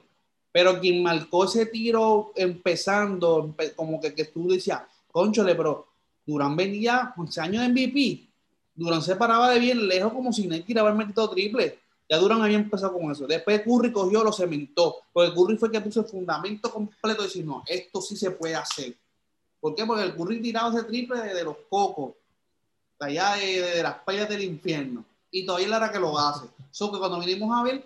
Pero 0.52 0.80
quien 0.80 1.04
marcó 1.04 1.46
ese 1.46 1.66
tiro 1.66 2.32
empezando, 2.36 3.54
como 3.76 4.00
que, 4.00 4.14
que 4.14 4.26
tú 4.26 4.48
decías, 4.48 4.84
conchole, 5.12 5.56
pero 5.56 5.88
Durán 6.26 6.56
venía 6.56 7.14
11 7.18 7.42
años 7.42 7.64
de 7.64 7.70
MVP. 7.70 8.28
Durán 8.76 9.02
se 9.02 9.16
paraba 9.16 9.52
de 9.52 9.60
bien 9.60 9.88
lejos 9.88 10.14
como 10.14 10.32
si 10.32 10.48
Nike 10.48 10.78
haber 10.80 10.94
metido 10.94 11.30
triple. 11.30 11.80
Ya 12.10 12.18
Durán 12.18 12.42
había 12.42 12.58
empezado 12.58 12.94
con 12.94 13.12
eso. 13.12 13.28
Después 13.28 13.62
Curry 13.62 13.92
cogió, 13.92 14.24
lo 14.24 14.32
cementó. 14.32 14.98
Porque 15.12 15.34
Curry 15.34 15.58
fue 15.58 15.72
que 15.72 15.82
puso 15.82 16.02
el 16.02 16.06
fundamento 16.06 16.72
completo 16.72 17.22
y 17.22 17.26
decir, 17.26 17.46
no, 17.46 17.64
esto 17.68 18.02
sí 18.02 18.16
se 18.16 18.32
puede 18.32 18.56
hacer. 18.56 18.96
¿Por 19.60 19.76
qué? 19.76 19.86
Porque 19.86 20.04
el 20.04 20.16
Curry 20.16 20.42
tiraba 20.42 20.70
ese 20.70 20.86
triple 20.86 21.22
de, 21.22 21.44
los 21.44 21.56
cocos, 21.70 22.14
de 23.00 23.06
allá 23.06 23.36
de, 23.36 23.84
las 23.84 24.00
playas 24.00 24.30
del 24.30 24.44
infierno. 24.44 25.06
Y 25.32 25.46
todavía 25.46 25.68
él 25.68 25.74
era 25.74 25.92
que 25.92 26.00
lo 26.00 26.18
hace. 26.18 26.48
So 26.72 26.92
que 26.92 27.00
cuando 27.00 27.20
vinimos 27.20 27.56
a 27.58 27.64
ver, 27.64 27.86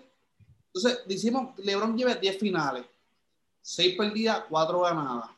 entonces 0.66 1.00
decimos, 1.06 1.58
LeBron 1.58 1.96
lleva 1.96 2.14
10 2.14 2.38
finales, 2.38 2.84
6 3.62 3.96
perdidas, 3.96 4.44
4 4.48 4.80
ganadas. 4.80 5.30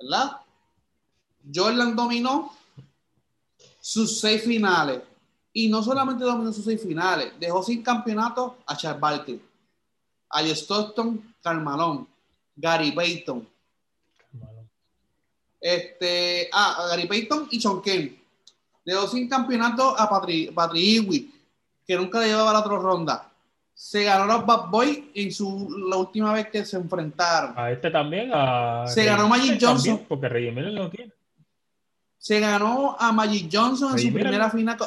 ¿Verdad? 0.00 0.40
Jordan 1.54 1.96
dominó 1.96 2.52
sus 3.80 4.20
6 4.20 4.42
finales 4.44 5.02
y 5.58 5.68
no 5.68 5.82
solamente 5.82 6.24
dominó 6.24 6.52
sus 6.52 6.64
seis 6.64 6.80
finales, 6.80 7.32
dejó 7.38 7.64
sin 7.64 7.82
campeonato 7.82 8.58
a 8.64 8.76
Charles 8.76 9.00
Barkley, 9.00 9.42
a 10.30 10.42
Stockton, 10.42 11.34
Carmalón, 11.42 12.06
Gary 12.54 12.92
Payton. 12.92 13.48
Este, 15.60 16.48
ah, 16.52 16.86
Gary 16.90 17.08
Payton 17.08 17.48
y 17.50 17.60
Sean 17.60 17.82
Kemp. 17.82 18.17
Dejó 18.88 19.06
sin 19.06 19.28
campeonato 19.28 19.94
a 20.00 20.08
Patrick, 20.08 20.54
Patrick 20.54 21.30
que 21.86 21.94
nunca 21.94 22.20
le 22.20 22.28
llevaba 22.28 22.54
la 22.54 22.60
otra 22.60 22.78
ronda. 22.78 23.30
Se 23.74 24.02
ganó 24.02 24.24
los 24.24 24.46
Bad 24.46 24.70
Boys 24.70 24.98
en 25.14 25.30
su, 25.30 25.68
la 25.90 25.96
última 25.96 26.32
vez 26.32 26.48
que 26.48 26.64
se 26.64 26.78
enfrentaron. 26.78 27.52
A 27.54 27.70
este 27.70 27.90
también. 27.90 28.30
A 28.32 28.86
se 28.86 29.04
ganó 29.04 29.28
Magic 29.28 29.58
Johnson. 29.60 30.06
porque 30.08 30.30
Reggie 30.30 30.52
Miller 30.52 30.72
no 30.72 30.88
tiene. 30.88 31.12
Se 32.16 32.40
ganó 32.40 32.96
a 32.98 33.12
Magic 33.12 33.50
Johnson 33.52 33.92
en 33.92 33.98
su 33.98 34.10
primera 34.10 34.48
final. 34.48 34.78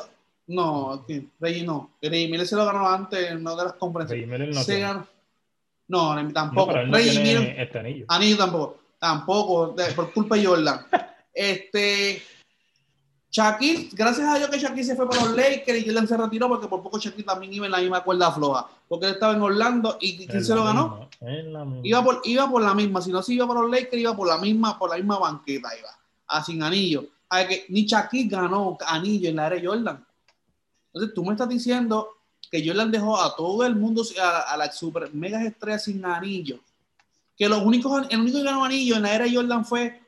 No, 0.47 1.05
Reggie 1.39 1.63
no. 1.63 1.91
Reggie 2.01 2.27
Miller 2.27 2.47
se 2.47 2.55
lo 2.55 2.65
ganó 2.65 2.89
antes, 2.89 3.39
no 3.39 3.55
de 3.55 3.65
las 3.65 3.73
conferencias. 3.73 4.19
Reggie 4.19 4.31
Miller 4.31 4.51
no. 4.51 4.63
Se 4.63 4.79
ganó. 4.79 5.07
No, 5.89 6.33
tampoco. 6.33 6.75
No, 6.75 6.91
Reggie 6.91 7.19
Miller. 7.19 7.59
Este 7.59 7.77
anillo. 7.77 8.05
Anillo 8.07 8.37
tampoco. 8.37 8.79
Tampoco, 8.97 9.75
por 9.95 10.11
culpa 10.11 10.37
de 10.37 10.45
Jordan. 10.47 10.87
este. 11.35 12.23
Shaquille, 13.31 13.89
gracias 13.93 14.27
a 14.27 14.37
Dios 14.37 14.49
que 14.49 14.59
Shaquille 14.59 14.83
se 14.83 14.95
fue 14.95 15.07
para 15.07 15.23
los 15.23 15.37
Lakers 15.37 15.79
y 15.79 15.85
Jordan 15.85 16.05
se 16.05 16.17
retiró 16.17 16.49
porque 16.49 16.67
por 16.67 16.83
poco 16.83 16.99
Shaquille 16.99 17.23
también 17.23 17.53
iba 17.53 17.65
en 17.65 17.71
la 17.71 17.79
misma 17.79 18.03
cuerda 18.03 18.29
floja. 18.29 18.67
Porque 18.89 19.05
él 19.05 19.13
estaba 19.13 19.33
en 19.33 19.41
Orlando 19.41 19.97
y 20.01 20.27
¿quién 20.27 20.43
se 20.43 20.53
lo 20.53 20.65
ganó? 20.65 21.07
Iba 21.81 22.03
por, 22.03 22.21
iba 22.25 22.49
por 22.49 22.61
la 22.61 22.73
misma. 22.73 23.01
Si 23.01 23.09
no 23.09 23.23
se 23.23 23.33
iba 23.33 23.47
por 23.47 23.61
los 23.61 23.71
Lakers, 23.71 24.01
iba 24.01 24.15
por 24.15 24.27
la 24.27 24.37
misma, 24.37 24.77
por 24.77 24.89
la 24.89 24.97
misma 24.97 25.17
banqueta. 25.17 25.69
Iba. 25.79 25.89
A 26.27 26.43
sin 26.43 26.61
anillo. 26.61 27.05
A 27.29 27.47
que 27.47 27.65
ni 27.69 27.85
Shaquille 27.85 28.27
ganó 28.27 28.77
anillo 28.85 29.29
en 29.29 29.37
la 29.37 29.47
era 29.47 29.55
de 29.55 29.65
Jordan. 29.65 30.05
Entonces 30.93 31.15
tú 31.15 31.23
me 31.23 31.31
estás 31.31 31.47
diciendo 31.47 32.09
que 32.51 32.67
Jordan 32.67 32.91
dejó 32.91 33.17
a 33.17 33.33
todo 33.33 33.65
el 33.65 33.77
mundo, 33.77 34.03
a, 34.21 34.57
las 34.57 34.77
super 34.77 35.13
megas 35.13 35.45
estrellas 35.45 35.85
sin 35.85 36.03
anillo. 36.03 36.59
Que 37.37 37.47
los 37.47 37.63
únicos, 37.63 38.07
el 38.09 38.19
único 38.19 38.39
que 38.39 38.43
ganó 38.43 38.65
anillo 38.65 38.97
en 38.97 39.03
la 39.03 39.15
era 39.15 39.23
de 39.23 39.33
Jordan 39.33 39.63
fue, 39.63 40.01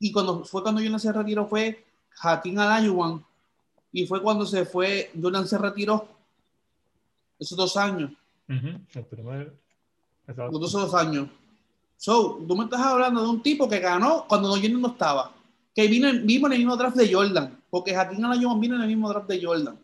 y 0.00 0.10
cuando 0.10 0.44
fue 0.44 0.64
cuando 0.64 0.80
Jordan 0.80 0.98
se 0.98 1.12
retiró, 1.12 1.46
fue 1.46 1.84
Hakim 2.20 2.58
Olajuwon. 2.58 3.24
Y 3.92 4.06
fue 4.06 4.22
cuando 4.22 4.46
se 4.46 4.64
fue, 4.64 5.10
Jordan 5.20 5.46
se 5.46 5.58
retiró. 5.58 6.08
Esos 7.38 7.56
dos 7.56 7.76
años. 7.76 8.10
El 8.48 9.04
primer. 9.04 9.52
Esos 10.26 10.72
dos 10.72 10.94
años. 10.94 11.28
So, 11.96 12.44
tú 12.46 12.56
me 12.56 12.64
estás 12.64 12.80
hablando 12.80 13.22
de 13.22 13.28
un 13.28 13.42
tipo 13.42 13.68
que 13.68 13.78
ganó 13.78 14.26
cuando 14.28 14.48
Jordan 14.48 14.80
no 14.80 14.88
estaba. 14.88 15.32
Que 15.74 15.86
vino, 15.86 16.08
vino 16.24 16.46
en 16.46 16.52
el 16.52 16.58
mismo 16.58 16.76
draft 16.76 16.96
de 16.96 17.12
Jordan. 17.12 17.58
Porque 17.70 17.94
Hakim 17.94 18.24
Olajuwon 18.24 18.60
vino 18.60 18.76
en 18.76 18.82
el 18.82 18.88
mismo 18.88 19.08
draft 19.08 19.28
de 19.28 19.44
Jordan. 19.44 19.78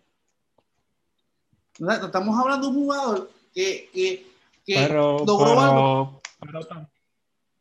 Estamos 1.78 2.36
hablando 2.36 2.66
de 2.66 2.76
un 2.76 2.84
jugador 2.84 3.30
que, 3.54 3.88
que, 3.92 4.26
que 4.66 4.74
pero, 4.74 5.24
logró 5.24 6.20
pero, 6.40 6.60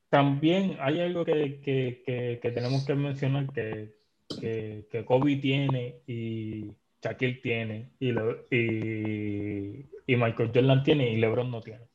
también 0.09 0.77
hay 0.79 1.01
algo 1.01 1.25
que, 1.25 1.61
que, 1.63 2.39
que, 2.41 2.51
tenemos 2.51 2.85
que 2.85 2.95
mencionar 2.95 3.51
que, 3.51 3.96
que, 4.27 5.03
Kobe 5.05 5.37
tiene 5.37 6.01
y 6.07 6.71
Shaquille 7.01 7.41
tiene 7.41 7.91
y, 7.99 8.11
y, 8.55 9.85
y, 10.07 10.15
Michael 10.15 10.51
Jordan 10.53 10.83
tiene 10.83 11.11
y 11.11 11.17
LeBron 11.17 11.49
no 11.49 11.61
tiene. 11.61 11.85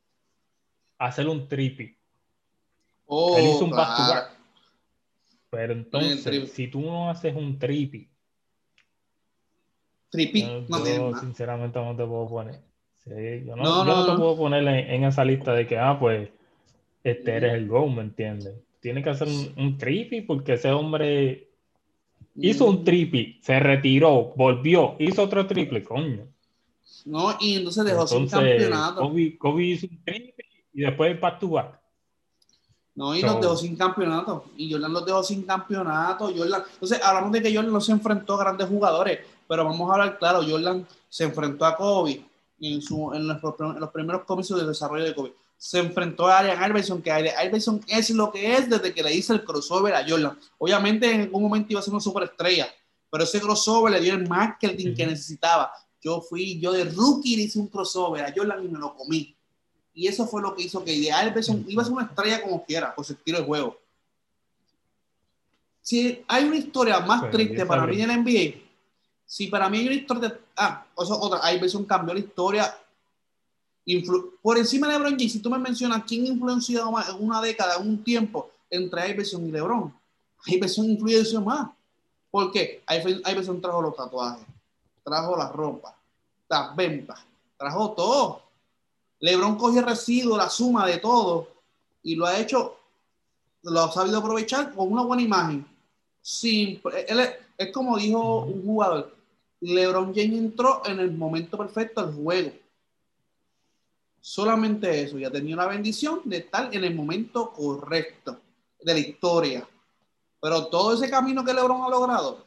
Hacer 0.99 1.29
un 1.29 1.49
trippy. 1.49 1.97
Oh, 3.07 3.37
Él 3.37 3.45
hizo 3.45 3.65
un 3.65 3.71
back 3.71 3.97
to 3.97 4.03
back. 4.15 4.39
Pero 5.51 5.73
entonces, 5.75 6.53
si 6.53 6.69
tú 6.69 6.81
no 6.81 7.11
haces 7.11 7.35
un 7.35 7.59
trippy 7.59 8.13
Tripi, 10.13 10.45
no, 10.69 11.19
sinceramente 11.19 11.79
no 11.79 11.97
te 11.97 12.05
puedo 12.05 12.29
poner. 12.29 12.61
yo 13.07 13.57
no, 13.57 13.83
no, 13.83 14.07
te 14.07 14.19
puedo 14.19 14.37
poner 14.37 14.63
en, 14.69 15.05
esa 15.05 15.25
lista 15.25 15.55
de 15.55 15.67
que, 15.67 15.79
ah, 15.79 15.99
pues, 15.99 16.29
este 17.03 17.35
eres 17.35 17.55
el 17.55 17.67
go, 17.67 17.89
¿me 17.89 18.03
entiendes? 18.03 18.55
Tiene 18.81 19.03
que 19.03 19.09
hacer 19.09 19.27
un, 19.27 19.55
un 19.57 19.79
tripi 19.79 20.21
porque 20.21 20.53
ese 20.53 20.71
hombre 20.71 21.49
hizo 22.37 22.67
un 22.67 22.85
tripi, 22.85 23.39
se 23.43 23.59
retiró, 23.61 24.33
volvió, 24.37 24.97
hizo 24.99 25.23
otro 25.23 25.47
triple, 25.47 25.83
coño. 25.85 26.27
No, 27.05 27.37
y 27.41 27.57
entonces 27.57 27.85
dejó 27.85 28.07
sin 28.07 28.29
campeonato. 28.29 29.01
Kobe, 29.01 29.37
Kobe 29.39 29.65
hizo 29.65 29.87
un 29.91 30.05
triple 30.05 30.45
y 30.73 30.83
después 30.83 31.11
el 31.11 31.19
back 31.19 31.39
to 31.39 31.49
back. 31.49 31.81
No, 32.95 33.15
y 33.15 33.23
los 33.23 33.41
dejó 33.41 33.57
sin 33.57 33.77
campeonato. 33.77 34.45
Y 34.57 34.71
Jordan 34.71 34.93
los 34.93 35.07
dejó 35.07 35.23
sin 35.23 35.43
campeonato. 35.45 36.33
Jordan, 36.37 36.63
entonces, 36.75 37.03
hablamos 37.03 37.33
de 37.33 37.43
que 37.43 37.55
Jordan 37.55 37.73
no 37.73 37.81
se 37.81 37.93
enfrentó 37.93 38.35
a 38.35 38.45
grandes 38.45 38.69
jugadores, 38.69 39.21
pero 39.49 39.65
vamos 39.65 39.89
a 39.89 39.95
hablar 39.95 40.19
claro, 40.19 40.43
Jordan 40.47 40.87
se 41.09 41.25
enfrentó 41.25 41.65
a 41.65 41.77
Kobe 41.77 42.23
en, 42.61 42.83
su, 42.83 43.13
en, 43.15 43.27
los, 43.27 43.39
en 43.61 43.81
los 43.81 43.91
primeros 43.91 44.25
comicios 44.25 44.61
de 44.61 44.67
desarrollo 44.67 45.05
de 45.05 45.15
Kobe. 45.15 45.33
Se 45.63 45.79
enfrentó 45.79 46.27
a 46.27 46.41
Arian 46.41 46.71
Iverson, 46.71 47.01
que 47.01 47.11
Iverson 47.47 47.81
es 47.87 48.11
lo 48.11 48.33
que 48.33 48.57
es 48.57 48.69
desde 48.69 48.93
que 48.93 49.01
le 49.01 49.15
hice 49.15 49.33
el 49.33 49.45
crossover 49.45 49.95
a 49.95 50.05
Jordan. 50.05 50.37
Obviamente 50.59 51.09
en 51.09 51.21
algún 51.21 51.41
momento 51.41 51.69
iba 51.71 51.79
a 51.79 51.85
ser 51.85 51.95
una 51.95 52.01
superestrella, 52.01 52.67
pero 53.09 53.23
ese 53.23 53.41
crossover 53.41 53.93
le 53.93 54.01
dio 54.01 54.13
el 54.15 54.29
marketing 54.29 54.93
que 54.93 55.07
necesitaba. 55.07 55.73
Yo 56.01 56.21
fui, 56.21 56.59
yo 56.59 56.73
de 56.73 56.83
rookie 56.87 57.37
le 57.37 57.43
hice 57.43 57.61
un 57.61 57.69
crossover 57.69 58.25
a 58.25 58.35
Jordan 58.37 58.65
y 58.65 58.69
me 58.71 58.79
lo 58.81 58.93
comí. 58.97 59.37
Y 59.95 60.09
eso 60.09 60.27
fue 60.27 60.43
lo 60.43 60.53
que 60.53 60.65
hizo 60.65 60.85
que 60.85 60.95
Ideal 60.95 61.29
iba 61.69 61.83
a 61.83 61.85
ser 61.85 61.93
una 61.93 62.07
estrella 62.07 62.43
como 62.43 62.65
quiera, 62.65 62.93
por 62.93 63.05
su 63.05 63.13
estilo 63.13 63.39
de 63.39 63.45
juego. 63.45 63.79
Si 65.81 66.25
hay 66.27 66.43
una 66.43 66.57
historia 66.57 66.99
más 66.99 67.31
triste 67.31 67.65
para 67.65 67.87
mí 67.87 68.03
en 68.03 68.11
el 68.11 68.21
NBA, 68.25 68.61
si 69.25 69.47
para 69.47 69.71
mí 69.71 69.79
hay 69.79 69.87
una 69.87 69.95
historia 69.95 70.29
de, 70.29 70.41
ah, 70.57 70.85
otra, 70.97 71.55
Iverson 71.55 71.85
cambió 71.85 72.15
la 72.15 72.21
historia 72.21 72.77
por 74.43 74.59
encima 74.59 74.87
de 74.87 74.95
LeBron 74.95 75.13
James, 75.13 75.33
si 75.33 75.41
tú 75.41 75.51
me 75.51 75.59
mencionas 75.59 76.05
quién 76.07 76.27
influenció 76.27 76.91
más 76.91 77.09
en 77.09 77.25
una 77.25 77.41
década, 77.41 77.77
en 77.77 77.89
un 77.89 78.05
tiempo, 78.05 78.51
entre 78.71 79.11
Iverson 79.11 79.47
y 79.47 79.51
LeBron, 79.51 79.93
Iverson 80.47 80.91
influenció 80.91 81.41
más. 81.41 81.71
¿Por 82.31 82.51
qué? 82.51 82.83
Iverson 82.89 83.61
trajo 83.61 83.83
los 83.83 83.97
tatuajes, 83.97 84.47
trajo 85.05 85.37
la 85.37 85.51
ropa, 85.51 85.97
las 86.49 86.75
ventas, 86.75 87.21
trajo 87.59 87.93
todo. 87.93 88.43
LeBron 89.21 89.57
cogió 89.57 89.81
el 89.81 89.87
residuo, 89.87 90.37
la 90.37 90.49
suma 90.49 90.87
de 90.87 90.99
todo 90.99 91.49
y 92.03 92.17
lo 92.17 92.27
ha 92.27 92.39
hecho, 92.39 92.77
lo 93.63 93.81
ha 93.81 93.93
sabido 93.93 94.19
aprovechar 94.19 94.75
con 94.75 94.91
una 94.91 95.03
buena 95.03 95.23
imagen. 95.23 95.67
Él 97.09 97.21
es, 97.59 97.73
como 97.73 97.99
dijo 97.99 98.45
un 98.45 98.65
jugador, 98.65 99.15
LeBron 99.61 100.15
James 100.15 100.39
entró 100.39 100.83
en 100.87 100.99
el 101.01 101.13
momento 101.13 101.57
perfecto 101.57 102.01
al 102.01 102.15
juego. 102.15 102.53
Solamente 104.25 105.03
eso, 105.03 105.19
ya 105.19 105.33
tenía 105.33 105.57
la 105.57 105.67
bendición 105.67 106.21
de 106.25 106.39
estar 106.39 106.73
en 106.73 106.85
el 106.85 106.95
momento 106.95 107.53
correcto 107.53 108.39
de 108.81 108.95
la 108.95 109.01
historia. 109.01 109.69
Pero 110.41 110.67
todo 110.69 110.95
ese 110.95 111.11
camino 111.11 111.45
que 111.45 111.53
LeBron 111.53 111.83
ha 111.83 111.91
logrado, 111.91 112.45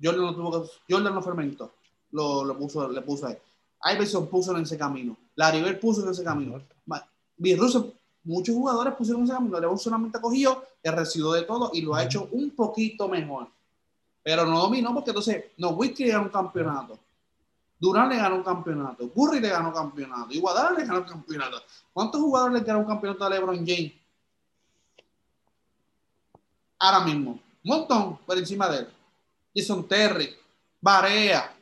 Jordan 0.00 0.22
no 0.22 0.34
tuvo 0.34 0.70
Jordan 0.88 1.14
no 1.14 1.20
fermentó, 1.20 1.72
lo, 2.12 2.44
lo 2.44 2.56
puso, 2.56 2.88
le 2.88 3.02
puso 3.02 3.26
ahí. 3.26 3.36
Iverson 3.92 4.28
puso 4.28 4.56
en 4.56 4.62
ese 4.62 4.78
camino. 4.78 5.16
Larry 5.34 5.62
Bird 5.62 5.80
puso 5.80 6.04
en 6.04 6.10
ese 6.10 6.22
camino. 6.22 6.62
Bill 7.36 7.58
muchos 8.24 8.54
jugadores 8.54 8.94
pusieron 8.94 9.22
en 9.22 9.24
ese 9.24 9.34
camino. 9.34 9.58
León 9.58 9.78
solamente 9.78 10.20
cogió 10.20 10.62
el 10.80 10.92
residuo 10.92 11.32
de 11.32 11.42
todo 11.42 11.70
y 11.74 11.82
lo 11.82 11.94
ha 11.94 12.04
hecho 12.04 12.28
un 12.30 12.50
poquito 12.50 13.08
mejor. 13.08 13.48
Pero 14.22 14.46
no 14.46 14.60
dominó 14.60 14.94
porque 14.94 15.10
entonces, 15.10 15.46
no, 15.56 15.70
Whisky 15.70 16.06
ganó 16.06 16.24
un 16.24 16.28
campeonato. 16.28 16.98
Durán 17.82 18.08
le 18.08 18.16
ganó 18.16 18.36
un 18.36 18.44
campeonato. 18.44 19.10
Curry 19.12 19.40
le 19.40 19.48
ganó 19.48 19.68
un 19.68 19.74
campeonato. 19.74 20.32
Iguadala 20.32 20.78
le 20.78 20.84
ganó 20.84 21.00
un 21.00 21.04
campeonato. 21.04 21.62
¿Cuántos 21.92 22.20
jugadores 22.20 22.60
le 22.60 22.64
ganó 22.64 22.78
un 22.78 22.86
campeonato 22.86 23.24
a 23.24 23.30
LeBron 23.30 23.66
James? 23.66 23.92
Ahora 26.78 27.04
mismo. 27.04 27.32
Un 27.32 27.40
montón 27.64 28.18
por 28.18 28.38
encima 28.38 28.68
de 28.68 28.78
él. 28.78 28.88
Jason 29.54 29.86
Terry, 29.88 30.34
Barea, 30.80 31.52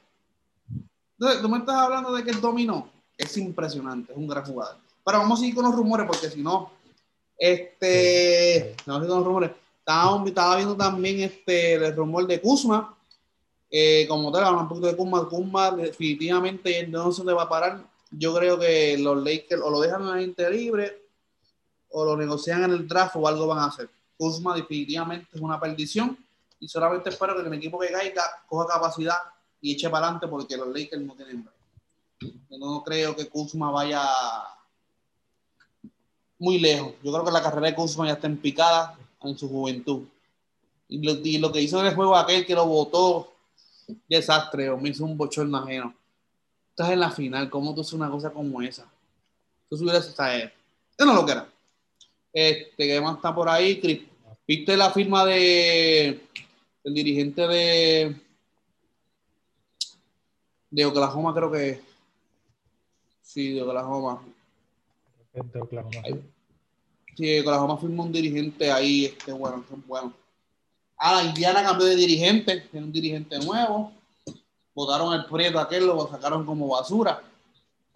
entonces, 1.20 1.42
tú 1.42 1.50
me 1.50 1.58
estás 1.58 1.76
hablando 1.76 2.14
de 2.14 2.24
que 2.24 2.30
el 2.30 2.40
dominó. 2.40 2.88
Es 3.18 3.36
impresionante, 3.36 4.10
es 4.10 4.18
un 4.18 4.26
gran 4.26 4.42
jugador. 4.42 4.76
Pero 5.04 5.18
vamos 5.18 5.38
a 5.38 5.40
seguir 5.40 5.54
con 5.54 5.66
los 5.66 5.74
rumores, 5.74 6.06
porque 6.06 6.30
si 6.30 6.42
no, 6.42 6.72
este, 7.36 8.74
vamos 8.86 9.04
a 9.04 9.06
con 9.06 9.18
los 9.18 9.26
rumores. 9.26 9.50
Estaba, 9.80 10.26
estaba, 10.26 10.56
viendo 10.56 10.74
también 10.78 11.20
este, 11.20 11.74
el 11.74 11.94
rumor 11.94 12.26
de 12.26 12.40
Kuzma. 12.40 12.96
Eh, 13.70 14.06
como 14.08 14.32
tal, 14.32 14.54
un 14.54 14.68
poquito 14.68 14.88
de 14.88 14.96
Kuzma. 14.96 15.28
Kuzma 15.28 15.70
definitivamente 15.70 16.86
no 16.86 17.12
se 17.12 17.24
le 17.24 17.32
va 17.32 17.44
a 17.44 17.48
parar. 17.48 17.84
Yo 18.10 18.34
creo 18.34 18.58
que 18.58 18.98
los 18.98 19.22
Lakers 19.22 19.62
o 19.62 19.70
lo 19.70 19.80
dejan 19.80 20.02
en 20.02 20.08
la 20.08 20.18
gente 20.18 20.50
libre 20.50 21.06
o 21.90 22.04
lo 22.04 22.16
negocian 22.16 22.64
en 22.64 22.72
el 22.72 22.88
draft 22.88 23.16
o 23.16 23.28
algo 23.28 23.46
van 23.46 23.60
a 23.60 23.66
hacer. 23.66 23.88
Kuzma 24.16 24.54
definitivamente 24.54 25.28
es 25.32 25.40
una 25.40 25.58
perdición 25.58 26.18
y 26.58 26.68
solamente 26.68 27.10
espero 27.10 27.34
que 27.34 27.46
el 27.46 27.54
equipo 27.54 27.78
que 27.78 27.90
caiga 27.90 28.22
coja 28.46 28.66
capacidad 28.66 29.16
y 29.60 29.72
eche 29.72 29.88
para 29.88 30.06
adelante 30.06 30.28
porque 30.28 30.56
los 30.56 30.68
Lakers 30.68 31.02
no 31.02 31.14
tienen 31.14 31.48
Yo 32.20 32.58
no 32.58 32.82
creo 32.82 33.14
que 33.14 33.28
Kuzma 33.28 33.70
vaya 33.70 34.02
muy 36.38 36.58
lejos. 36.58 36.94
Yo 37.02 37.12
creo 37.12 37.24
que 37.24 37.30
la 37.30 37.42
carrera 37.42 37.68
de 37.68 37.74
Kuzma 37.74 38.06
ya 38.06 38.14
está 38.14 38.26
en 38.26 38.38
picada 38.38 38.98
en 39.22 39.38
su 39.38 39.48
juventud. 39.48 40.02
Y 40.88 41.38
lo, 41.38 41.52
que 41.52 41.60
hizo 41.60 41.78
en 41.80 41.86
el 41.86 41.94
juego 41.94 42.16
aquel 42.16 42.44
que 42.44 42.54
lo 42.54 42.66
votó, 42.66 43.29
desastre, 44.08 44.68
o 44.70 44.76
me 44.78 44.90
hizo 44.90 45.04
un 45.04 45.16
bochorno 45.16 45.58
ajeno. 45.58 45.94
Estás 46.70 46.90
en 46.90 47.00
la 47.00 47.10
final, 47.10 47.50
¿cómo 47.50 47.74
tú 47.74 47.82
haces 47.82 47.92
una 47.92 48.10
cosa 48.10 48.30
como 48.32 48.62
esa? 48.62 48.90
Tú 49.68 49.76
subieras 49.76 50.06
esa 50.08 50.34
él. 50.34 50.52
Yo 50.98 51.06
no 51.06 51.14
lo 51.14 51.24
quiera. 51.24 51.48
Este, 52.32 52.86
que 52.86 53.00
más 53.00 53.16
está 53.16 53.34
por 53.34 53.48
ahí, 53.48 54.08
¿Viste 54.46 54.76
la 54.76 54.90
firma 54.90 55.24
de 55.24 56.26
el 56.82 56.94
dirigente 56.94 57.46
de 57.46 58.16
de 60.70 60.86
Oklahoma 60.86 61.34
creo 61.34 61.50
que 61.50 61.80
sí, 63.22 63.54
de 63.54 63.62
Oklahoma. 63.62 64.22
De 65.32 65.60
Oklahoma. 65.60 66.02
Sí, 67.16 67.40
Oklahoma 67.40 67.76
firmó 67.76 68.04
un 68.04 68.12
dirigente 68.12 68.70
ahí, 68.70 69.06
este, 69.06 69.32
bueno, 69.32 69.64
son 69.68 69.84
buenos. 69.86 70.12
Ah, 71.02 71.22
Indiana 71.24 71.62
cambió 71.62 71.86
de 71.86 71.96
dirigente, 71.96 72.60
tiene 72.70 72.86
un 72.86 72.92
dirigente 72.92 73.38
nuevo. 73.38 73.90
Votaron 74.74 75.14
el 75.14 75.24
Prieto 75.24 75.58
aquel, 75.58 75.86
lo 75.86 76.06
sacaron 76.08 76.44
como 76.44 76.68
basura. 76.68 77.22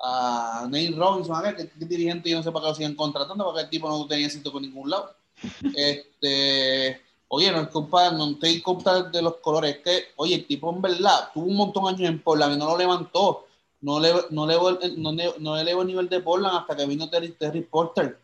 A 0.02 0.62
Nate 0.64 0.94
Robinson, 0.96 1.36
aquel, 1.36 1.70
que, 1.70 1.84
dirigente 1.84 2.30
yo 2.30 2.38
no 2.38 2.42
sé 2.42 2.50
para 2.50 2.64
qué 2.64 2.68
lo 2.70 2.74
siguen 2.74 2.96
contratando, 2.96 3.44
porque 3.44 3.60
el 3.60 3.70
tipo 3.70 3.88
no 3.88 4.06
tenía 4.06 4.30
sitio 4.30 4.50
por 4.50 4.62
ningún 4.62 4.90
lado. 4.90 5.14
Este, 5.76 7.00
Oye, 7.28 7.50
no 7.50 7.62
es 7.62 7.68
culpa, 7.68 8.12
no 8.12 8.38
te 8.38 8.62
culpa 8.62 9.02
de 9.02 9.20
los 9.20 9.38
colores, 9.38 9.76
es 9.76 9.82
que, 9.82 10.04
oye, 10.16 10.36
el 10.36 10.46
tipo 10.46 10.70
en 10.70 10.80
verdad 10.80 11.30
tuvo 11.34 11.46
un 11.46 11.56
montón 11.56 11.82
de 11.82 11.90
años 11.90 12.08
en 12.08 12.22
Portland 12.22 12.54
y 12.54 12.58
no 12.58 12.66
lo 12.66 12.78
levantó. 12.78 13.46
No, 13.80 13.98
le, 13.98 14.12
no, 14.30 14.44
elevó, 14.44 14.78
no, 14.96 15.12
no 15.40 15.58
elevó 15.58 15.82
el 15.82 15.88
nivel 15.88 16.08
de 16.08 16.20
Portland 16.20 16.56
hasta 16.56 16.76
que 16.76 16.86
vino 16.86 17.10
Terry, 17.10 17.32
Terry 17.32 17.62
Porter. 17.62 18.18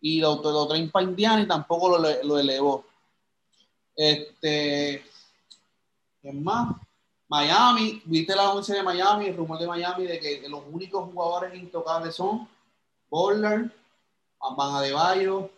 Y 0.00 0.20
lo, 0.20 0.40
lo 0.40 0.68
traen 0.68 0.90
para 0.90 1.04
Indiana 1.04 1.42
y 1.42 1.48
tampoco 1.48 1.98
lo, 1.98 2.22
lo 2.22 2.38
elevó. 2.38 2.84
Este, 3.96 4.94
es 6.22 6.34
más, 6.34 6.76
Miami, 7.28 8.02
viste 8.04 8.34
la 8.34 8.44
noticia 8.44 8.76
de 8.76 8.82
Miami, 8.82 9.26
el 9.26 9.36
rumor 9.36 9.58
de 9.58 9.66
Miami 9.66 10.06
de 10.06 10.18
que 10.18 10.48
los 10.48 10.62
únicos 10.70 11.10
jugadores 11.12 11.54
intocables 11.54 12.14
son 12.14 12.48
Portland, 13.08 13.70
Van 14.56 14.74
Adebayo, 14.74 15.50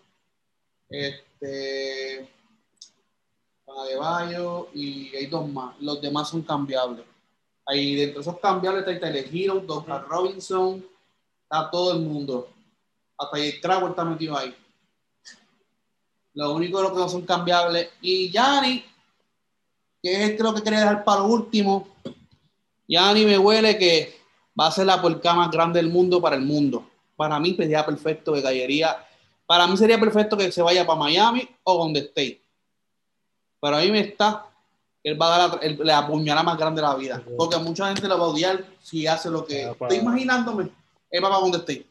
este, 0.89 2.28
de 3.84 3.97
Bayo 3.97 4.68
y 4.72 5.14
hay 5.14 5.26
dos 5.26 5.49
más. 5.49 5.74
Los 5.80 6.01
demás 6.01 6.28
son 6.28 6.43
cambiables. 6.43 7.05
Ahí 7.66 7.97
dentro 7.97 8.16
de 8.16 8.20
esos 8.22 8.41
cambiables 8.41 8.87
está 8.87 9.01
Tyler 9.01 9.28
Hero, 9.32 9.61
Dr. 9.61 10.07
Robinson, 10.09 10.84
está 11.43 11.70
todo 11.70 11.93
el 11.95 12.01
mundo. 12.01 12.49
Hasta 13.18 13.39
el 13.39 13.61
Crowell 13.61 13.91
está 13.91 14.05
metido 14.05 14.37
ahí. 14.37 14.55
Lo 16.37 16.55
único 16.55 16.80
lo 16.80 16.93
que 16.93 17.01
no 17.01 17.09
son 17.09 17.22
cambiables. 17.22 17.89
Y 18.01 18.30
Yanni, 18.30 18.84
que 20.01 20.24
es 20.24 20.41
lo 20.41 20.55
que 20.55 20.62
quería 20.62 20.80
dejar 20.80 21.03
para 21.03 21.22
último. 21.22 21.89
Yanni 22.87 23.24
me 23.24 23.37
huele 23.37 23.76
que 23.76 24.16
va 24.59 24.68
a 24.68 24.70
ser 24.70 24.87
la 24.87 25.03
puerca 25.03 25.34
más 25.34 25.51
grande 25.51 25.82
del 25.82 25.91
mundo 25.91 26.20
para 26.20 26.37
el 26.37 26.43
mundo. 26.43 26.89
Para 27.16 27.41
mí 27.41 27.57
sería 27.57 27.84
perfecto 27.84 28.32
que 28.32 28.43
caería. 28.43 29.05
Para 29.45 29.66
mí 29.66 29.76
sería 29.76 29.99
perfecto 29.99 30.37
que 30.37 30.53
se 30.53 30.62
vaya 30.62 30.87
para 30.87 31.01
Miami 31.01 31.49
o 31.64 31.78
donde 31.78 32.01
esté 32.01 32.41
pero 33.61 33.78
a 33.78 33.80
mí 33.80 33.91
me 33.91 34.01
está, 34.01 34.47
él 35.03 35.20
va 35.20 35.34
a 35.34 35.49
dar 35.49 35.78
la, 35.78 35.99
apuñalada 35.99 36.45
más 36.45 36.59
grande 36.59 36.80
de 36.80 36.87
la 36.87 36.95
vida. 36.95 37.22
Porque 37.37 37.57
mucha 37.59 37.89
gente 37.89 38.07
lo 38.07 38.18
va 38.18 38.26
a 38.26 38.28
odiar 38.28 38.64
si 38.80 39.07
hace 39.07 39.30
lo 39.30 39.45
que. 39.45 39.70
Estoy 39.70 39.97
imaginándome, 39.99 40.68
él 41.11 41.24
va 41.24 41.28
para 41.28 41.41
donde 41.41 41.59
esté. 41.59 41.87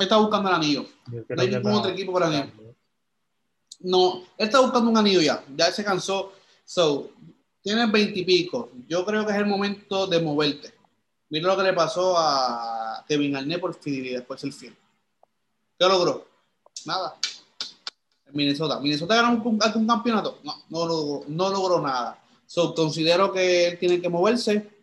Él 0.00 0.04
está 0.04 0.16
buscando 0.16 0.48
el 0.48 0.54
anillo. 0.54 0.86
No 1.28 1.42
hay 1.42 1.48
ningún 1.48 1.72
otro 1.72 1.90
equipo 1.90 2.12
para 2.12 2.34
él. 2.34 2.50
No, 3.80 4.22
él 4.38 4.46
está 4.46 4.60
buscando 4.60 4.90
un 4.90 4.96
anillo 4.96 5.20
ya. 5.20 5.44
Ya 5.54 5.70
se 5.70 5.84
cansó. 5.84 6.32
So, 6.64 7.10
tienes 7.62 7.92
veintipico. 7.92 8.70
Yo 8.88 9.04
creo 9.04 9.26
que 9.26 9.32
es 9.32 9.38
el 9.38 9.44
momento 9.44 10.06
de 10.06 10.20
moverte. 10.20 10.72
Mira 11.28 11.48
lo 11.48 11.56
que 11.56 11.64
le 11.64 11.74
pasó 11.74 12.16
a 12.16 13.04
Kevin 13.06 13.36
Arnett 13.36 13.60
por 13.60 13.74
fidelidad 13.74 14.20
después 14.20 14.40
del 14.40 14.54
film. 14.54 14.74
¿Qué 15.78 15.86
logró? 15.86 16.26
Nada. 16.86 17.16
Minnesota. 18.32 18.80
¿Minnesota 18.80 19.16
ganó 19.16 19.32
un, 19.32 19.60
un 19.74 19.86
campeonato? 19.86 20.38
No, 20.42 20.62
no 20.70 20.86
logró, 20.86 21.24
no 21.28 21.50
logró 21.50 21.80
nada. 21.80 22.18
So, 22.46 22.74
considero 22.74 23.32
que 23.32 23.68
él 23.68 23.78
tiene 23.78 24.00
que 24.00 24.08
moverse. 24.08 24.80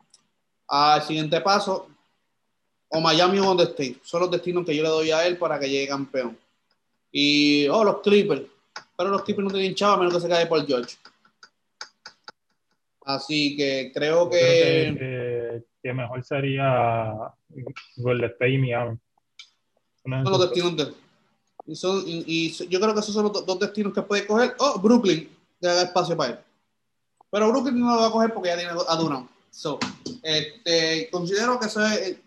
al 0.68 1.01
siguiente 1.01 1.39
paso, 1.41 1.88
o 2.90 3.02
Miami 3.02 3.40
o 3.40 3.46
Golden 3.46 3.68
State. 3.68 3.98
Son 4.04 4.22
los 4.22 4.32
destinos 4.32 4.66
que 4.66 4.76
yo 4.76 4.84
le 4.84 4.90
doy 4.90 5.12
a 5.12 5.26
él 5.26 5.38
para 5.38 5.60
que 5.60 5.70
llegue 5.70 5.88
campeón. 5.88 6.38
Y, 7.12 7.68
oh, 7.68 7.84
los 7.84 8.02
Clippers. 8.02 8.44
Pero 8.98 9.10
los 9.10 9.24
Clippers 9.24 9.48
no 9.48 9.54
tienen 9.54 9.76
chavo 9.76 9.94
a 9.94 9.98
menos 9.98 10.14
que 10.14 10.22
se 10.22 10.30
cae 10.30 10.46
por 10.48 10.66
George. 10.66 10.96
Así 13.06 13.56
que 13.56 13.92
creo 13.94 14.30
que, 14.30 15.64
que, 15.82 15.94
mejor 15.94 16.24
sería 16.26 17.14
Golden 17.96 18.30
State 18.32 18.52
y 18.52 18.58
Miami. 18.58 18.98
Son 20.04 20.24
los 20.24 20.42
destinos 20.42 20.76
de 20.76 20.94
y, 21.68 22.52
yo 22.70 22.80
creo 22.80 22.94
que 22.94 23.00
esos 23.02 23.14
son 23.14 23.26
los 23.26 23.46
dos 23.46 23.60
destinos 23.60 23.94
que 23.94 24.02
puede 24.02 24.26
coger. 24.26 24.56
Oh, 24.60 24.80
Brooklyn, 24.80 25.30
que 25.60 25.68
haga 25.68 25.84
espacio 25.84 26.16
para 26.16 26.34
él. 26.34 26.40
Pero 27.30 27.50
Brooklyn 27.50 27.80
no 27.80 27.94
lo 27.94 28.02
va 28.02 28.08
a 28.08 28.12
coger 28.12 28.34
porque 28.34 28.50
ya 28.50 28.58
tiene 28.58 28.72
a 28.72 28.96
Durant. 28.96 29.30
So, 29.52 29.80
este, 30.24 31.10
considero 31.12 31.60
que 31.60 31.66
eso 31.66 31.86
es, 31.86 32.18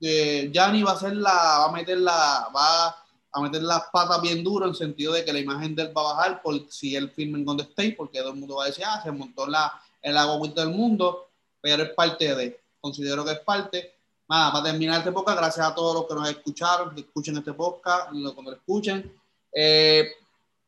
Gianni 0.00 0.82
va 0.82 0.92
a 0.92 0.94
hacer 0.94 1.14
la, 1.14 1.32
va 1.32 1.64
a 1.66 1.72
meter 1.72 1.98
la, 1.98 2.48
va 2.54 2.96
a 3.32 3.40
meter 3.40 3.62
las 3.62 3.84
patas 3.92 4.20
bien 4.22 4.42
duro 4.42 4.66
en 4.66 4.74
sentido 4.74 5.12
de 5.12 5.24
que 5.24 5.32
la 5.32 5.38
imagen 5.38 5.74
de 5.74 5.82
él 5.82 5.96
va 5.96 6.00
a 6.02 6.14
bajar 6.14 6.42
por 6.42 6.60
si 6.70 6.96
él 6.96 7.10
firma 7.10 7.38
en 7.38 7.44
Golden 7.44 7.66
State, 7.66 7.94
porque 7.96 8.18
todo 8.18 8.30
el 8.30 8.36
mundo 8.36 8.56
va 8.56 8.64
a 8.64 8.66
decir, 8.68 8.84
ah, 8.86 9.00
se 9.02 9.12
montó 9.12 9.46
la, 9.46 9.72
el 10.02 10.16
agua 10.16 10.48
del 10.48 10.70
mundo, 10.70 11.28
pero 11.60 11.82
es 11.82 11.90
parte 11.90 12.34
de, 12.34 12.60
considero 12.80 13.24
que 13.24 13.32
es 13.32 13.40
parte. 13.40 13.94
Nada, 14.28 14.52
para 14.52 14.64
terminar 14.70 14.98
este 14.98 15.12
podcast, 15.12 15.38
gracias 15.38 15.66
a 15.66 15.74
todos 15.74 15.94
los 15.94 16.06
que 16.06 16.14
nos 16.14 16.28
escucharon, 16.28 16.94
que 16.94 17.00
escuchen 17.00 17.36
este 17.36 17.52
podcast, 17.52 18.12
los 18.12 18.34
que 18.34 18.42
lo 18.42 18.52
escuchen. 18.52 19.12
Eh, 19.52 20.08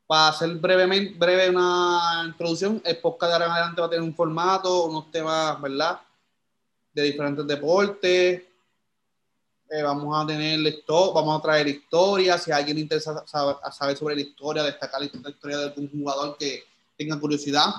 para 0.07 0.29
hacer 0.29 0.51
brevemente, 0.57 1.15
breve 1.17 1.49
una 1.49 2.25
introducción, 2.27 2.83
el 2.85 2.99
podcast 2.99 3.31
de 3.31 3.35
ahora 3.35 3.47
en 3.47 3.53
adelante 3.53 3.81
va 3.81 3.87
a 3.87 3.91
tener 3.91 4.03
un 4.03 4.15
formato, 4.15 4.87
unos 4.87 5.11
temas, 5.11 5.61
¿verdad? 5.61 6.01
De 6.93 7.03
diferentes 7.03 7.47
deportes. 7.47 8.43
Eh, 9.75 9.83
vamos 9.83 10.15
a 10.15 10.27
tener 10.27 10.67
esto, 10.67 11.15
vamos 11.15 11.39
a 11.39 11.43
traer 11.43 11.67
historias. 11.67 12.43
Si 12.43 12.53
a 12.53 12.57
alguien 12.57 12.77
le 12.77 12.83
interesa 12.83 13.25
saber, 13.27 13.97
sobre 13.97 14.15
la 14.15 14.21
historia, 14.21 14.63
destacar 14.63 15.01
la 15.01 15.07
historia 15.07 15.57
de 15.57 15.65
algún 15.65 15.91
jugador 15.91 16.37
que 16.37 16.63
tenga 16.99 17.19
curiosidad, 17.19 17.71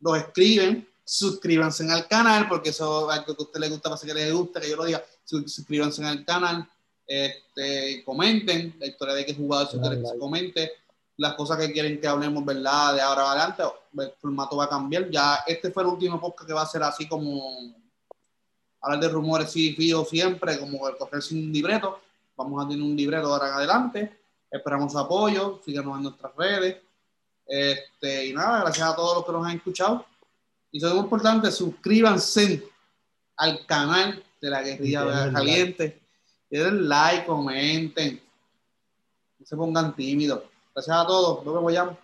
los 0.00 0.18
escriben. 0.18 0.88
Suscríbanse 1.04 1.88
al 1.88 2.08
canal, 2.08 2.48
porque 2.48 2.70
eso 2.70 3.08
es 3.08 3.16
algo 3.16 3.36
que 3.36 3.42
a 3.42 3.44
usted 3.44 3.60
le 3.60 3.68
gusta, 3.68 3.88
para 3.88 4.02
que 4.02 4.12
le 4.12 4.32
gusta, 4.32 4.60
que 4.60 4.70
yo 4.70 4.74
lo 4.74 4.86
diga. 4.86 5.04
Suscríbanse 5.24 6.04
al 6.04 6.24
canal, 6.24 6.68
este, 7.06 8.02
comenten 8.04 8.74
la 8.80 8.86
historia 8.86 9.14
de 9.14 9.24
qué 9.24 9.34
jugador 9.34 9.70
se 9.70 10.18
comente 10.18 10.72
las 11.16 11.34
cosas 11.34 11.58
que 11.58 11.72
quieren 11.72 12.00
que 12.00 12.08
hablemos, 12.08 12.44
¿verdad? 12.44 12.94
De 12.94 13.00
ahora 13.00 13.30
adelante, 13.30 13.62
el 13.98 14.12
formato 14.20 14.56
va 14.56 14.64
a 14.64 14.68
cambiar. 14.68 15.08
Ya 15.10 15.44
este 15.46 15.70
fue 15.70 15.84
el 15.84 15.90
último 15.90 16.20
podcast 16.20 16.48
que 16.48 16.54
va 16.54 16.62
a 16.62 16.66
ser 16.66 16.82
así 16.82 17.06
como 17.06 17.72
hablar 18.80 19.00
de 19.00 19.08
rumores, 19.08 19.50
sí, 19.50 19.74
fío 19.74 20.04
siempre, 20.04 20.58
como 20.58 20.88
el 20.88 20.96
coger 20.96 21.22
sin 21.22 21.52
libreto. 21.52 22.00
Vamos 22.36 22.64
a 22.64 22.68
tener 22.68 22.82
un 22.82 22.96
libreto 22.96 23.32
ahora 23.32 23.48
en 23.48 23.54
adelante. 23.54 24.18
Esperamos 24.50 24.92
su 24.92 24.98
apoyo, 24.98 25.60
síganos 25.64 25.96
en 25.96 26.02
nuestras 26.04 26.34
redes. 26.36 26.76
Este, 27.46 28.26
y 28.26 28.32
nada, 28.32 28.60
gracias 28.60 28.88
a 28.88 28.96
todos 28.96 29.16
los 29.16 29.26
que 29.26 29.32
nos 29.32 29.46
han 29.46 29.56
escuchado. 29.56 30.06
Y 30.70 30.78
eso 30.78 30.88
es 30.88 30.94
muy 30.94 31.04
importante, 31.04 31.50
suscríbanse 31.50 32.68
al 33.36 33.64
canal 33.66 34.22
de 34.40 34.50
la 34.50 34.62
guerrilla 34.62 35.32
caliente. 35.32 36.00
Den 36.50 36.88
like, 36.88 37.26
comenten. 37.26 38.20
No 39.38 39.46
se 39.46 39.56
pongan 39.56 39.94
tímidos. 39.94 40.42
Gracias 40.74 40.96
a 40.96 41.06
todos. 41.06 41.44
Nos 41.44 41.54
vemos 41.54 41.72
ya. 41.72 41.96